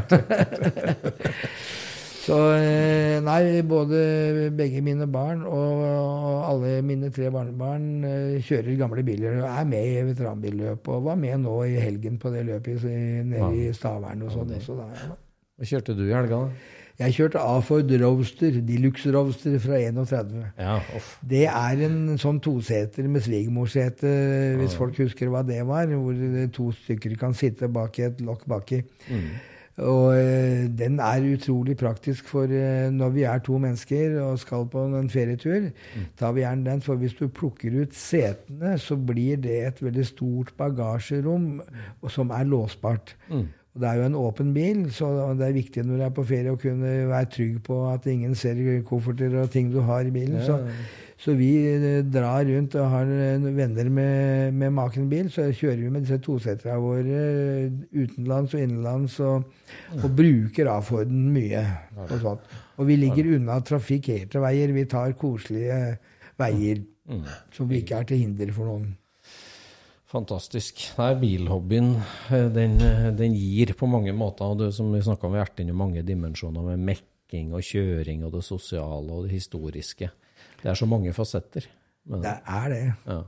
så 2.26 2.40
eh, 2.58 3.18
nei, 3.26 3.62
både 3.68 4.02
begge 4.58 4.82
mine 4.86 5.08
barn 5.12 5.46
og, 5.46 5.86
alle 6.42 6.80
mine 6.86 7.12
tre 7.14 7.30
barnebarn 7.34 7.88
eh, 8.08 8.42
kjører 8.44 8.80
gamle 8.80 9.06
biler 9.06 9.40
og 9.44 9.48
er 9.52 9.70
med 9.70 9.88
i 9.94 10.06
veteranbilløp, 10.10 10.92
og 10.92 11.08
var 11.12 11.22
med 11.22 11.46
nå 11.46 11.58
i 11.70 11.80
helgen 11.82 12.18
på 12.22 12.34
det 12.34 12.46
løpet 12.50 12.86
nede 12.90 13.54
i 13.62 13.72
Stavern 13.78 14.26
og 14.26 14.34
sånn 14.34 14.56
også. 14.58 14.78
da, 14.82 14.92
ja. 14.98 15.18
Hva 15.62 15.74
kjørte 15.76 15.94
du 15.94 16.08
i 16.08 16.14
helga? 16.16 16.46
da? 16.48 16.80
Jeg 17.02 17.16
kjørte 17.16 17.42
A-Ford 17.42 17.92
Roaster, 18.04 18.58
Deluxe 18.62 19.12
Roaster 19.16 19.56
fra 19.64 19.80
31. 19.82 20.34
Ja, 20.60 20.76
det 21.26 21.46
er 21.50 21.86
en 21.88 22.18
sånn 22.22 22.42
toseter 22.44 23.08
med 23.10 23.26
svigermorsete, 23.26 24.12
hvis 24.60 24.76
folk 24.78 25.00
husker 25.02 25.32
hva 25.34 25.42
det 25.48 25.64
var. 25.66 25.90
Hvor 25.90 26.20
to 26.54 26.68
stykker 26.84 27.16
kan 27.18 27.34
sitte 27.38 27.72
bak 27.74 27.98
i 27.98 28.06
et 28.12 28.22
lokk 28.26 28.46
baki. 28.52 28.84
Mm. 29.10 29.32
Og 29.82 30.12
uh, 30.14 30.66
den 30.78 31.00
er 31.02 31.24
utrolig 31.32 31.78
praktisk 31.80 32.28
for 32.30 32.52
uh, 32.52 32.90
når 32.94 33.14
vi 33.16 33.24
er 33.26 33.40
to 33.42 33.58
mennesker 33.58 34.18
og 34.22 34.38
skal 34.42 34.68
på 34.70 34.84
en 35.00 35.10
ferietur. 35.10 35.72
Mm. 35.72 36.04
tar 36.20 36.36
vi 36.36 36.44
gjerne 36.44 36.70
den, 36.70 36.82
For 36.82 37.00
hvis 37.02 37.16
du 37.18 37.28
plukker 37.28 37.82
ut 37.82 37.96
setene, 37.96 38.78
så 38.78 38.96
blir 38.96 39.42
det 39.42 39.58
et 39.68 39.82
veldig 39.82 40.06
stort 40.06 40.54
bagasjerom 40.58 41.48
mm. 41.64 42.10
som 42.10 42.30
er 42.30 42.44
låsbart. 42.44 43.16
Mm. 43.30 43.48
Det 43.72 43.88
er 43.88 44.02
jo 44.02 44.08
en 44.10 44.18
åpen 44.20 44.50
bil, 44.52 44.82
så 44.92 45.08
det 45.40 45.46
er 45.48 45.54
viktig 45.56 45.86
når 45.88 46.02
du 46.02 46.04
er 46.04 46.16
på 46.16 46.26
ferie 46.28 46.52
å 46.52 46.60
kunne 46.60 46.90
være 47.08 47.30
trygg 47.32 47.62
på 47.64 47.78
at 47.88 48.08
ingen 48.12 48.36
ser 48.36 48.60
kofferter 48.88 49.38
og 49.40 49.54
ting 49.54 49.70
du 49.72 49.80
har 49.88 50.04
i 50.04 50.12
bilen. 50.12 50.42
Så, 50.44 50.58
så 51.22 51.36
vi 51.38 51.54
eh, 51.70 52.02
drar 52.04 52.44
rundt 52.50 52.76
og 52.76 52.90
har 52.92 53.08
eh, 53.08 53.48
venner 53.56 53.88
med, 53.88 54.58
med 54.60 54.76
maken 54.76 55.08
bil. 55.12 55.32
Så 55.32 55.48
kjører 55.56 55.86
vi 55.86 55.94
med 55.94 56.04
disse 56.04 56.20
toseterne 56.26 56.82
våre 56.84 57.24
eh, 57.24 57.80
utenlands 57.96 58.58
og 58.58 58.66
innenlands 58.66 59.20
og, 59.24 59.48
og 60.02 60.08
bruker 60.20 60.74
A-Forden 60.74 61.30
mye. 61.32 61.64
Og, 62.10 62.16
sånt. 62.26 62.56
og 62.76 62.92
vi 62.92 63.00
ligger 63.00 63.38
unna 63.38 63.62
trafikkerte 63.64 64.44
veier. 64.44 64.76
Vi 64.76 64.88
tar 64.92 65.16
koselige 65.16 65.80
veier 66.42 66.84
mm. 67.08 67.24
som 67.56 67.72
vi 67.72 67.86
ikke 67.86 68.04
er 68.04 68.12
til 68.12 68.26
hinder 68.26 68.52
for 68.52 68.68
noen. 68.68 68.92
Fantastisk. 70.12 70.82
Nei, 70.98 71.12
bilhobbyen 71.22 71.94
eh, 71.96 72.50
den, 72.52 72.76
eh, 72.84 73.06
den, 73.16 73.36
gir 73.38 73.72
på 73.80 73.88
mange 73.88 74.12
måter, 74.16 74.52
og 74.52 74.60
det 74.60 74.74
som 74.76 74.90
vi 74.92 75.00
snakka 75.04 75.28
om, 75.28 75.38
vi 75.38 75.40
har 75.40 75.48
vært 75.48 75.72
mange 75.72 76.04
dimensjoner 76.04 76.66
med 76.74 76.84
mekking 76.90 77.54
og 77.56 77.64
kjøring 77.64 78.26
og 78.28 78.36
det 78.36 78.44
sosiale 78.44 79.08
og 79.08 79.28
det 79.28 79.38
historiske. 79.38 80.10
Det 80.62 80.68
er 80.68 80.76
så 80.76 80.88
mange 80.90 81.14
fasetter. 81.16 81.70
Men, 82.12 82.26
det 82.26 82.36
er 82.44 82.68
det. 82.74 82.84
Ja. 83.08 83.22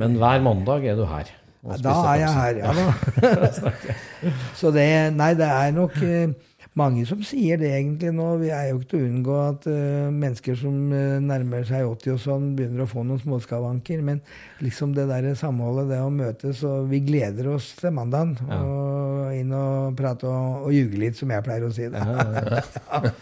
Men 0.00 0.16
hver 0.22 0.40
mandag 0.46 0.86
er 0.88 0.96
du 0.96 1.04
her. 1.10 1.28
Da 1.60 1.92
er 2.08 2.22
jeg 2.22 2.32
her, 2.32 2.58
ja 2.62 2.70
da. 2.72 3.72
så 4.60 4.70
det 4.72 4.86
Nei, 5.12 5.34
det 5.36 5.44
er 5.44 5.74
nok 5.76 5.98
eh, 6.00 6.32
mange 6.78 7.02
som 7.08 7.22
sier 7.26 7.58
det 7.58 7.72
egentlig 7.74 8.12
nå. 8.14 8.26
Vi 8.40 8.50
er 8.54 8.68
jo 8.70 8.78
ikke 8.78 8.90
til 8.92 9.00
å 9.00 9.08
unngå 9.08 9.36
at 9.42 9.66
uh, 9.70 10.10
mennesker 10.14 10.58
som 10.58 10.76
uh, 10.94 11.18
nærmer 11.22 11.66
seg 11.66 11.86
80 11.88 12.14
og 12.14 12.20
sånn, 12.22 12.46
begynner 12.58 12.84
å 12.84 12.90
få 12.90 13.02
noen 13.06 13.22
småskavanker. 13.22 14.04
Men 14.06 14.22
liksom 14.62 14.94
det 14.94 15.08
der 15.10 15.32
samholdet, 15.38 15.90
det 15.90 16.00
å 16.04 16.12
møtes 16.14 16.62
og 16.66 16.88
Vi 16.90 17.02
gleder 17.06 17.50
oss 17.56 17.72
til 17.80 17.94
mandagen. 17.96 18.36
Ja. 18.46 18.60
Og 18.62 19.34
inn 19.34 19.52
og 19.56 19.98
prate 19.98 20.30
og, 20.30 20.68
og 20.68 20.74
ljuge 20.74 21.02
litt, 21.02 21.18
som 21.18 21.34
jeg 21.34 21.46
pleier 21.46 21.66
å 21.66 21.72
si. 21.74 21.88
Det 21.90 22.00
ja, 22.00 22.24
ja, 22.38 23.12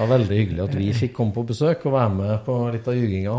var 0.00 0.12
veldig 0.16 0.40
hyggelig 0.42 0.66
at 0.66 0.76
vi 0.80 0.90
fikk 0.96 1.16
komme 1.20 1.36
på 1.36 1.46
besøk 1.52 1.84
og 1.88 1.96
være 1.98 2.16
med 2.16 2.34
på 2.48 2.58
litt 2.74 2.88
av 2.88 2.96
ljuginga. 2.96 3.36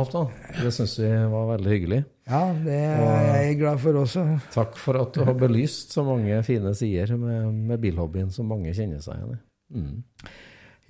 Det 0.62 0.74
syns 0.76 0.98
vi 1.02 1.12
var 1.34 1.54
veldig 1.56 1.78
hyggelig. 1.78 2.04
Ja, 2.30 2.44
det 2.54 2.78
er 2.78 3.42
jeg 3.42 3.58
glad 3.64 3.82
for 3.82 4.04
også. 4.04 4.24
Takk 4.54 4.78
for 4.80 5.00
at 5.02 5.16
du 5.16 5.24
har 5.26 5.36
belyst 5.38 5.96
så 5.96 6.06
mange 6.06 6.38
fine 6.48 6.74
sider 6.78 7.18
med, 7.18 7.52
med 7.72 7.82
bilhobbyen 7.82 8.30
som 8.32 8.50
mange 8.52 8.74
kjenner 8.78 9.02
seg 9.04 9.18
igjen 9.18 9.36
i. 9.36 9.42
Mm. 9.72 10.32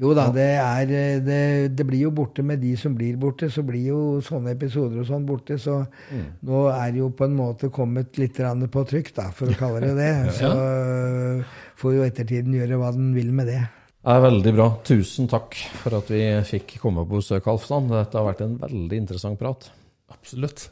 Jo 0.02 0.16
da, 0.18 0.26
det, 0.34 0.48
er, 0.58 0.92
eh, 0.98 1.20
det, 1.22 1.42
det, 1.78 1.86
blir 1.86 2.08
jo 2.08 2.12
borte 2.16 2.42
med 2.46 2.58
de 2.64 2.72
som 2.80 2.94
blir 2.98 3.20
borte. 3.22 3.52
Så 3.54 3.62
blir 3.66 3.92
jo 3.92 4.00
sånne 4.26 4.56
episoder 4.56 5.04
og 5.04 5.10
sånn 5.10 5.28
borte. 5.28 5.60
Så 5.62 5.78
mm. 5.86 6.24
nå 6.50 6.64
er 6.74 6.96
det 6.96 7.04
jo 7.04 7.12
på 7.14 7.28
en 7.28 7.36
måte 7.38 7.70
kommet 7.74 8.18
litt 8.22 8.40
på 8.42 8.86
trykk, 8.90 9.12
da, 9.18 9.28
for 9.36 9.52
å 9.52 9.60
kalle 9.60 9.84
det 9.86 9.94
det. 10.00 10.16
Så 10.40 10.50
uh, 10.50 11.60
får 11.78 12.00
jo 12.00 12.08
ettertiden 12.08 12.58
gjøre 12.58 12.82
hva 12.82 12.90
den 12.96 13.14
vil 13.18 13.30
med 13.36 13.52
det. 13.54 13.62
Det 14.02 14.16
er 14.16 14.24
veldig 14.26 14.56
bra. 14.58 14.68
Tusen 14.90 15.30
takk 15.30 15.60
for 15.84 16.00
at 16.00 16.10
vi 16.10 16.24
fikk 16.50 16.80
komme 16.82 17.06
på 17.06 17.20
besøk, 17.22 17.52
Alfstand. 17.54 17.94
Dette 17.94 18.18
har 18.18 18.26
vært 18.32 18.42
en 18.48 18.58
veldig 18.64 19.04
interessant 19.04 19.38
prat. 19.38 19.70
Absolutt. 20.10 20.72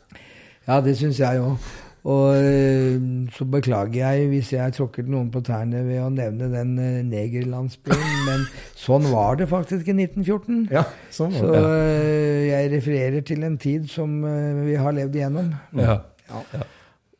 Ja, 0.69 0.79
det 0.85 0.95
syns 0.99 1.19
jeg 1.21 1.41
òg. 1.41 1.69
Og 2.09 2.31
eh, 2.37 2.95
så 3.35 3.45
beklager 3.51 3.97
jeg 3.97 4.29
hvis 4.31 4.53
jeg 4.53 4.75
tråkket 4.77 5.09
noen 5.11 5.27
på 5.33 5.41
tærne 5.43 5.81
ved 5.83 5.99
å 5.99 6.07
nevne 6.13 6.47
den 6.53 6.71
uh, 6.79 7.01
negerlandsbyen, 7.09 8.05
men 8.29 8.45
sånn 8.79 9.09
var 9.11 9.39
det 9.41 9.49
faktisk 9.51 9.89
i 9.91 9.97
1914. 9.97 10.61
Ja, 10.71 10.85
sånn 11.11 11.35
var 11.35 11.51
det. 11.51 11.59
Så 11.59 11.73
uh, 11.73 12.39
jeg 12.47 12.71
refererer 12.77 13.25
til 13.27 13.43
en 13.49 13.59
tid 13.59 13.89
som 13.91 14.21
vi 14.63 14.77
har 14.79 14.95
levd 14.95 15.19
igjennom. 15.19 15.51
Ja. 15.81 15.99
ja. 16.31 16.43
ja. 16.55 16.69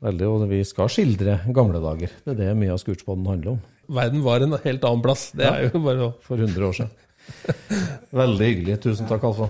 Veldig, 0.07 0.31
og 0.31 0.47
vi 0.47 0.61
skal 0.63 0.87
skildre 0.93 1.41
gamle 1.51 1.81
dager. 1.83 2.13
Det 2.23 2.37
er 2.37 2.39
det 2.45 2.57
mye 2.61 2.71
av 2.71 2.79
Scootspoden 2.79 3.27
handler 3.27 3.57
om. 3.57 3.63
Verden 3.99 4.21
var 4.23 4.45
en 4.45 4.55
helt 4.63 4.85
annen 4.87 5.03
plass. 5.03 5.31
Det 5.35 5.49
er 5.49 5.65
jo 5.67 5.81
bare 5.83 6.13
For 6.23 6.39
100 6.39 6.69
år 6.69 6.77
siden. 6.77 6.93
Veldig 8.21 8.47
hyggelig. 8.53 8.77
Tusen 8.85 9.09
takk, 9.09 9.27
Alfa. 9.27 9.49